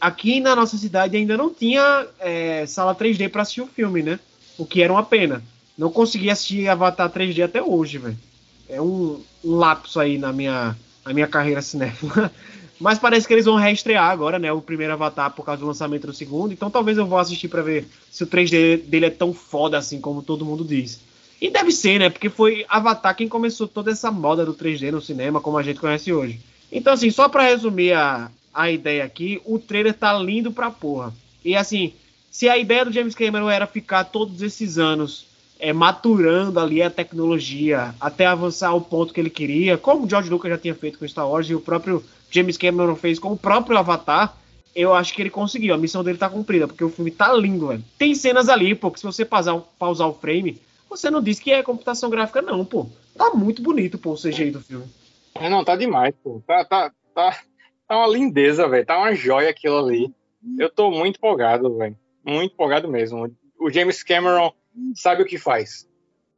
aqui 0.01 0.41
na 0.41 0.57
nossa 0.57 0.79
cidade 0.79 1.19
ainda 1.19 1.37
não 1.37 1.53
tinha 1.53 2.07
é, 2.19 2.65
sala 2.65 2.95
3D 2.95 3.29
para 3.29 3.43
assistir 3.43 3.61
o 3.61 3.67
filme, 3.67 4.03
né? 4.03 4.19
O 4.57 4.65
que 4.65 4.83
era 4.83 4.91
uma 4.91 5.03
pena. 5.03 5.43
Não 5.77 5.91
consegui 5.91 6.31
assistir 6.31 6.67
Avatar 6.67 7.11
3D 7.11 7.45
até 7.45 7.63
hoje, 7.63 7.99
velho. 7.99 8.30
É 8.71 8.81
um, 8.81 9.21
um 9.45 9.57
lapso 9.57 9.99
aí 9.99 10.17
na 10.17 10.33
minha, 10.33 10.77
na 11.05 11.13
minha 11.13 11.27
carreira 11.27 11.61
cinéfila. 11.61 12.31
Mas 12.81 12.99
parece 12.99 13.27
que 13.27 13.35
eles 13.35 13.45
vão 13.45 13.57
reestrear 13.57 14.09
agora, 14.09 14.39
né? 14.39 14.51
O 14.51 14.63
primeiro 14.63 14.95
Avatar 14.95 15.31
por 15.33 15.45
causa 15.45 15.61
do 15.61 15.67
lançamento 15.67 16.07
do 16.07 16.15
segundo. 16.15 16.53
Então 16.53 16.71
talvez 16.71 16.97
eu 16.97 17.05
vou 17.05 17.19
assistir 17.19 17.49
para 17.49 17.61
ver 17.61 17.87
se 18.11 18.25
o 18.25 18.27
3D 18.27 18.79
dele 18.85 19.07
é 19.07 19.11
tão 19.11 19.35
foda 19.35 19.77
assim 19.77 20.01
como 20.01 20.23
todo 20.23 20.47
mundo 20.47 20.65
diz. 20.65 20.99
E 21.41 21.51
deve 21.51 21.73
ser, 21.73 21.99
né? 21.99 22.09
Porque 22.09 22.31
foi 22.31 22.65
Avatar 22.69 23.15
quem 23.15 23.29
começou 23.29 23.69
toda 23.69 23.91
essa 23.91 24.11
moda 24.11 24.47
do 24.47 24.55
3D 24.55 24.91
no 24.91 25.01
cinema, 25.01 25.41
como 25.41 25.59
a 25.59 25.63
gente 25.63 25.81
conhece 25.81 26.13
hoje. 26.13 26.41
Então, 26.73 26.93
assim, 26.93 27.11
só 27.11 27.29
para 27.29 27.45
resumir 27.45 27.93
a, 27.93 28.31
a 28.55 28.71
ideia 28.71 29.05
aqui, 29.05 29.41
o 29.45 29.59
trailer 29.59 29.95
tá 29.95 30.13
lindo 30.15 30.53
pra 30.53 30.71
porra. 30.71 31.13
E 31.45 31.57
assim, 31.57 31.93
se 32.31 32.49
a 32.49 32.57
ideia 32.57 32.85
do 32.85 32.93
James 32.93 33.15
Cameron 33.15 33.51
era 33.51 33.67
ficar 33.67 34.05
todos 34.05 34.41
esses 34.43 34.79
anos 34.79 35.27
é, 35.61 35.73
maturando 35.73 36.59
ali 36.59 36.83
a 36.83 36.91
tecnologia 36.91 37.95
até 38.01 38.27
avançar 38.27 38.71
ao 38.71 38.81
ponto 38.81 39.13
que 39.13 39.21
ele 39.21 39.31
queria, 39.31 39.77
como 39.77 40.05
o 40.05 40.09
George 40.09 40.31
Lucas 40.31 40.51
já 40.51 40.59
tinha 40.59 40.75
feito 40.75 40.99
com 40.99 41.07
Star 41.07 41.29
Wars 41.29 41.49
e 41.49 41.55
o 41.55 41.61
próprio 41.61 42.03
James 42.31 42.57
Cameron 42.57 42.97
fez 42.97 43.19
com 43.19 43.33
o 43.33 43.37
próprio 43.37 43.77
Avatar, 43.77 44.37
eu 44.75 44.95
acho 44.95 45.13
que 45.15 45.23
ele 45.23 45.31
conseguiu. 45.31 45.75
A 45.75 45.79
missão 45.79 46.03
dele 46.03 46.19
tá 46.19 46.29
cumprida, 46.29 46.67
porque 46.67 46.85
o 46.85 46.91
filme 46.91 47.11
tá 47.11 47.33
lindo, 47.35 47.69
velho. 47.69 47.85
Tem 47.99 48.15
cenas 48.15 48.49
ali, 48.49 48.75
pô, 48.75 48.91
que 48.91 49.01
se 49.01 49.07
você 49.07 49.25
pausar, 49.25 49.61
pausar 49.79 50.09
o 50.09 50.15
frame, 50.15 50.61
você 50.89 51.11
não 51.11 51.23
diz 51.23 51.39
que 51.39 51.53
é 51.53 51.63
computação 51.63 52.09
gráfica, 52.09 52.41
não, 52.41 52.65
pô. 52.65 52.87
Tá 53.17 53.31
muito 53.31 53.63
bonito, 53.63 53.99
pô, 53.99 54.13
o 54.13 54.17
CGI 54.17 54.51
do 54.51 54.61
filme. 54.61 54.87
É, 55.35 55.49
não, 55.49 55.65
tá 55.65 55.77
demais, 55.77 56.15
pô. 56.23 56.43
Tá, 56.47 56.65
tá, 56.65 56.93
tá, 57.15 57.39
tá 57.87 57.97
uma 57.97 58.09
lindeza, 58.09 58.69
velho. 58.69 58.87
Tá 58.87 58.99
uma 58.99 59.15
joia 59.15 59.51
aquilo 59.51 59.79
ali. 59.79 60.13
Eu 60.59 60.71
tô 60.71 60.91
muito 60.91 61.17
empolgado, 61.17 61.77
velho. 61.77 61.97
Muito 62.25 62.53
empolgado 62.53 62.89
mesmo. 62.89 63.31
O 63.59 63.71
James 63.71 64.03
Cameron 64.03 64.53
sabe 64.95 65.23
o 65.23 65.27
que 65.27 65.39
faz. 65.39 65.89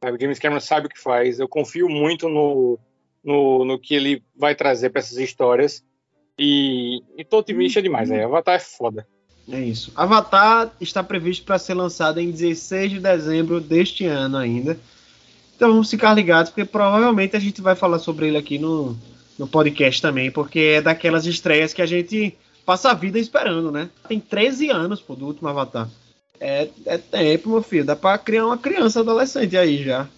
O 0.03 0.19
James 0.19 0.39
Cameron 0.39 0.59
sabe 0.59 0.87
o 0.87 0.89
que 0.89 0.99
faz. 0.99 1.39
Eu 1.39 1.47
confio 1.47 1.87
muito 1.87 2.27
no, 2.27 2.77
no, 3.23 3.65
no 3.65 3.79
que 3.79 3.95
ele 3.95 4.23
vai 4.35 4.53
trazer 4.55 4.89
para 4.89 4.99
essas 4.99 5.17
histórias. 5.17 5.83
E, 6.37 7.01
e 7.17 7.23
tô 7.23 7.37
otimista 7.37 7.81
demais, 7.81 8.11
aí. 8.11 8.21
Avatar 8.21 8.55
é 8.55 8.59
foda. 8.59 9.07
É 9.49 9.59
isso. 9.59 9.91
Avatar 9.95 10.71
está 10.79 11.03
previsto 11.03 11.45
para 11.45 11.59
ser 11.59 11.73
lançado 11.73 12.19
em 12.19 12.31
16 12.31 12.91
de 12.91 12.99
dezembro 12.99 13.59
deste 13.59 14.05
ano 14.05 14.37
ainda. 14.37 14.77
Então 15.55 15.71
vamos 15.71 15.89
ficar 15.89 16.13
ligados, 16.13 16.49
porque 16.49 16.65
provavelmente 16.65 17.35
a 17.35 17.39
gente 17.39 17.61
vai 17.61 17.75
falar 17.75 17.99
sobre 17.99 18.27
ele 18.27 18.37
aqui 18.37 18.57
no, 18.57 18.97
no 19.37 19.47
podcast 19.47 20.01
também, 20.01 20.31
porque 20.31 20.59
é 20.59 20.81
daquelas 20.81 21.25
estreias 21.25 21.73
que 21.73 21.81
a 21.81 21.85
gente 21.85 22.35
passa 22.65 22.91
a 22.91 22.93
vida 22.93 23.19
esperando, 23.19 23.71
né? 23.71 23.89
Tem 24.07 24.19
13 24.19 24.69
anos 24.69 25.01
pô, 25.01 25.15
do 25.15 25.27
último 25.27 25.49
Avatar. 25.49 25.89
É, 26.45 26.67
é 26.85 26.97
tempo, 26.97 27.47
meu 27.47 27.63
filho. 27.63 27.85
Dá 27.85 27.95
pra 27.95 28.17
criar 28.17 28.45
uma 28.45 28.57
criança 28.57 28.99
adolescente 28.99 29.55
aí 29.55 29.81
já. 29.81 30.09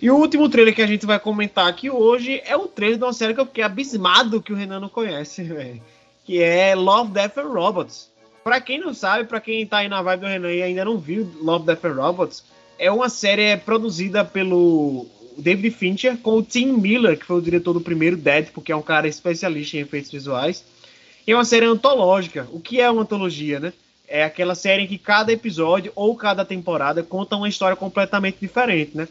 E 0.00 0.10
o 0.10 0.16
último 0.16 0.48
trailer 0.48 0.74
que 0.74 0.80
a 0.80 0.86
gente 0.86 1.04
vai 1.04 1.20
comentar 1.20 1.68
aqui 1.68 1.90
hoje 1.90 2.40
é 2.46 2.56
o 2.56 2.66
trailer 2.66 2.96
de 2.96 3.04
uma 3.04 3.12
série 3.12 3.34
que 3.34 3.40
eu 3.40 3.44
fiquei 3.44 3.62
abismado 3.62 4.40
que 4.40 4.50
o 4.50 4.56
Renan 4.56 4.80
não 4.80 4.88
conhece, 4.88 5.42
véio, 5.44 5.82
que 6.24 6.42
é 6.42 6.74
Love, 6.74 7.12
Death 7.12 7.36
and 7.36 7.52
Robots. 7.52 8.10
Pra 8.42 8.62
quem 8.62 8.80
não 8.80 8.94
sabe, 8.94 9.28
pra 9.28 9.40
quem 9.40 9.66
tá 9.66 9.78
aí 9.78 9.88
na 9.88 10.00
vibe 10.00 10.20
do 10.20 10.26
Renan 10.26 10.52
e 10.52 10.62
ainda 10.62 10.86
não 10.86 10.96
viu 10.96 11.30
Love, 11.42 11.66
Death 11.66 11.84
and 11.84 11.94
Robots, 11.94 12.44
é 12.78 12.90
uma 12.90 13.10
série 13.10 13.58
produzida 13.58 14.24
pelo 14.24 15.06
David 15.36 15.70
Fincher 15.70 16.16
com 16.16 16.38
o 16.38 16.42
Tim 16.42 16.72
Miller, 16.72 17.18
que 17.18 17.26
foi 17.26 17.36
o 17.36 17.42
diretor 17.42 17.74
do 17.74 17.80
primeiro 17.80 18.16
Deadpool, 18.16 18.64
que 18.64 18.72
é 18.72 18.76
um 18.76 18.82
cara 18.82 19.06
especialista 19.06 19.76
em 19.76 19.80
efeitos 19.80 20.10
visuais. 20.10 20.64
É 21.26 21.34
uma 21.34 21.44
série 21.44 21.66
antológica. 21.66 22.46
O 22.52 22.60
que 22.60 22.80
é 22.80 22.90
uma 22.90 23.02
antologia, 23.02 23.58
né? 23.58 23.72
É 24.06 24.24
aquela 24.24 24.54
série 24.54 24.82
em 24.82 24.86
que 24.86 24.98
cada 24.98 25.32
episódio 25.32 25.90
ou 25.94 26.14
cada 26.14 26.44
temporada 26.44 27.02
conta 27.02 27.36
uma 27.36 27.48
história 27.48 27.76
completamente 27.76 28.38
diferente, 28.40 28.96
né? 28.96 29.08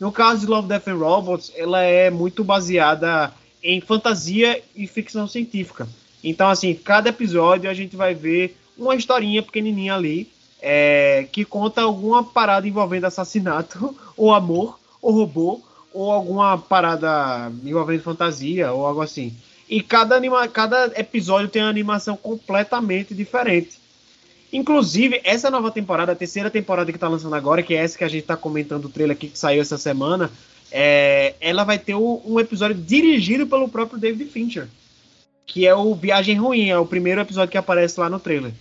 No 0.00 0.10
caso 0.10 0.40
de 0.40 0.46
Love, 0.46 0.68
Death 0.68 0.88
and 0.88 0.96
Robots, 0.96 1.52
ela 1.54 1.82
é 1.82 2.10
muito 2.10 2.42
baseada 2.42 3.32
em 3.62 3.80
fantasia 3.80 4.60
e 4.74 4.86
ficção 4.86 5.28
científica. 5.28 5.86
Então, 6.24 6.48
assim, 6.48 6.74
cada 6.74 7.10
episódio 7.10 7.70
a 7.70 7.74
gente 7.74 7.94
vai 7.94 8.14
ver 8.14 8.56
uma 8.76 8.96
historinha 8.96 9.42
pequenininha 9.42 9.94
ali 9.94 10.28
é, 10.60 11.26
que 11.30 11.44
conta 11.44 11.82
alguma 11.82 12.24
parada 12.24 12.66
envolvendo 12.66 13.04
assassinato, 13.04 13.96
ou 14.16 14.32
amor, 14.32 14.78
ou 15.00 15.12
robô, 15.12 15.60
ou 15.92 16.10
alguma 16.10 16.56
parada 16.56 17.52
envolvendo 17.64 18.02
fantasia, 18.02 18.72
ou 18.72 18.86
algo 18.86 19.02
assim. 19.02 19.36
E 19.72 19.80
cada, 19.80 20.14
anima 20.14 20.46
cada 20.48 20.92
episódio 21.00 21.48
tem 21.48 21.62
uma 21.62 21.70
animação 21.70 22.14
completamente 22.14 23.14
diferente. 23.14 23.80
Inclusive, 24.52 25.22
essa 25.24 25.50
nova 25.50 25.70
temporada, 25.70 26.12
a 26.12 26.14
terceira 26.14 26.50
temporada 26.50 26.92
que 26.92 26.98
tá 26.98 27.08
lançando 27.08 27.34
agora, 27.34 27.62
que 27.62 27.72
é 27.72 27.78
essa 27.78 27.96
que 27.96 28.04
a 28.04 28.08
gente 28.08 28.24
tá 28.24 28.36
comentando 28.36 28.84
o 28.84 28.90
trailer 28.90 29.16
aqui 29.16 29.28
que 29.28 29.38
saiu 29.38 29.62
essa 29.62 29.78
semana, 29.78 30.30
é, 30.70 31.36
ela 31.40 31.64
vai 31.64 31.78
ter 31.78 31.94
um, 31.94 32.20
um 32.22 32.38
episódio 32.38 32.76
dirigido 32.76 33.46
pelo 33.46 33.66
próprio 33.66 33.98
David 33.98 34.30
Fincher, 34.30 34.68
que 35.46 35.66
é 35.66 35.74
o 35.74 35.94
Viagem 35.94 36.36
Ruim, 36.36 36.68
é 36.68 36.76
o 36.76 36.84
primeiro 36.84 37.22
episódio 37.22 37.50
que 37.50 37.56
aparece 37.56 37.98
lá 37.98 38.10
no 38.10 38.20
trailer. 38.20 38.52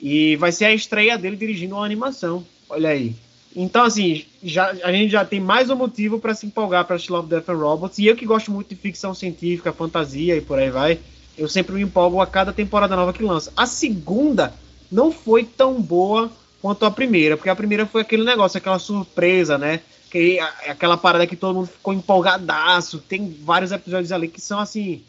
E 0.00 0.36
vai 0.36 0.52
ser 0.52 0.66
a 0.66 0.72
estreia 0.72 1.18
dele 1.18 1.34
dirigindo 1.34 1.74
uma 1.74 1.84
animação. 1.84 2.46
Olha 2.68 2.90
aí. 2.90 3.16
Então, 3.54 3.84
assim, 3.84 4.24
já, 4.42 4.70
a 4.82 4.90
gente 4.90 5.10
já 5.10 5.24
tem 5.24 5.38
mais 5.38 5.70
um 5.70 5.76
motivo 5.76 6.18
para 6.18 6.34
se 6.34 6.44
empolgar 6.44 6.84
para 6.84 6.98
Love, 7.08 7.28
Death 7.28 7.48
and 7.48 7.56
Robots. 7.56 7.98
E 7.98 8.06
eu 8.06 8.16
que 8.16 8.26
gosto 8.26 8.50
muito 8.50 8.68
de 8.68 8.74
ficção 8.74 9.14
científica, 9.14 9.72
fantasia 9.72 10.36
e 10.36 10.40
por 10.40 10.58
aí 10.58 10.70
vai, 10.70 10.98
eu 11.38 11.48
sempre 11.48 11.74
me 11.74 11.82
empolgo 11.82 12.20
a 12.20 12.26
cada 12.26 12.52
temporada 12.52 12.96
nova 12.96 13.12
que 13.12 13.22
lança. 13.22 13.52
A 13.56 13.64
segunda 13.64 14.52
não 14.90 15.12
foi 15.12 15.44
tão 15.44 15.80
boa 15.80 16.30
quanto 16.60 16.84
a 16.84 16.90
primeira, 16.90 17.36
porque 17.36 17.50
a 17.50 17.54
primeira 17.54 17.86
foi 17.86 18.00
aquele 18.00 18.24
negócio, 18.24 18.58
aquela 18.58 18.78
surpresa, 18.78 19.56
né? 19.56 19.80
Que, 20.10 20.40
aquela 20.40 20.96
parada 20.96 21.26
que 21.26 21.36
todo 21.36 21.54
mundo 21.54 21.68
ficou 21.68 21.94
empolgadaço. 21.94 22.98
Tem 22.98 23.36
vários 23.44 23.70
episódios 23.70 24.10
ali 24.10 24.28
que 24.28 24.40
são, 24.40 24.58
assim, 24.58 25.02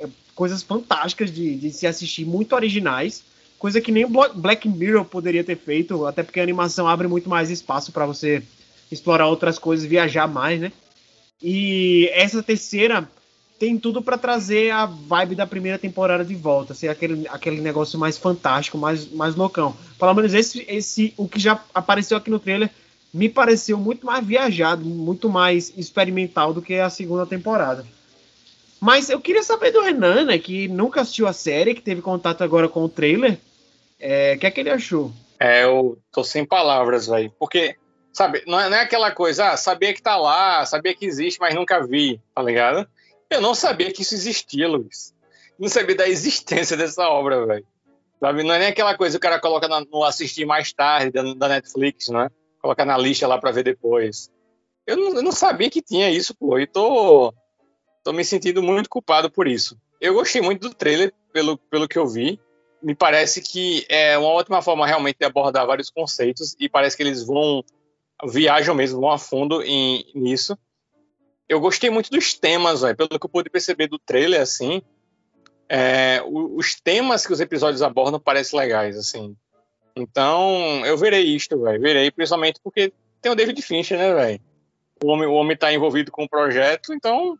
é, 0.00 0.08
coisas 0.34 0.62
fantásticas 0.62 1.32
de, 1.32 1.54
de 1.54 1.70
se 1.70 1.86
assistir, 1.86 2.24
muito 2.24 2.54
originais 2.54 3.22
coisa 3.62 3.80
que 3.80 3.92
nem 3.92 4.04
Black 4.34 4.68
Mirror 4.68 5.04
poderia 5.04 5.44
ter 5.44 5.56
feito, 5.56 6.04
até 6.04 6.24
porque 6.24 6.40
a 6.40 6.42
animação 6.42 6.88
abre 6.88 7.06
muito 7.06 7.30
mais 7.30 7.48
espaço 7.48 7.92
para 7.92 8.04
você 8.04 8.42
explorar 8.90 9.28
outras 9.28 9.56
coisas, 9.56 9.86
viajar 9.86 10.26
mais, 10.26 10.60
né? 10.60 10.72
E 11.40 12.10
essa 12.12 12.42
terceira 12.42 13.08
tem 13.60 13.78
tudo 13.78 14.02
para 14.02 14.18
trazer 14.18 14.72
a 14.72 14.84
vibe 14.84 15.36
da 15.36 15.46
primeira 15.46 15.78
temporada 15.78 16.24
de 16.24 16.34
volta, 16.34 16.74
ser 16.74 16.88
aquele, 16.88 17.28
aquele 17.28 17.60
negócio 17.60 17.96
mais 18.00 18.18
fantástico, 18.18 18.76
mais, 18.76 19.08
mais 19.12 19.36
loucão. 19.36 19.76
Pelo 19.96 20.12
menos 20.12 20.34
esse, 20.34 20.66
esse, 20.68 21.14
o 21.16 21.28
que 21.28 21.38
já 21.38 21.62
apareceu 21.72 22.16
aqui 22.16 22.30
no 22.30 22.40
trailer, 22.40 22.68
me 23.14 23.28
pareceu 23.28 23.78
muito 23.78 24.04
mais 24.04 24.26
viajado, 24.26 24.84
muito 24.84 25.30
mais 25.30 25.72
experimental 25.76 26.52
do 26.52 26.60
que 26.60 26.74
a 26.74 26.90
segunda 26.90 27.26
temporada. 27.26 27.86
Mas 28.80 29.08
eu 29.08 29.20
queria 29.20 29.44
saber 29.44 29.70
do 29.70 29.82
Renan, 29.82 30.24
né, 30.24 30.36
que 30.36 30.66
nunca 30.66 31.02
assistiu 31.02 31.28
a 31.28 31.32
série, 31.32 31.76
que 31.76 31.80
teve 31.80 32.02
contato 32.02 32.42
agora 32.42 32.68
com 32.68 32.82
o 32.82 32.88
trailer. 32.88 33.38
É, 34.04 34.34
o 34.34 34.38
que 34.40 34.46
é 34.46 34.50
que 34.50 34.60
ele 34.60 34.70
achou? 34.70 35.12
É, 35.38 35.62
eu 35.62 35.96
tô 36.10 36.24
sem 36.24 36.44
palavras, 36.44 37.06
velho. 37.06 37.32
Porque, 37.38 37.76
sabe, 38.12 38.42
não 38.48 38.58
é, 38.58 38.68
não 38.68 38.76
é, 38.76 38.80
aquela 38.80 39.12
coisa, 39.12 39.50
ah, 39.50 39.56
sabia 39.56 39.94
que 39.94 40.02
tá 40.02 40.16
lá, 40.16 40.66
sabia 40.66 40.92
que 40.92 41.06
existe, 41.06 41.38
mas 41.38 41.54
nunca 41.54 41.86
vi, 41.86 42.20
tá 42.34 42.42
ligado? 42.42 42.88
Eu 43.30 43.40
não 43.40 43.54
sabia 43.54 43.92
que 43.92 44.02
isso 44.02 44.14
existia, 44.14 44.66
Luiz. 44.66 45.14
Não 45.56 45.68
sabia 45.68 45.94
da 45.94 46.08
existência 46.08 46.76
dessa 46.76 47.08
obra, 47.08 47.46
velho. 47.46 47.66
Sabe? 48.18 48.42
Não 48.42 48.52
é 48.52 48.58
nem 48.58 48.68
aquela 48.68 48.96
coisa 48.96 49.18
que 49.18 49.24
o 49.24 49.30
cara 49.30 49.40
coloca 49.40 49.68
no 49.68 50.04
assistir 50.04 50.44
mais 50.44 50.72
tarde 50.72 51.12
da, 51.12 51.34
da 51.34 51.48
Netflix, 51.48 52.08
né? 52.08 52.28
Coloca 52.60 52.84
na 52.84 52.98
lista 52.98 53.28
lá 53.28 53.38
pra 53.38 53.52
ver 53.52 53.62
depois. 53.62 54.30
Eu 54.84 54.96
não, 54.96 55.14
eu 55.14 55.22
não, 55.22 55.32
sabia 55.32 55.70
que 55.70 55.80
tinha 55.80 56.10
isso, 56.10 56.34
pô. 56.34 56.58
E 56.58 56.66
tô, 56.66 57.32
tô 58.02 58.12
me 58.12 58.24
sentindo 58.24 58.62
muito 58.62 58.90
culpado 58.90 59.30
por 59.30 59.46
isso. 59.46 59.78
Eu 60.00 60.14
gostei 60.14 60.42
muito 60.42 60.68
do 60.68 60.74
trailer, 60.74 61.12
pelo, 61.32 61.56
pelo 61.56 61.86
que 61.86 61.98
eu 61.98 62.08
vi 62.08 62.40
me 62.82 62.94
parece 62.94 63.40
que 63.40 63.86
é 63.88 64.18
uma 64.18 64.28
ótima 64.28 64.60
forma 64.60 64.86
realmente 64.86 65.18
de 65.18 65.24
abordar 65.24 65.66
vários 65.66 65.90
conceitos 65.90 66.56
e 66.58 66.68
parece 66.68 66.96
que 66.96 67.02
eles 67.02 67.24
vão 67.24 67.64
viajam 68.24 68.74
mesmo, 68.74 69.00
vão 69.00 69.10
a 69.10 69.18
fundo 69.18 69.62
em, 69.62 70.04
nisso. 70.14 70.56
Eu 71.48 71.60
gostei 71.60 71.90
muito 71.90 72.10
dos 72.10 72.34
temas, 72.34 72.82
véio, 72.82 72.96
pelo 72.96 73.08
que 73.08 73.26
eu 73.26 73.30
pude 73.30 73.50
perceber 73.50 73.88
do 73.88 73.98
trailer, 73.98 74.40
assim, 74.40 74.80
é, 75.68 76.22
os 76.24 76.74
temas 76.74 77.26
que 77.26 77.32
os 77.32 77.40
episódios 77.40 77.82
abordam 77.82 78.20
parecem 78.20 78.58
legais, 78.58 78.96
assim. 78.96 79.36
Então, 79.96 80.84
eu 80.86 80.96
verei 80.96 81.22
isto, 81.22 81.60
velho, 81.60 81.80
verei, 81.80 82.10
principalmente 82.10 82.60
porque 82.62 82.92
tem 83.20 83.30
o 83.30 83.34
David 83.34 83.60
Fincher, 83.60 83.98
né, 83.98 84.14
velho? 84.14 84.40
O 85.02 85.08
homem, 85.08 85.28
o 85.28 85.32
homem 85.32 85.56
tá 85.56 85.72
envolvido 85.72 86.10
com 86.10 86.24
o 86.24 86.28
projeto, 86.28 86.94
então 86.94 87.36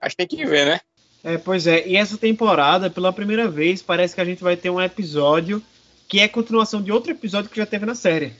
acho 0.00 0.16
que 0.16 0.26
tem 0.26 0.38
que 0.38 0.44
ver, 0.44 0.66
né? 0.66 0.80
É, 1.22 1.36
pois 1.36 1.66
é, 1.66 1.86
e 1.86 1.96
essa 1.96 2.16
temporada, 2.16 2.88
pela 2.88 3.12
primeira 3.12 3.48
vez, 3.48 3.82
parece 3.82 4.14
que 4.14 4.20
a 4.20 4.24
gente 4.24 4.42
vai 4.42 4.56
ter 4.56 4.70
um 4.70 4.80
episódio 4.80 5.62
que 6.06 6.20
é 6.20 6.28
continuação 6.28 6.80
de 6.80 6.90
outro 6.90 7.10
episódio 7.10 7.50
que 7.50 7.56
já 7.56 7.66
teve 7.66 7.84
na 7.84 7.94
série. 7.94 8.32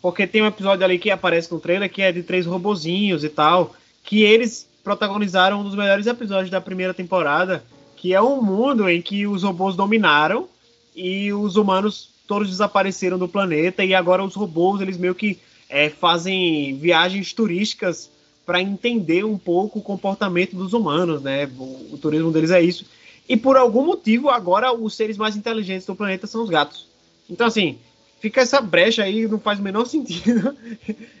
Porque 0.00 0.26
tem 0.26 0.42
um 0.42 0.46
episódio 0.46 0.84
ali 0.84 0.98
que 0.98 1.10
aparece 1.10 1.50
no 1.50 1.58
trailer 1.58 1.90
que 1.90 2.02
é 2.02 2.12
de 2.12 2.22
três 2.22 2.46
robozinhos 2.46 3.24
e 3.24 3.28
tal, 3.28 3.74
que 4.04 4.22
eles 4.22 4.68
protagonizaram 4.84 5.60
um 5.60 5.64
dos 5.64 5.74
melhores 5.74 6.06
episódios 6.06 6.50
da 6.50 6.60
primeira 6.60 6.94
temporada, 6.94 7.64
que 7.96 8.14
é 8.14 8.22
um 8.22 8.40
mundo 8.40 8.88
em 8.88 9.02
que 9.02 9.26
os 9.26 9.42
robôs 9.42 9.74
dominaram 9.74 10.48
e 10.94 11.32
os 11.32 11.56
humanos 11.56 12.10
todos 12.26 12.48
desapareceram 12.48 13.18
do 13.18 13.26
planeta 13.26 13.84
e 13.84 13.94
agora 13.94 14.22
os 14.22 14.34
robôs 14.34 14.80
eles 14.80 14.96
meio 14.96 15.14
que 15.14 15.38
é, 15.68 15.90
fazem 15.90 16.76
viagens 16.76 17.32
turísticas 17.32 18.10
para 18.48 18.62
entender 18.62 19.26
um 19.26 19.36
pouco 19.36 19.78
o 19.78 19.82
comportamento 19.82 20.56
dos 20.56 20.72
humanos, 20.72 21.20
né? 21.20 21.44
O, 21.58 21.92
o, 21.92 21.98
turismo 22.00 22.32
deles 22.32 22.50
é 22.50 22.62
isso. 22.62 22.86
E 23.28 23.36
por 23.36 23.58
algum 23.58 23.84
motivo, 23.84 24.30
agora 24.30 24.72
os 24.72 24.94
seres 24.94 25.18
mais 25.18 25.36
inteligentes 25.36 25.86
do 25.86 25.94
planeta 25.94 26.26
são 26.26 26.42
os 26.42 26.48
gatos. 26.48 26.86
Então, 27.28 27.46
assim, 27.46 27.76
fica 28.20 28.40
essa 28.40 28.58
brecha 28.58 29.02
aí, 29.02 29.28
não 29.28 29.38
faz 29.38 29.58
o 29.58 29.62
menor 29.62 29.84
sentido. 29.86 30.56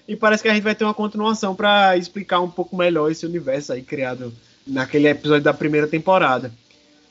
e 0.08 0.16
parece 0.16 0.42
que 0.42 0.48
a 0.48 0.54
gente 0.54 0.62
vai 0.62 0.74
ter 0.74 0.84
uma 0.84 0.94
continuação 0.94 1.54
para 1.54 1.98
explicar 1.98 2.40
um 2.40 2.48
pouco 2.48 2.74
melhor 2.74 3.12
esse 3.12 3.26
universo 3.26 3.74
aí 3.74 3.82
criado 3.82 4.32
naquele 4.66 5.06
episódio 5.06 5.44
da 5.44 5.52
primeira 5.52 5.86
temporada. 5.86 6.50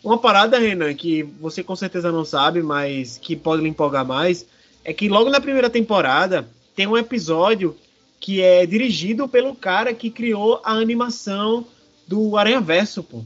Uma 0.04 0.18
parada, 0.18 0.58
Renan, 0.58 0.96
que 0.96 1.22
você 1.40 1.62
com 1.62 1.76
certeza 1.76 2.12
não 2.12 2.26
sabe, 2.26 2.64
mas 2.64 3.20
que 3.20 3.36
pode 3.36 3.62
lhe 3.62 3.70
empolgar 3.70 4.04
mais, 4.04 4.48
é 4.84 4.92
que 4.92 5.08
logo 5.10 5.30
na 5.30 5.40
primeira 5.40 5.70
temporada 5.70 6.50
tem 6.76 6.88
um 6.88 6.98
episódio 6.98 7.78
que 8.20 8.42
é 8.42 8.66
dirigido 8.66 9.28
pelo 9.28 9.56
cara 9.56 9.94
que 9.94 10.10
criou 10.10 10.60
a 10.64 10.74
animação 10.74 11.66
do 12.08 12.38
Aranha 12.38 12.62
Verso, 12.62 13.04
pô. 13.04 13.24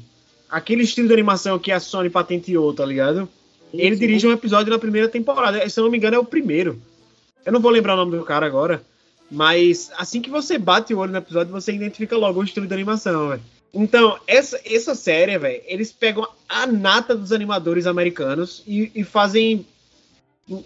Aquele 0.50 0.84
estilo 0.84 1.08
de 1.08 1.14
animação 1.14 1.58
que 1.58 1.72
a 1.72 1.80
Sony 1.80 2.10
patenteou, 2.10 2.74
tá 2.74 2.86
ligado? 2.86 3.30
Ele 3.74 3.96
dirige 3.96 4.28
um 4.28 4.32
episódio 4.32 4.72
na 4.72 4.80
primeira 4.80 5.08
temporada. 5.08 5.68
Se 5.70 5.80
eu 5.80 5.86
não 5.86 5.92
me 5.92 5.98
engano, 5.98 6.18
é 6.18 6.20
o 6.20 6.26
primeiro. 6.26 6.82
Eu 7.46 7.54
não 7.54 7.62
vou 7.62 7.72
lembrar 7.72 7.94
o 7.94 7.98
nome 7.98 8.18
do 8.18 8.26
cara 8.26 8.46
agora. 8.46 8.84
Mas 9.32 9.92
assim 9.98 10.22
que 10.22 10.30
você 10.30 10.58
bate 10.58 10.94
o 10.94 10.98
olho 10.98 11.14
no 11.14 11.18
episódio, 11.18 11.54
você 11.54 11.72
identifica 11.72 12.18
logo 12.18 12.42
o 12.42 12.44
estilo 12.44 12.68
de 12.68 12.74
animação, 12.74 13.30
velho. 13.30 13.42
Então, 13.74 14.20
essa, 14.28 14.60
essa 14.66 14.94
série, 14.94 15.38
velho, 15.38 15.62
eles 15.66 15.94
pegam 15.94 16.28
a 16.50 16.68
nata 16.68 17.16
dos 17.16 17.32
animadores 17.32 17.88
americanos 17.88 18.62
e, 18.68 18.92
e 18.94 19.04
fazem 19.06 19.66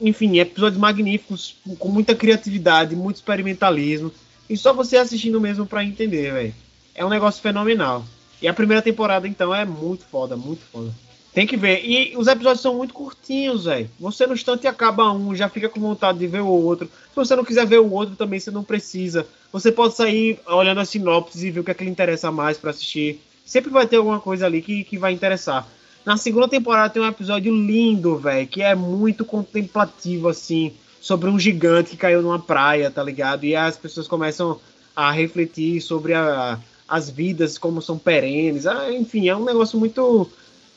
enfim, 0.01 0.39
episódios 0.39 0.79
magníficos, 0.79 1.55
com 1.77 1.89
muita 1.89 2.15
criatividade, 2.15 2.95
muito 2.95 3.17
experimentalismo. 3.17 4.11
E 4.49 4.55
só 4.55 4.73
você 4.73 4.97
assistindo 4.97 5.41
mesmo 5.41 5.65
para 5.65 5.83
entender, 5.83 6.31
velho. 6.31 6.55
É 6.93 7.03
um 7.05 7.09
negócio 7.09 7.41
fenomenal. 7.41 8.05
E 8.41 8.47
a 8.47 8.53
primeira 8.53 8.81
temporada, 8.81 9.27
então, 9.27 9.53
é 9.53 9.65
muito 9.65 10.05
foda, 10.05 10.35
muito 10.35 10.61
foda. 10.71 10.93
Tem 11.33 11.45
que 11.45 11.57
ver. 11.57 11.83
E 11.83 12.15
os 12.15 12.27
episódios 12.27 12.61
são 12.61 12.75
muito 12.75 12.93
curtinhos, 12.93 13.65
velho. 13.65 13.89
Você 13.99 14.25
no 14.25 14.33
instante 14.33 14.67
acaba 14.67 15.11
um, 15.11 15.35
já 15.35 15.49
fica 15.49 15.67
com 15.67 15.81
vontade 15.81 16.17
de 16.17 16.27
ver 16.27 16.39
o 16.39 16.47
outro. 16.47 16.87
Se 16.87 17.15
você 17.15 17.35
não 17.35 17.43
quiser 17.43 17.65
ver 17.65 17.79
o 17.79 17.91
outro 17.91 18.15
também, 18.15 18.39
você 18.39 18.51
não 18.51 18.63
precisa. 18.63 19.27
Você 19.51 19.69
pode 19.69 19.95
sair 19.95 20.39
olhando 20.47 20.79
a 20.79 20.85
sinopse 20.85 21.45
e 21.45 21.51
ver 21.51 21.59
o 21.59 21.63
que 21.63 21.71
é 21.71 21.73
que 21.73 21.83
lhe 21.83 21.89
interessa 21.89 22.31
mais 22.31 22.57
para 22.57 22.69
assistir. 22.69 23.19
Sempre 23.45 23.69
vai 23.69 23.85
ter 23.85 23.97
alguma 23.97 24.19
coisa 24.19 24.45
ali 24.45 24.61
que, 24.61 24.85
que 24.85 24.97
vai 24.97 25.11
interessar. 25.11 25.67
Na 26.05 26.17
segunda 26.17 26.47
temporada 26.47 26.93
tem 26.93 27.01
um 27.01 27.07
episódio 27.07 27.51
lindo, 27.51 28.17
velho, 28.17 28.47
que 28.47 28.61
é 28.61 28.75
muito 28.75 29.25
contemplativo, 29.25 30.29
assim, 30.29 30.71
sobre 31.01 31.29
um 31.29 31.39
gigante 31.39 31.91
que 31.91 31.97
caiu 31.97 32.21
numa 32.21 32.37
praia, 32.37 32.91
tá 32.91 33.01
ligado? 33.01 33.43
E 33.43 33.55
as 33.55 33.75
pessoas 33.75 34.07
começam 34.07 34.59
a 34.95 35.11
refletir 35.11 35.81
sobre 35.81 36.13
a, 36.13 36.59
as 36.87 37.09
vidas, 37.09 37.57
como 37.57 37.81
são 37.81 37.97
perenes. 37.97 38.67
Ah, 38.67 38.93
enfim, 38.93 39.27
é 39.27 39.35
um 39.35 39.43
negócio 39.43 39.79
muito, 39.79 40.29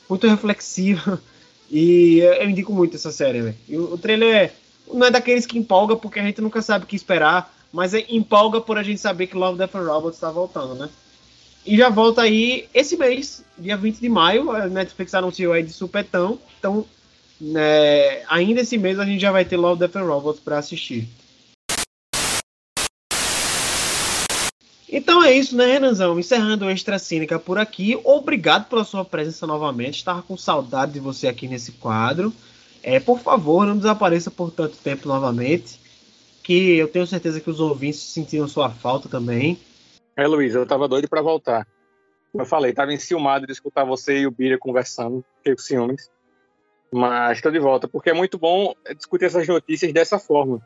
muito 0.09 0.27
reflexivo. 0.27 1.19
E 1.71 2.17
eu 2.21 2.49
indico 2.49 2.73
muito 2.73 2.95
essa 2.95 3.11
série, 3.11 3.43
velho. 3.43 3.93
O, 3.93 3.95
trailer 3.95 4.51
não 4.91 5.05
é 5.05 5.11
daqueles 5.11 5.45
que 5.45 5.55
empolga 5.55 5.95
porque 5.95 6.19
a 6.19 6.23
gente 6.23 6.41
nunca 6.41 6.63
sabe 6.63 6.83
o 6.83 6.87
que 6.87 6.95
esperar, 6.95 7.53
mas 7.71 7.93
é, 7.93 8.03
empolga 8.09 8.59
por 8.59 8.75
a 8.75 8.81
gente 8.81 8.99
saber 8.99 9.27
que 9.27 9.37
Love, 9.37 9.59
Death 9.59 9.75
and 9.75 9.83
Robots 9.83 10.15
está 10.15 10.31
voltando, 10.31 10.73
né? 10.73 10.89
E 11.69 11.77
já 11.77 11.87
volta 11.87 12.23
aí 12.23 12.67
esse 12.73 12.97
mês, 12.97 13.45
dia 13.55 13.77
20 13.77 13.99
de 13.99 14.09
maio, 14.09 14.49
a 14.49 14.67
Netflix 14.67 15.13
anunciou 15.13 15.53
aí 15.53 15.61
de 15.61 15.71
supetão. 15.71 16.39
Então, 16.57 16.83
né, 17.39 18.23
ainda 18.27 18.61
esse 18.61 18.75
mês 18.75 18.97
a 18.97 19.05
gente 19.05 19.21
já 19.21 19.31
vai 19.31 19.45
ter 19.45 19.55
Love, 19.55 19.77
Death 19.77 19.97
and 19.97 20.05
Robots 20.05 20.41
para 20.41 20.57
assistir. 20.57 21.07
Então 24.91 25.23
é 25.23 25.31
isso, 25.31 25.55
né, 25.55 25.73
Renanzão? 25.73 26.17
Encerrando 26.17 26.65
o 26.65 26.71
Extra 26.71 26.97
Cínica 26.97 27.37
por 27.37 27.59
aqui. 27.59 27.95
Obrigado 28.03 28.67
pela 28.67 28.83
sua 28.83 29.05
presença 29.05 29.45
novamente. 29.45 29.97
Estava 29.97 30.23
com 30.23 30.35
saudade 30.35 30.93
de 30.93 30.99
você 30.99 31.27
aqui 31.27 31.47
nesse 31.47 31.73
quadro. 31.73 32.33
É, 32.81 32.99
por 32.99 33.19
favor, 33.19 33.67
não 33.67 33.77
desapareça 33.77 34.31
por 34.31 34.49
tanto 34.49 34.75
tempo 34.77 35.07
novamente. 35.07 35.79
que 36.41 36.77
eu 36.77 36.87
tenho 36.87 37.05
certeza 37.05 37.39
que 37.39 37.51
os 37.51 37.59
ouvintes 37.59 37.99
sentiram 37.99 38.47
sua 38.47 38.71
falta 38.71 39.07
também. 39.07 39.59
É, 40.19 40.27
Luiz, 40.27 40.53
eu 40.53 40.65
tava 40.65 40.85
doido 40.85 41.07
para 41.07 41.21
voltar. 41.21 41.65
Eu 42.33 42.45
falei, 42.45 42.73
tava 42.73 42.93
enciumado 42.93 43.45
de 43.45 43.53
escutar 43.53 43.85
você 43.85 44.19
e 44.19 44.27
o 44.27 44.31
Bira 44.31 44.57
conversando, 44.57 45.23
fiquei 45.37 45.55
com 45.55 45.61
ciúmes. 45.61 46.11
Mas 46.91 47.37
estou 47.37 47.49
de 47.49 47.59
volta, 47.59 47.87
porque 47.87 48.09
é 48.09 48.13
muito 48.13 48.37
bom 48.37 48.75
discutir 48.97 49.25
essas 49.25 49.47
notícias 49.47 49.93
dessa 49.93 50.19
forma. 50.19 50.59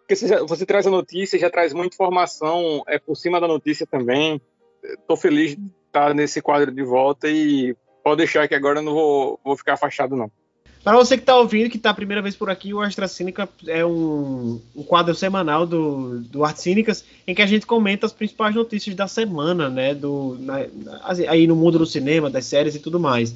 Porque 0.00 0.16
você, 0.16 0.26
já, 0.26 0.42
você 0.42 0.66
traz 0.66 0.88
a 0.88 0.90
notícia, 0.90 1.38
já 1.38 1.48
traz 1.48 1.72
muita 1.72 1.94
informação 1.94 2.82
é 2.88 2.98
por 2.98 3.14
cima 3.14 3.40
da 3.40 3.46
notícia 3.46 3.86
também. 3.86 4.40
Estou 4.82 5.16
feliz 5.16 5.54
de 5.54 5.70
estar 5.86 6.12
nesse 6.12 6.42
quadro 6.42 6.72
de 6.72 6.82
volta 6.82 7.28
e 7.28 7.76
pode 8.02 8.16
deixar 8.16 8.48
que 8.48 8.56
agora 8.56 8.80
eu 8.80 8.82
não 8.82 8.92
vou, 8.92 9.40
vou 9.44 9.56
ficar 9.56 9.74
afastado, 9.74 10.16
não. 10.16 10.28
Para 10.86 10.98
você 10.98 11.16
que 11.16 11.24
está 11.24 11.36
ouvindo, 11.36 11.68
que 11.68 11.78
está 11.78 11.90
a 11.90 11.94
primeira 11.94 12.22
vez 12.22 12.36
por 12.36 12.48
aqui, 12.48 12.72
o 12.72 12.80
Extra 12.80 13.08
Cínica 13.08 13.48
é 13.66 13.84
um, 13.84 14.60
um, 14.72 14.84
quadro 14.84 15.16
semanal 15.16 15.66
do, 15.66 16.20
do 16.20 16.44
Arte 16.44 16.60
Cínicas, 16.62 17.04
em 17.26 17.34
que 17.34 17.42
a 17.42 17.46
gente 17.46 17.66
comenta 17.66 18.06
as 18.06 18.12
principais 18.12 18.54
notícias 18.54 18.94
da 18.94 19.08
semana, 19.08 19.68
né? 19.68 19.92
Do, 19.96 20.36
na, 20.38 20.64
aí 21.28 21.44
no 21.48 21.56
mundo 21.56 21.76
do 21.76 21.86
cinema, 21.86 22.30
das 22.30 22.44
séries 22.44 22.76
e 22.76 22.78
tudo 22.78 23.00
mais. 23.00 23.34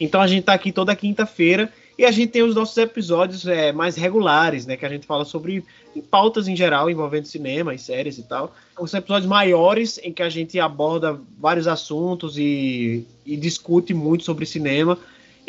Então 0.00 0.20
a 0.20 0.26
gente 0.26 0.40
está 0.40 0.54
aqui 0.54 0.72
toda 0.72 0.96
quinta-feira 0.96 1.72
e 1.96 2.04
a 2.04 2.10
gente 2.10 2.32
tem 2.32 2.42
os 2.42 2.56
nossos 2.56 2.76
episódios 2.76 3.46
é, 3.46 3.70
mais 3.70 3.94
regulares, 3.94 4.66
né? 4.66 4.76
Que 4.76 4.84
a 4.84 4.88
gente 4.88 5.06
fala 5.06 5.24
sobre 5.24 5.64
pautas 6.10 6.48
em 6.48 6.56
geral 6.56 6.90
envolvendo 6.90 7.26
cinema 7.26 7.72
e 7.72 7.78
séries 7.78 8.18
e 8.18 8.24
tal. 8.24 8.52
Os 8.76 8.92
episódios 8.92 9.28
maiores 9.28 10.00
em 10.02 10.12
que 10.12 10.22
a 10.24 10.28
gente 10.28 10.58
aborda 10.58 11.16
vários 11.38 11.68
assuntos 11.68 12.36
e, 12.36 13.06
e 13.24 13.36
discute 13.36 13.94
muito 13.94 14.24
sobre 14.24 14.44
cinema. 14.44 14.98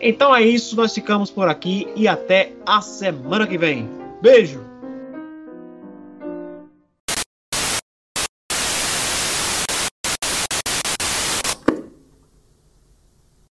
Então 0.00 0.34
é 0.34 0.42
isso, 0.42 0.76
nós 0.76 0.94
ficamos 0.94 1.30
por 1.30 1.48
aqui 1.48 1.86
e 1.96 2.06
até 2.06 2.52
a 2.66 2.80
semana 2.80 3.46
que 3.46 3.58
vem. 3.58 3.88
Beijo! 4.20 4.67